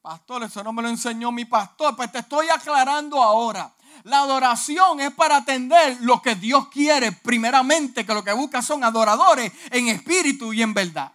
Pastor, 0.00 0.42
eso 0.42 0.62
no 0.62 0.72
me 0.72 0.82
lo 0.82 0.88
enseñó 0.88 1.32
mi 1.32 1.46
pastor, 1.46 1.96
pues 1.96 2.12
te 2.12 2.18
estoy 2.18 2.48
aclarando 2.48 3.22
ahora. 3.22 3.74
La 4.02 4.20
adoración 4.20 5.00
es 5.00 5.12
para 5.12 5.38
atender 5.38 5.96
lo 6.00 6.20
que 6.20 6.34
Dios 6.34 6.68
quiere, 6.68 7.12
primeramente, 7.12 8.04
que 8.04 8.12
lo 8.12 8.22
que 8.22 8.34
busca 8.34 8.60
son 8.60 8.84
adoradores 8.84 9.50
en 9.70 9.88
espíritu 9.88 10.52
y 10.52 10.60
en 10.60 10.74
verdad. 10.74 11.12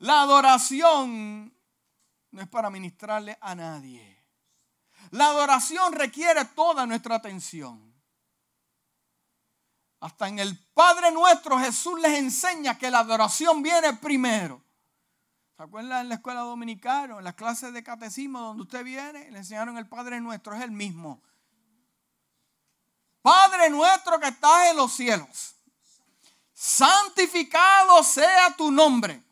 La 0.00 0.22
adoración 0.22 1.54
no 2.30 2.40
es 2.40 2.48
para 2.48 2.70
ministrarle 2.70 3.36
a 3.40 3.54
nadie. 3.54 4.24
La 5.10 5.26
adoración 5.26 5.92
requiere 5.92 6.44
toda 6.46 6.86
nuestra 6.86 7.16
atención. 7.16 7.90
Hasta 10.00 10.28
en 10.28 10.38
el 10.38 10.58
Padre 10.72 11.10
nuestro 11.10 11.58
Jesús 11.58 12.00
les 12.00 12.18
enseña 12.18 12.78
que 12.78 12.90
la 12.90 13.00
adoración 13.00 13.62
viene 13.62 13.92
primero. 13.94 14.62
¿Se 15.54 15.62
acuerdan 15.62 16.00
en 16.00 16.08
la 16.08 16.14
escuela 16.14 16.40
dominical 16.40 17.12
o 17.12 17.18
en 17.18 17.24
las 17.24 17.34
clases 17.34 17.74
de 17.74 17.84
catecismo 17.84 18.40
donde 18.40 18.62
usted 18.62 18.82
viene? 18.82 19.30
Le 19.30 19.38
enseñaron 19.38 19.76
el 19.76 19.86
Padre 19.86 20.18
nuestro, 20.18 20.54
es 20.54 20.62
el 20.62 20.70
mismo. 20.70 21.20
Padre 23.20 23.68
nuestro 23.68 24.18
que 24.18 24.28
estás 24.28 24.70
en 24.70 24.78
los 24.78 24.94
cielos, 24.94 25.56
santificado 26.54 28.02
sea 28.02 28.56
tu 28.56 28.70
nombre. 28.70 29.29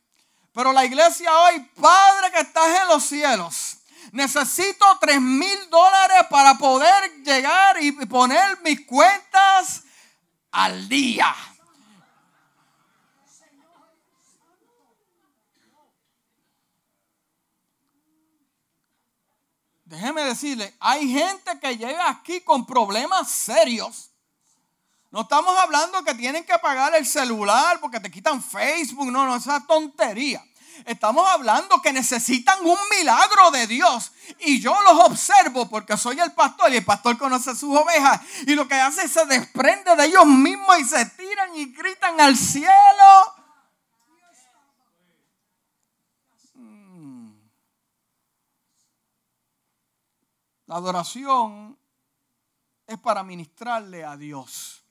Pero 0.53 0.72
la 0.72 0.84
iglesia 0.84 1.30
hoy, 1.40 1.61
Padre 1.80 2.30
que 2.32 2.40
estás 2.40 2.82
en 2.82 2.88
los 2.88 3.05
cielos, 3.05 3.78
necesito 4.12 4.84
tres 5.01 5.20
mil 5.20 5.70
dólares 5.70 6.26
para 6.30 6.55
poder 6.55 7.22
llegar 7.22 7.82
y 7.82 7.92
poner 8.07 8.61
mis 8.62 8.84
cuentas 8.86 9.82
al 10.51 10.88
día. 10.88 11.34
Déjeme 19.88 20.22
decirle, 20.22 20.74
hay 20.80 21.11
gente 21.11 21.59
que 21.61 21.78
llega 21.78 22.11
aquí 22.11 22.42
con 22.42 22.66
problemas 22.66 23.30
serios. 23.30 24.08
No 25.11 25.23
estamos 25.23 25.57
hablando 25.57 26.05
que 26.05 26.15
tienen 26.15 26.45
que 26.45 26.59
pagar 26.59 26.95
el 26.95 27.07
celular 27.07 27.81
porque 27.81 27.99
te 27.99 28.11
quitan 28.11 28.43
Facebook. 28.43 29.11
No, 29.11 29.25
no, 29.25 29.37
esa 29.37 29.67
tontería. 29.67 30.45
Estamos 30.85 31.27
hablando 31.27 31.81
que 31.81 31.93
necesitan 31.93 32.65
un 32.65 32.79
milagro 32.97 33.51
de 33.51 33.67
Dios. 33.67 34.13
Y 34.41 34.61
yo 34.61 34.77
los 34.83 35.07
observo 35.07 35.69
porque 35.69 35.97
soy 35.97 36.21
el 36.21 36.33
pastor 36.33 36.73
y 36.73 36.77
el 36.77 36.85
pastor 36.85 37.17
conoce 37.17 37.55
sus 37.57 37.75
ovejas. 37.75 38.21
Y 38.47 38.55
lo 38.55 38.69
que 38.69 38.75
hace 38.75 39.05
es 39.05 39.13
se 39.13 39.25
desprende 39.25 39.97
de 39.97 40.05
ellos 40.05 40.27
mismos 40.27 40.79
y 40.79 40.85
se 40.85 41.07
tiran 41.07 41.57
y 41.57 41.73
gritan 41.73 42.21
al 42.21 42.37
cielo. 42.37 43.35
Mm. 46.55 47.31
La 50.67 50.77
adoración 50.77 51.79
es 52.87 52.99
para 52.99 53.23
ministrarle 53.23 54.05
a 54.05 54.17
Dios. 54.17 54.85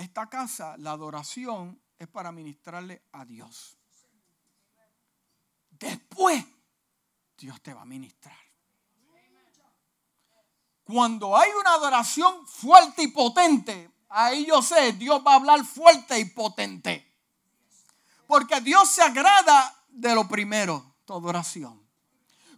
Esta 0.00 0.30
casa, 0.30 0.76
la 0.78 0.92
adoración 0.92 1.78
es 1.98 2.08
para 2.08 2.32
ministrarle 2.32 3.02
a 3.12 3.26
Dios. 3.26 3.76
Después, 5.68 6.42
Dios 7.36 7.60
te 7.60 7.74
va 7.74 7.82
a 7.82 7.84
ministrar. 7.84 8.38
Cuando 10.84 11.36
hay 11.36 11.50
una 11.50 11.74
adoración 11.74 12.48
fuerte 12.48 13.02
y 13.02 13.08
potente, 13.08 13.90
ahí 14.08 14.46
yo 14.46 14.62
sé, 14.62 14.94
Dios 14.94 15.22
va 15.24 15.32
a 15.32 15.36
hablar 15.36 15.62
fuerte 15.66 16.18
y 16.18 16.24
potente. 16.24 17.06
Porque 18.26 18.62
Dios 18.62 18.88
se 18.88 19.02
agrada 19.02 19.84
de 19.86 20.14
lo 20.14 20.26
primero, 20.26 20.96
tu 21.04 21.12
adoración. 21.12 21.86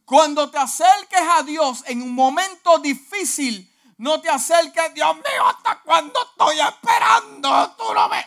Cuando 0.05 0.49
te 0.49 0.59
acerques 0.59 1.21
a 1.21 1.43
Dios 1.43 1.83
en 1.89 2.03
un 2.03 2.15
momento 2.15 2.79
difícil, 2.79 3.69
no 4.03 4.21
te 4.21 4.29
acerques, 4.29 4.93
Dios 4.95 5.15
mío, 5.15 5.47
hasta 5.47 5.81
cuando 5.81 6.13
estoy 6.25 6.59
esperando, 6.59 7.77
tú 7.79 7.95
no 7.95 8.09
ves 8.09 8.27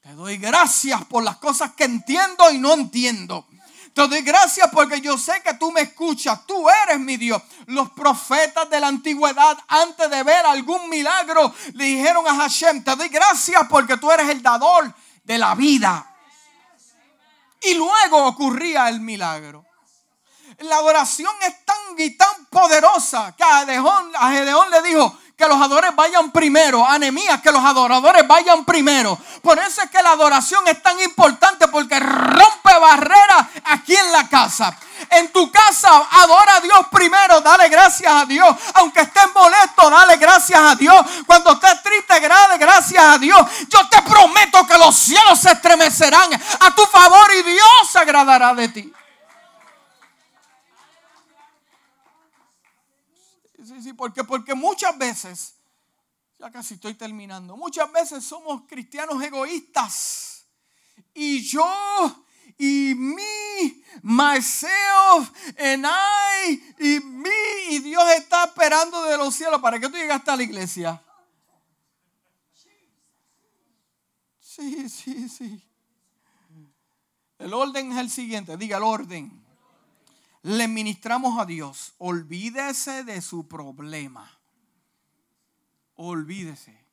Te 0.00 0.12
doy 0.14 0.36
gracias 0.36 1.04
por 1.06 1.24
las 1.24 1.38
cosas 1.38 1.72
que 1.72 1.82
entiendo 1.82 2.48
y 2.52 2.58
no 2.58 2.74
entiendo. 2.74 3.48
Te 3.92 4.06
doy 4.06 4.22
gracias 4.22 4.70
porque 4.72 5.00
yo 5.00 5.18
sé 5.18 5.42
que 5.42 5.54
tú 5.54 5.72
me 5.72 5.80
escuchas. 5.80 6.46
Tú 6.46 6.68
eres 6.84 7.00
mi 7.00 7.16
Dios. 7.16 7.42
Los 7.66 7.90
profetas 7.90 8.70
de 8.70 8.78
la 8.78 8.86
antigüedad, 8.86 9.58
antes 9.66 10.08
de 10.08 10.22
ver 10.22 10.46
algún 10.46 10.88
milagro, 10.88 11.52
le 11.74 11.86
dijeron 11.86 12.24
a 12.28 12.36
Hashem, 12.36 12.84
te 12.84 12.94
doy 12.94 13.08
gracias 13.08 13.62
porque 13.68 13.96
tú 13.96 14.08
eres 14.12 14.28
el 14.28 14.40
dador 14.40 14.94
de 15.24 15.36
la 15.36 15.56
vida. 15.56 16.14
Y 17.62 17.74
luego 17.74 18.24
ocurría 18.24 18.88
el 18.88 19.00
milagro. 19.00 19.67
La 20.58 20.76
adoración 20.76 21.32
es 21.46 21.64
tan 21.64 21.76
y 21.98 22.16
tan 22.16 22.46
poderosa 22.46 23.34
que 23.36 23.44
a 23.44 23.64
Gedeón, 23.64 24.70
le 24.70 24.82
dijo, 24.82 25.16
que 25.36 25.46
los 25.46 25.56
adoradores 25.56 25.94
vayan 25.94 26.32
primero. 26.32 26.84
A 26.84 26.98
que 27.40 27.52
los 27.52 27.64
adoradores 27.64 28.26
vayan 28.26 28.64
primero. 28.64 29.16
Por 29.40 29.56
eso 29.60 29.82
es 29.82 29.90
que 29.90 30.02
la 30.02 30.10
adoración 30.10 30.66
es 30.66 30.82
tan 30.82 31.00
importante 31.00 31.68
porque 31.68 32.00
rompe 32.00 32.78
barreras 32.80 33.46
aquí 33.64 33.94
en 33.94 34.10
la 34.10 34.28
casa. 34.28 34.76
En 35.10 35.30
tu 35.32 35.50
casa, 35.52 36.08
adora 36.10 36.56
a 36.56 36.60
Dios 36.60 36.80
primero, 36.90 37.40
dale 37.40 37.68
gracias 37.68 38.12
a 38.12 38.24
Dios. 38.24 38.56
Aunque 38.74 39.02
estés 39.02 39.32
molesto, 39.32 39.88
dale 39.88 40.16
gracias 40.16 40.60
a 40.60 40.74
Dios. 40.74 41.06
Cuando 41.24 41.52
estés 41.52 41.84
triste, 41.84 42.20
dale 42.20 42.58
gracias 42.58 43.04
a 43.04 43.16
Dios. 43.16 43.40
Yo 43.68 43.88
te 43.88 44.02
prometo 44.02 44.66
que 44.66 44.76
los 44.76 44.96
cielos 44.96 45.38
se 45.38 45.52
estremecerán 45.52 46.30
a 46.34 46.74
tu 46.74 46.84
favor 46.86 47.30
y 47.38 47.42
Dios 47.44 47.90
se 47.92 47.98
agradará 48.00 48.54
de 48.54 48.68
ti. 48.70 48.92
Sí, 53.88 53.90
sí, 53.90 53.92
porque, 53.94 54.22
porque 54.22 54.54
muchas 54.54 54.98
veces, 54.98 55.54
ya 56.38 56.50
casi 56.50 56.74
estoy 56.74 56.94
terminando, 56.94 57.56
muchas 57.56 57.90
veces 57.90 58.22
somos 58.22 58.62
cristianos 58.68 59.22
egoístas. 59.22 60.44
Y 61.14 61.40
yo 61.42 61.64
y 62.58 62.94
mi, 62.94 63.84
myself, 64.02 65.30
and 65.58 65.86
I, 65.86 66.74
y 66.78 67.00
mi, 67.00 67.30
y 67.70 67.78
Dios 67.78 68.04
está 68.16 68.44
esperando 68.44 69.04
de 69.04 69.16
los 69.16 69.34
cielos 69.34 69.60
para 69.60 69.78
que 69.78 69.88
tú 69.88 69.96
llegaste 69.96 70.30
a 70.30 70.36
la 70.36 70.42
iglesia. 70.42 71.02
Sí, 74.40 74.88
sí, 74.88 75.28
sí. 75.28 75.64
El 77.38 77.54
orden 77.54 77.92
es 77.92 77.98
el 77.98 78.10
siguiente, 78.10 78.56
diga 78.56 78.76
el 78.78 78.82
orden. 78.82 79.47
Le 80.42 80.68
ministramos 80.68 81.38
a 81.38 81.44
Dios, 81.44 81.94
olvídese 81.98 83.04
de 83.04 83.20
su 83.20 83.48
problema. 83.48 84.30
Olvídese. 85.94 86.86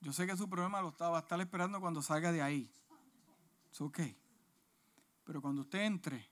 Yo 0.00 0.12
sé 0.12 0.26
que 0.26 0.36
su 0.36 0.48
problema 0.48 0.80
lo 0.80 0.88
estaba 0.88 1.18
estar 1.18 1.40
esperando 1.40 1.80
cuando 1.80 2.02
salga 2.02 2.32
de 2.32 2.42
ahí. 2.42 2.70
Es 3.70 3.80
ok. 3.80 4.00
Pero 5.24 5.40
cuando 5.40 5.60
usted 5.62 5.80
entre, 5.80 6.28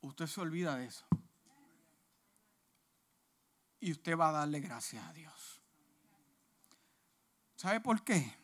usted 0.00 0.26
se 0.26 0.40
olvida 0.40 0.76
de 0.76 0.86
eso. 0.86 1.04
Y 3.80 3.92
usted 3.92 4.16
va 4.16 4.30
a 4.30 4.32
darle 4.32 4.60
gracias 4.60 5.04
a 5.04 5.12
Dios. 5.12 5.60
¿Sabe 7.56 7.80
por 7.80 8.02
qué? 8.02 8.34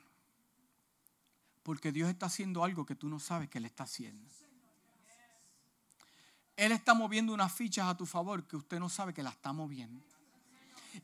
Porque 1.63 1.93
Dios 1.93 2.11
está 2.11 2.27
haciendo 2.27 2.65
algo 2.65 2.85
que 2.85 2.95
tú 2.95 3.09
no 3.09 3.21
sabes 3.21 3.49
que 3.49 3.59
Él 3.59 3.65
está 3.65 3.85
haciendo. 3.85 4.29
Él 6.61 6.73
está 6.73 6.93
moviendo 6.93 7.33
unas 7.33 7.51
fichas 7.51 7.87
a 7.87 7.97
tu 7.97 8.05
favor 8.05 8.47
que 8.47 8.55
usted 8.55 8.79
no 8.79 8.91
sabe 8.91 9.15
que 9.15 9.23
la 9.23 9.31
está 9.31 9.51
moviendo. 9.51 10.05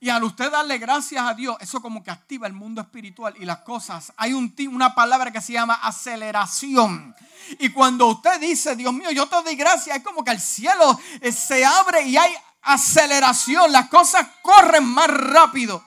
Y 0.01 0.11
al 0.11 0.23
usted 0.25 0.51
darle 0.51 0.77
gracias 0.77 1.25
a 1.25 1.33
Dios, 1.33 1.57
eso 1.61 1.81
como 1.81 2.05
que 2.05 2.11
activa 2.11 2.47
el 2.47 2.53
mundo 2.53 2.83
espiritual 2.83 3.35
y 3.39 3.47
las 3.47 3.61
cosas. 3.61 4.13
Hay 4.19 4.35
un, 4.35 4.55
una 4.71 4.95
palabra 4.95 5.31
que 5.33 5.41
se 5.41 5.55
llama 5.55 5.75
aceleración. 5.75 7.17
Y 7.59 7.71
cuando 7.71 8.07
usted 8.09 8.39
dice, 8.39 8.77
Dios 8.77 8.93
mío, 8.93 9.11
yo 9.13 9.27
te 9.29 9.43
doy 9.43 9.57
gracias, 9.57 9.97
es 9.97 10.05
como 10.05 10.23
que 10.23 10.33
el 10.33 10.41
cielo 10.41 11.01
eh, 11.23 11.33
se 11.33 11.65
abre 11.65 12.03
y 12.03 12.19
hay 12.19 12.35
aceleración. 12.61 13.73
Las 13.73 13.89
cosas 13.89 14.29
corren 14.43 14.85
más 14.85 15.09
rápido. 15.09 15.83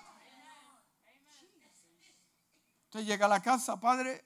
Usted 2.86 3.06
llega 3.06 3.28
a 3.28 3.30
la 3.30 3.42
casa, 3.44 3.80
Padre, 3.80 4.26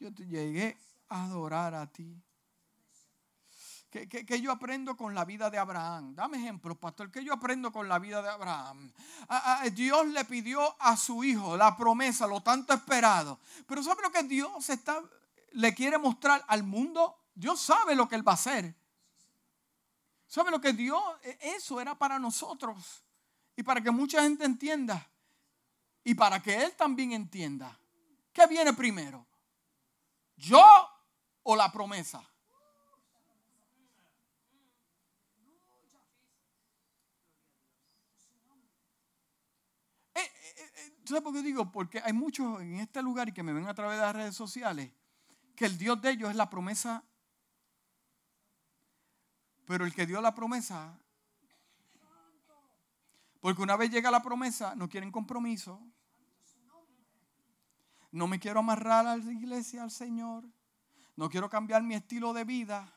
yo 0.00 0.12
te 0.12 0.26
llegué 0.26 0.76
a 1.08 1.26
adorar 1.26 1.76
a 1.76 1.86
ti. 1.86 2.20
¿Qué, 3.90 4.40
yo 4.40 4.52
aprendo 4.52 4.96
con 4.96 5.16
la 5.16 5.24
vida 5.24 5.50
de 5.50 5.58
Abraham? 5.58 6.14
Dame 6.14 6.38
ejemplos, 6.38 6.78
pastor. 6.78 7.10
¿Qué 7.10 7.24
yo 7.24 7.32
aprendo 7.32 7.72
con 7.72 7.88
la 7.88 7.98
vida 7.98 8.22
de 8.22 8.28
Abraham? 8.28 8.92
Dios 9.72 10.06
le 10.06 10.24
pidió 10.24 10.76
a 10.80 10.96
su 10.96 11.24
hijo 11.24 11.56
la 11.56 11.76
promesa, 11.76 12.28
lo 12.28 12.40
tanto 12.40 12.72
esperado. 12.72 13.40
Pero 13.66 13.82
¿sabe 13.82 14.02
lo 14.02 14.12
que 14.12 14.22
Dios 14.22 14.70
está, 14.70 15.02
le 15.52 15.74
quiere 15.74 15.98
mostrar 15.98 16.44
al 16.46 16.62
mundo? 16.62 17.18
Dios 17.34 17.60
sabe 17.60 17.96
lo 17.96 18.08
que 18.08 18.14
Él 18.14 18.26
va 18.26 18.32
a 18.32 18.34
hacer. 18.36 18.72
¿Sabe 20.28 20.52
lo 20.52 20.60
que 20.60 20.72
Dios? 20.72 21.02
E, 21.24 21.56
eso 21.56 21.80
era 21.80 21.98
para 21.98 22.20
nosotros. 22.20 23.02
Y 23.56 23.64
para 23.64 23.80
que 23.80 23.90
mucha 23.90 24.22
gente 24.22 24.44
entienda. 24.44 25.04
Y 26.04 26.14
para 26.14 26.40
que 26.40 26.62
Él 26.62 26.76
también 26.76 27.10
entienda. 27.10 27.76
¿Qué 28.32 28.46
viene 28.46 28.72
primero? 28.72 29.26
¿Yo 30.36 30.64
o 31.42 31.56
la 31.56 31.72
promesa? 31.72 32.29
¿Sabes 41.10 41.24
por 41.24 41.32
qué 41.32 41.42
digo? 41.42 41.70
Porque 41.72 42.00
hay 42.04 42.12
muchos 42.12 42.60
en 42.60 42.76
este 42.76 43.02
lugar 43.02 43.28
y 43.28 43.32
que 43.32 43.42
me 43.42 43.52
ven 43.52 43.66
a 43.66 43.74
través 43.74 43.98
de 43.98 44.02
las 44.02 44.14
redes 44.14 44.36
sociales 44.36 44.92
que 45.60 45.66
el 45.66 45.76
Dios 45.76 46.00
de 46.00 46.12
ellos 46.12 46.30
es 46.30 46.36
la 46.36 46.48
promesa. 46.48 47.04
Pero 49.66 49.84
el 49.84 49.92
que 49.92 50.06
dio 50.06 50.18
la 50.22 50.34
promesa, 50.34 50.98
porque 53.40 53.60
una 53.60 53.76
vez 53.76 53.90
llega 53.90 54.10
la 54.10 54.22
promesa, 54.22 54.74
no 54.74 54.88
quieren 54.88 55.12
compromiso. 55.12 55.78
No 58.10 58.26
me 58.26 58.40
quiero 58.40 58.60
amarrar 58.60 59.06
a 59.06 59.16
la 59.18 59.32
iglesia, 59.32 59.82
al 59.82 59.90
Señor. 59.90 60.44
No 61.14 61.28
quiero 61.28 61.50
cambiar 61.50 61.82
mi 61.82 61.94
estilo 61.94 62.32
de 62.32 62.44
vida. 62.44 62.90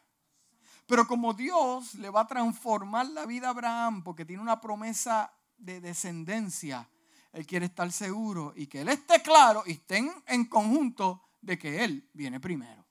Pero 0.88 1.06
como 1.06 1.34
Dios 1.34 1.96
le 1.96 2.10
va 2.10 2.22
a 2.22 2.28
transformar 2.28 3.08
la 3.08 3.26
vida 3.26 3.48
a 3.48 3.50
Abraham, 3.50 4.04
porque 4.04 4.24
tiene 4.24 4.42
una 4.42 4.62
promesa 4.62 5.34
de 5.58 5.82
descendencia, 5.82 6.90
él 7.34 7.48
quiere 7.48 7.66
estar 7.66 7.92
seguro 7.92 8.54
y 8.56 8.68
que 8.68 8.82
Él 8.82 8.90
esté 8.90 9.22
claro 9.24 9.64
y 9.66 9.72
estén 9.72 10.14
en 10.28 10.46
conjunto 10.46 11.30
de 11.42 11.58
que 11.58 11.84
Él 11.84 12.08
viene 12.14 12.40
primero. 12.40 12.86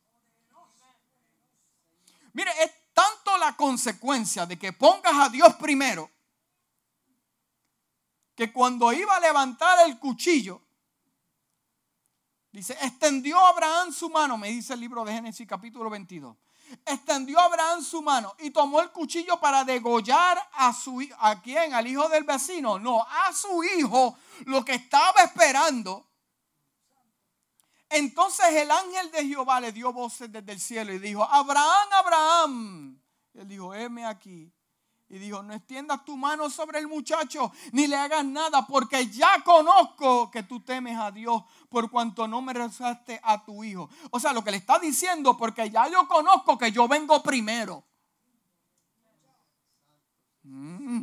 Mire, 2.33 2.51
es 2.61 2.73
tanto 2.93 3.39
la 3.39 3.57
consecuencia 3.57 4.45
de 4.45 4.59
que 4.59 4.73
pongas 4.73 5.15
a 5.15 5.29
Dios 5.29 5.55
primero 5.55 6.11
que 8.35 8.53
cuando 8.53 8.93
iba 8.93 9.15
a 9.15 9.21
levantar 9.21 9.87
el 9.87 9.99
cuchillo, 9.99 10.61
dice, 12.51 12.77
extendió 12.81 13.39
Abraham 13.39 13.93
su 13.93 14.11
mano, 14.11 14.37
me 14.37 14.49
dice 14.49 14.75
el 14.75 14.81
libro 14.81 15.05
de 15.05 15.13
Génesis 15.13 15.47
capítulo 15.47 15.89
22 15.89 16.37
extendió 16.85 17.39
Abraham 17.41 17.83
su 17.83 18.03
mano 18.03 18.35
y 18.39 18.51
tomó 18.51 18.81
el 18.81 18.91
cuchillo 18.91 19.39
para 19.41 19.65
degollar 19.65 20.39
a 20.53 20.73
su 20.73 21.03
a 21.19 21.41
quién, 21.41 21.75
al 21.75 21.87
hijo 21.87 22.09
del 22.09 22.25
vecino, 22.25 22.79
no, 22.79 23.03
a 23.03 23.33
su 23.33 23.63
hijo, 23.65 24.17
lo 24.47 24.65
que 24.65 24.75
estaba 24.75 25.23
esperando. 25.23 26.07
Entonces 27.89 28.47
el 28.55 28.71
ángel 28.71 29.11
de 29.11 29.27
Jehová 29.27 29.61
le 29.61 29.71
dio 29.73 29.93
voces 29.93 30.33
desde 30.33 30.53
el 30.53 30.61
cielo 30.61 30.93
y 30.95 30.99
dijo, 30.99 31.25
Abraham, 31.25 31.89
Abraham. 31.93 33.03
él 33.35 33.49
dijo, 33.49 33.75
heme 33.75 34.07
aquí. 34.07 34.51
Y 35.13 35.19
dijo, 35.19 35.43
no 35.43 35.53
extiendas 35.53 36.07
tu 36.07 36.17
mano 36.17 36.49
sobre 36.49 36.79
el 36.79 36.89
muchacho, 36.89 37.53
ni 37.73 37.87
le 37.87 37.97
hagas 37.97 38.25
nada, 38.25 38.67
porque 38.67 39.11
ya 39.11 39.45
conozco 39.45 40.31
que 40.31 40.43
tú 40.43 40.61
temes 40.61 40.99
a 40.99 41.11
Dios 41.11 41.43
por 41.69 41.91
cuanto 41.91 42.27
no 42.27 42.41
me 42.41 42.55
rezaste 42.55 43.21
a 43.23 43.45
tu 43.45 43.63
hijo. 43.63 43.91
O 44.11 44.19
sea, 44.19 44.33
lo 44.33 44.43
que 44.43 44.51
le 44.51 44.57
está 44.57 44.79
diciendo, 44.79 45.37
porque 45.37 45.69
ya 45.69 45.87
yo 45.91 46.09
conozco 46.09 46.57
que 46.57 46.73
yo 46.73 46.89
vengo 46.89 47.23
primero. 47.23 47.85
Mm. 50.45 51.03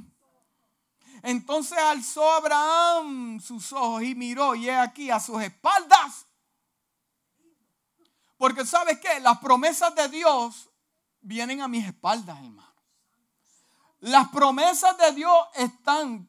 Entonces 1.22 1.78
alzó 1.78 2.32
Abraham 2.32 3.40
sus 3.40 3.72
ojos 3.74 4.02
y 4.02 4.16
miró, 4.16 4.56
y 4.56 4.70
he 4.70 4.76
aquí 4.76 5.12
a 5.12 5.20
sus 5.20 5.40
espaldas. 5.40 6.26
Porque 8.38 8.66
sabes 8.66 9.00
qué, 9.00 9.20
las 9.20 9.38
promesas 9.38 9.94
de 9.94 10.10
Dios 10.10 10.68
vienen 11.22 11.62
a 11.62 11.68
mis 11.68 11.86
espaldas, 11.86 12.40
hermano. 12.40 12.69
Las 14.02 14.30
promesas 14.30 14.98
de 14.98 15.12
Dios 15.12 15.38
están 15.56 16.28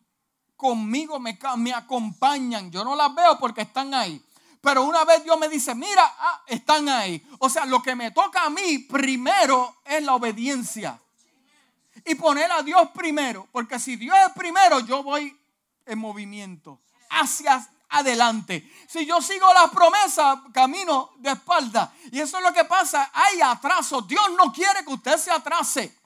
conmigo, 0.57 1.19
me, 1.19 1.39
acompañan. 1.75 2.71
Yo 2.71 2.85
no 2.85 2.97
las 2.97 3.15
veo 3.15 3.39
porque 3.39 3.63
están 3.63 3.95
ahí. 3.95 4.23
Pero 4.61 4.83
una 4.83 5.05
vez 5.05 5.25
Dios 5.25 5.39
me 5.39 5.49
dice, 5.49 5.75
mira, 5.75 6.03
ah, 6.19 6.43
están 6.47 6.89
ahí. 6.89 7.25
O 7.39 7.49
sea, 7.49 7.65
lo 7.65 7.81
que 7.83 7.95
me 7.95 8.11
toca 8.11 8.45
a 8.45 8.51
mí 8.51 8.79
primero 8.79 9.77
es 9.85 10.03
la 10.03 10.15
obediencia. 10.15 11.01
Y 12.05 12.15
poner 12.15 12.53
a 12.53 12.63
Dios 12.63 12.91
primero. 12.91 13.49
Porque 13.53 13.79
si 13.79 13.97
Dios 13.97 14.17
es 14.27 14.33
primero, 14.35 14.81
yo 14.81 15.03
voy 15.03 15.35
en 15.87 15.99
movimiento. 15.99 16.79
Hacia, 17.09 17.67
adelante. 17.91 18.71
Si 18.89 19.05
yo 19.07 19.21
sigo 19.21 19.53
las 19.53 19.71
promesas, 19.71 20.39
camino 20.53 21.11
de 21.19 21.31
espalda. 21.33 21.93
Y 22.11 22.21
eso 22.21 22.39
es 22.39 22.45
lo 22.45 22.53
que 22.53 22.65
pasa. 22.65 23.11
Hay 23.13 23.41
atraso. 23.41 24.03
Dios 24.03 24.25
no 24.37 24.53
quiere 24.53 24.85
que 24.85 24.93
usted 24.93 25.17
se 25.17 25.31
atrase. 25.31 26.00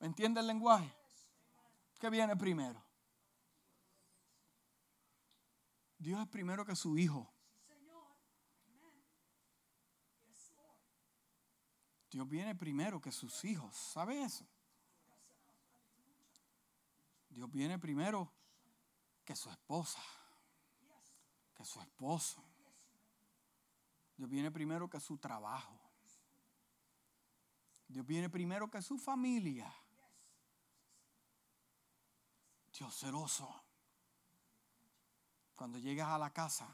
¿Me 0.00 0.06
entiende 0.06 0.40
el 0.40 0.46
lenguaje? 0.46 0.90
¿Qué 1.98 2.08
viene 2.08 2.34
primero? 2.34 2.82
Dios 5.98 6.22
es 6.22 6.28
primero 6.28 6.64
que 6.64 6.74
su 6.74 6.96
hijo. 6.96 7.30
Dios 12.10 12.28
viene 12.28 12.54
primero 12.56 13.00
que 13.00 13.12
sus 13.12 13.44
hijos. 13.44 13.76
¿Sabe 13.76 14.22
eso? 14.22 14.44
Dios 17.28 17.50
viene 17.50 17.78
primero 17.78 18.32
que 19.24 19.36
su 19.36 19.50
esposa, 19.50 20.02
que 21.54 21.64
su 21.64 21.80
esposo. 21.80 22.42
Dios 24.16 24.28
viene 24.28 24.50
primero 24.50 24.88
que 24.90 24.98
su 24.98 25.18
trabajo. 25.18 25.78
Dios 27.86 28.04
viene 28.06 28.28
primero 28.28 28.70
que 28.70 28.82
su 28.82 28.98
familia. 28.98 29.72
Dios 32.80 32.96
celoso. 32.98 33.46
Cuando 35.54 35.78
llegas 35.78 36.08
a 36.08 36.16
la 36.16 36.32
casa, 36.32 36.66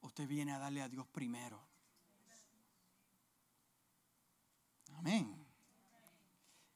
usted 0.00 0.26
viene 0.26 0.52
a 0.52 0.58
darle 0.58 0.82
a 0.82 0.88
Dios 0.88 1.06
primero. 1.06 1.62
Amén. 4.96 5.46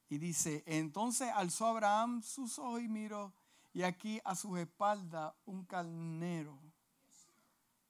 Y 0.09 0.18
dice, 0.18 0.62
entonces 0.64 1.28
alzó 1.35 1.66
Abraham 1.66 2.22
sus 2.22 2.57
ojos 2.61 2.83
y 2.83 2.89
miró 2.89 3.35
y 3.72 3.83
aquí 3.83 4.20
a 4.24 4.37
sus 4.37 4.61
espaldas 4.61 5.35
un 5.45 5.64
carnero 5.64 6.57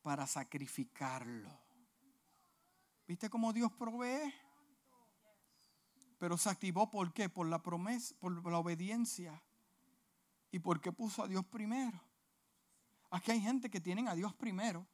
para 0.00 0.26
sacrificarlo. 0.26 1.50
¿Viste 3.06 3.28
cómo 3.28 3.52
Dios 3.52 3.70
provee? 3.72 4.32
Pero 6.18 6.38
se 6.38 6.48
activó 6.48 6.88
¿por 6.90 7.12
qué? 7.12 7.28
Por 7.28 7.46
la 7.46 7.62
promesa, 7.62 8.14
por 8.20 8.50
la 8.50 8.58
obediencia 8.58 9.42
y 10.52 10.58
porque 10.58 10.92
puso 10.92 11.24
a 11.24 11.26
Dios 11.26 11.44
primero. 11.46 11.98
Aquí 13.10 13.30
hay 13.30 13.40
gente 13.40 13.68
que 13.68 13.80
tienen 13.80 14.06
a 14.06 14.14
Dios 14.14 14.34
primero. 14.34 14.86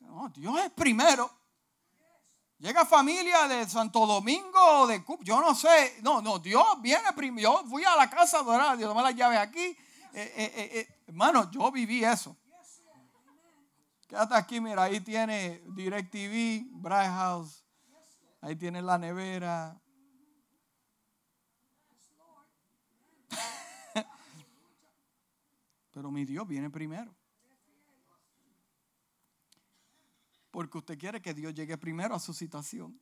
No, 0.00 0.28
Dios 0.30 0.58
es 0.60 0.70
primero. 0.70 1.30
Llega 2.58 2.86
familia 2.86 3.46
de 3.46 3.68
Santo 3.68 4.06
Domingo, 4.06 4.86
de 4.86 5.04
yo 5.20 5.40
no 5.40 5.54
sé. 5.54 5.98
No, 6.02 6.22
no, 6.22 6.38
Dios 6.38 6.64
viene 6.80 7.12
primero. 7.14 7.62
Yo 7.62 7.68
fui 7.68 7.84
a 7.84 7.94
la 7.94 8.08
casa 8.08 8.40
a 8.40 8.76
Dios 8.76 8.88
tomé 8.88 9.02
las 9.02 9.14
llaves 9.14 9.38
aquí. 9.38 9.60
Eh, 9.60 9.76
eh, 10.14 10.52
eh, 10.56 11.02
hermano, 11.06 11.50
yo 11.50 11.70
viví 11.70 12.04
eso. 12.04 12.36
Quédate 14.06 14.34
aquí, 14.34 14.60
mira, 14.60 14.84
ahí 14.84 15.00
tiene 15.00 15.62
DirecTV, 15.66 16.70
Bright 16.70 17.10
House. 17.10 17.64
Ahí 18.40 18.56
tiene 18.56 18.80
la 18.80 18.96
nevera. 18.96 19.78
Pero 25.94 26.10
mi 26.10 26.24
Dios 26.24 26.46
viene 26.46 26.68
primero. 26.70 27.14
Porque 30.50 30.78
usted 30.78 30.98
quiere 30.98 31.22
que 31.22 31.32
Dios 31.32 31.54
llegue 31.54 31.78
primero 31.78 32.16
a 32.16 32.18
su 32.18 32.34
situación. 32.34 33.00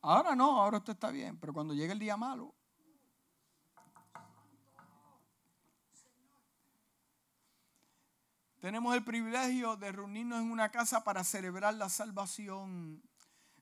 Ahora 0.00 0.36
no, 0.36 0.62
ahora 0.62 0.78
usted 0.78 0.92
está 0.92 1.10
bien, 1.10 1.36
pero 1.38 1.52
cuando 1.52 1.74
llegue 1.74 1.92
el 1.92 1.98
día 1.98 2.16
malo. 2.16 2.54
Tenemos 8.60 8.94
el 8.94 9.02
privilegio 9.02 9.76
de 9.76 9.90
reunirnos 9.90 10.40
en 10.40 10.52
una 10.52 10.70
casa 10.70 11.02
para 11.02 11.24
celebrar 11.24 11.74
la 11.74 11.88
salvación. 11.88 13.02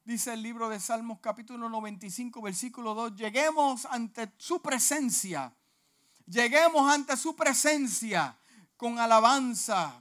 Dice 0.05 0.35
el 0.35 0.43
libro 0.43 0.69
de 0.69 0.79
Salmos 0.79 1.19
capítulo 1.21 1.69
95, 1.69 2.43
versículo 2.43 2.95
2, 2.95 3.17
lleguemos 3.17 3.87
ante 3.87 4.33
su 4.37 4.61
presencia. 4.61 5.53
Lleguemos 6.27 6.91
ante 6.91 7.17
su 7.17 7.35
presencia 7.35 8.37
con 8.77 8.99
alabanza 8.99 10.01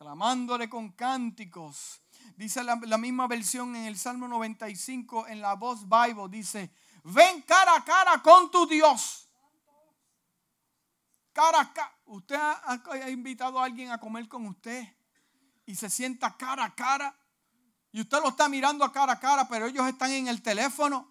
clamándole 0.00 0.70
con 0.70 0.92
cánticos. 0.92 2.00
Dice 2.34 2.64
la, 2.64 2.76
misma 2.76 3.26
versión 3.26 3.76
en 3.76 3.84
el 3.84 3.98
Salmo 3.98 4.26
95, 4.28 5.28
en 5.28 5.42
la 5.42 5.54
voz 5.56 5.80
Bible, 5.86 6.26
dice, 6.30 6.70
ven 7.04 7.42
cara 7.42 7.76
a 7.76 7.84
cara 7.84 8.22
con 8.22 8.50
tu 8.50 8.66
Dios. 8.66 9.28
Cara 11.34 11.60
a 11.60 11.72
cara. 11.74 11.94
Usted 12.06 12.34
ha, 12.34 13.10
invitado 13.10 13.60
a 13.60 13.66
alguien 13.66 13.90
a 13.90 13.98
comer 13.98 14.26
con 14.26 14.46
usted 14.46 14.88
y 15.70 15.76
se 15.76 15.88
sienta 15.88 16.36
cara 16.36 16.64
a 16.64 16.74
cara. 16.74 17.16
Y 17.92 18.00
usted 18.00 18.18
lo 18.20 18.28
está 18.28 18.48
mirando 18.48 18.84
a 18.84 18.92
cara 18.92 19.14
a 19.14 19.20
cara, 19.20 19.48
pero 19.48 19.66
ellos 19.66 19.86
están 19.86 20.10
en 20.10 20.28
el 20.28 20.42
teléfono. 20.42 21.08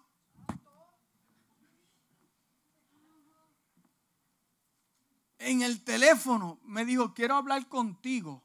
En 5.38 5.62
el 5.62 5.82
teléfono 5.82 6.60
me 6.64 6.84
dijo, 6.84 7.14
quiero 7.14 7.36
hablar 7.36 7.66
contigo 7.68 8.44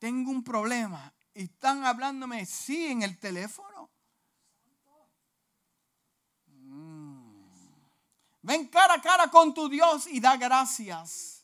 tengo 0.00 0.30
un 0.30 0.42
problema. 0.42 1.14
Y 1.34 1.44
están 1.44 1.84
hablándome, 1.84 2.44
sí, 2.44 2.86
en 2.86 3.02
el 3.02 3.18
teléfono. 3.18 3.88
Mm. 6.46 7.44
Ven 8.42 8.66
cara 8.66 8.94
a 8.94 9.00
cara 9.00 9.30
con 9.30 9.54
tu 9.54 9.68
Dios 9.68 10.08
y 10.08 10.18
da 10.18 10.36
gracias 10.36 11.39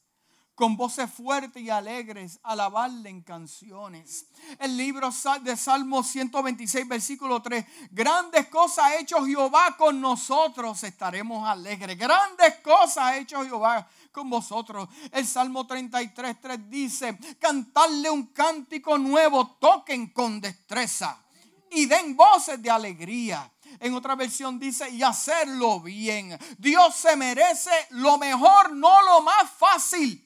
con 0.57 0.74
voces 0.74 1.11
fuertes 1.12 1.62
y 1.62 1.68
alegres, 1.68 2.40
alabarle 2.42 3.11
en 3.11 3.20
canciones. 3.20 4.26
El 4.59 4.74
libro 4.74 5.11
de 5.42 5.54
Salmos 5.54 6.07
126, 6.07 6.88
versículo 6.88 7.42
3. 7.42 7.64
Grandes 7.90 8.46
cosas 8.48 8.86
ha 8.86 8.96
hecho 8.96 9.22
Jehová 9.24 9.76
con 9.76 10.00
nosotros, 10.00 10.82
estaremos 10.82 11.46
alegres. 11.46 11.98
Grandes 11.98 12.57
cosas 12.62 12.96
ha 13.04 13.16
hecho 13.18 13.44
Jehová 13.44 13.86
con 14.11 14.30
vosotros. 14.30 14.88
El 15.12 15.26
Salmo 15.26 15.66
33, 15.66 16.40
3 16.40 16.70
dice, 16.70 17.18
cantarle 17.38 18.09
un 18.09 18.28
cántico 18.28 18.96
nuevo, 18.96 19.59
toquen 19.61 20.09
con 20.09 20.40
destreza 20.40 21.22
y 21.70 21.84
den 21.84 22.16
voces 22.16 22.62
de 22.62 22.70
alegría. 22.70 23.52
En 23.78 23.92
otra 23.92 24.14
versión 24.14 24.59
dice, 24.59 24.88
y 24.88 25.02
hacerlo 25.02 25.80
bien. 25.80 26.38
Dios 26.57 26.96
se 26.96 27.14
merece 27.14 27.70
lo 27.90 28.16
mejor, 28.16 28.72
no 28.72 29.02
lo 29.02 29.20
más 29.20 29.50
fácil. 29.50 30.26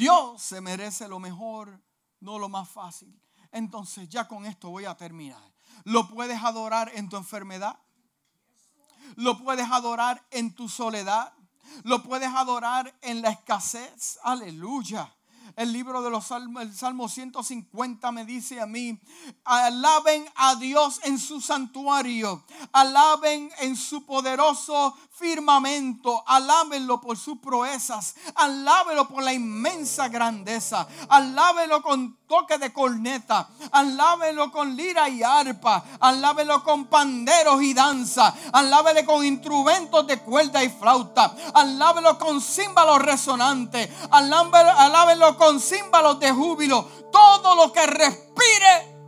Dios 0.00 0.40
se 0.40 0.62
merece 0.62 1.06
lo 1.08 1.18
mejor, 1.18 1.78
no 2.20 2.38
lo 2.38 2.48
más 2.48 2.70
fácil. 2.70 3.20
Entonces 3.52 4.08
ya 4.08 4.26
con 4.26 4.46
esto 4.46 4.70
voy 4.70 4.86
a 4.86 4.96
terminar. 4.96 5.42
¿Lo 5.84 6.08
puedes 6.08 6.42
adorar 6.42 6.90
en 6.94 7.10
tu 7.10 7.18
enfermedad? 7.18 7.78
¿Lo 9.16 9.36
puedes 9.36 9.70
adorar 9.70 10.26
en 10.30 10.54
tu 10.54 10.70
soledad? 10.70 11.34
¿Lo 11.82 12.02
puedes 12.02 12.30
adorar 12.30 12.96
en 13.02 13.20
la 13.20 13.28
escasez? 13.28 14.18
Aleluya. 14.22 15.14
El 15.54 15.70
libro 15.70 16.00
de 16.00 16.08
los 16.08 16.28
Salmos, 16.28 16.62
el 16.62 16.74
Salmo 16.74 17.06
150 17.06 18.10
me 18.12 18.24
dice 18.24 18.58
a 18.58 18.66
mí, 18.66 18.98
alaben 19.44 20.24
a 20.36 20.54
Dios 20.54 21.00
en 21.04 21.18
su 21.18 21.42
santuario, 21.42 22.46
alaben 22.72 23.50
en 23.58 23.76
su 23.76 24.06
poderoso 24.06 24.96
firmamento, 25.20 26.24
alábenlo 26.26 26.98
por 26.98 27.16
sus 27.18 27.38
proezas, 27.38 28.14
alábenlo 28.34 29.06
por 29.06 29.22
la 29.22 29.34
inmensa 29.34 30.08
grandeza, 30.08 30.88
alábenlo 31.10 31.82
con 31.82 32.16
toque 32.26 32.56
de 32.56 32.72
corneta, 32.72 33.46
alábenlo 33.70 34.50
con 34.50 34.74
lira 34.74 35.10
y 35.10 35.22
arpa, 35.22 35.84
alábenlo 36.00 36.64
con 36.64 36.86
panderos 36.86 37.62
y 37.62 37.74
danza, 37.74 38.34
alábenlo 38.50 39.04
con 39.04 39.24
instrumentos 39.24 40.06
de 40.06 40.20
cuerda 40.20 40.64
y 40.64 40.70
flauta, 40.70 41.34
alábenlo 41.52 42.18
con 42.18 42.40
címbalos 42.40 43.02
resonantes, 43.02 43.90
alábenlo 44.10 45.36
con 45.36 45.60
címbalos 45.60 46.18
de 46.18 46.32
júbilo, 46.32 46.82
todo 47.12 47.54
lo 47.56 47.70
que 47.72 47.86
respire 47.86 48.99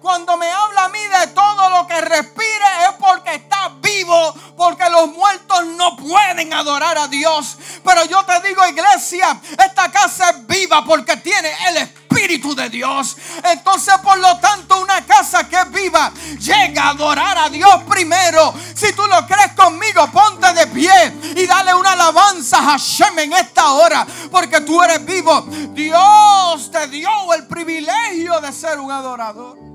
cuando 0.00 0.36
me 0.36 0.50
habla 0.50 0.84
a 0.84 0.88
mí 0.88 0.98
de 0.98 1.26
todo 1.28 1.70
lo 1.70 1.86
que 1.86 2.00
respire 2.00 2.64
es 2.88 2.94
porque 2.98 3.34
está 3.34 3.70
vivo, 3.80 4.34
porque 4.56 4.88
los 4.88 5.08
muertos 5.08 5.66
no 5.66 5.96
pueden 5.96 6.52
adorar 6.54 6.96
a 6.96 7.08
Dios. 7.08 7.58
Pero 7.84 8.04
yo 8.06 8.24
te 8.24 8.40
digo, 8.48 8.66
iglesia, 8.66 9.38
esta 9.62 9.90
casa 9.90 10.30
es 10.30 10.46
viva 10.46 10.84
porque 10.84 11.16
tiene 11.18 11.50
el 11.68 11.76
Espíritu 11.78 12.54
de 12.54 12.70
Dios. 12.70 13.16
Entonces, 13.44 13.94
por 14.02 14.18
lo 14.18 14.38
tanto, 14.38 14.80
una 14.80 15.04
casa 15.04 15.48
que 15.48 15.56
es 15.56 15.70
viva 15.70 16.12
llega 16.38 16.84
a 16.84 16.90
adorar 16.90 17.36
a 17.36 17.50
Dios 17.50 17.82
primero. 17.88 18.54
Si 18.74 18.92
tú 18.94 19.06
lo 19.06 19.26
crees 19.26 19.52
conmigo, 19.52 20.10
ponte 20.10 20.52
de 20.54 20.66
pie 20.68 21.12
y 21.36 21.46
dale 21.46 21.74
una 21.74 21.92
alabanza 21.92 22.58
a 22.58 22.62
Hashem 22.72 23.18
en 23.18 23.32
esta 23.34 23.70
hora 23.72 24.06
porque 24.30 24.62
tú 24.62 24.82
eres 24.82 25.04
vivo. 25.04 25.42
Dios 25.72 26.70
te 26.70 26.88
dio 26.88 27.10
el 27.34 27.46
privilegio 27.46 28.40
de 28.40 28.52
ser 28.52 28.80
un 28.80 28.90
adorador. 28.90 29.69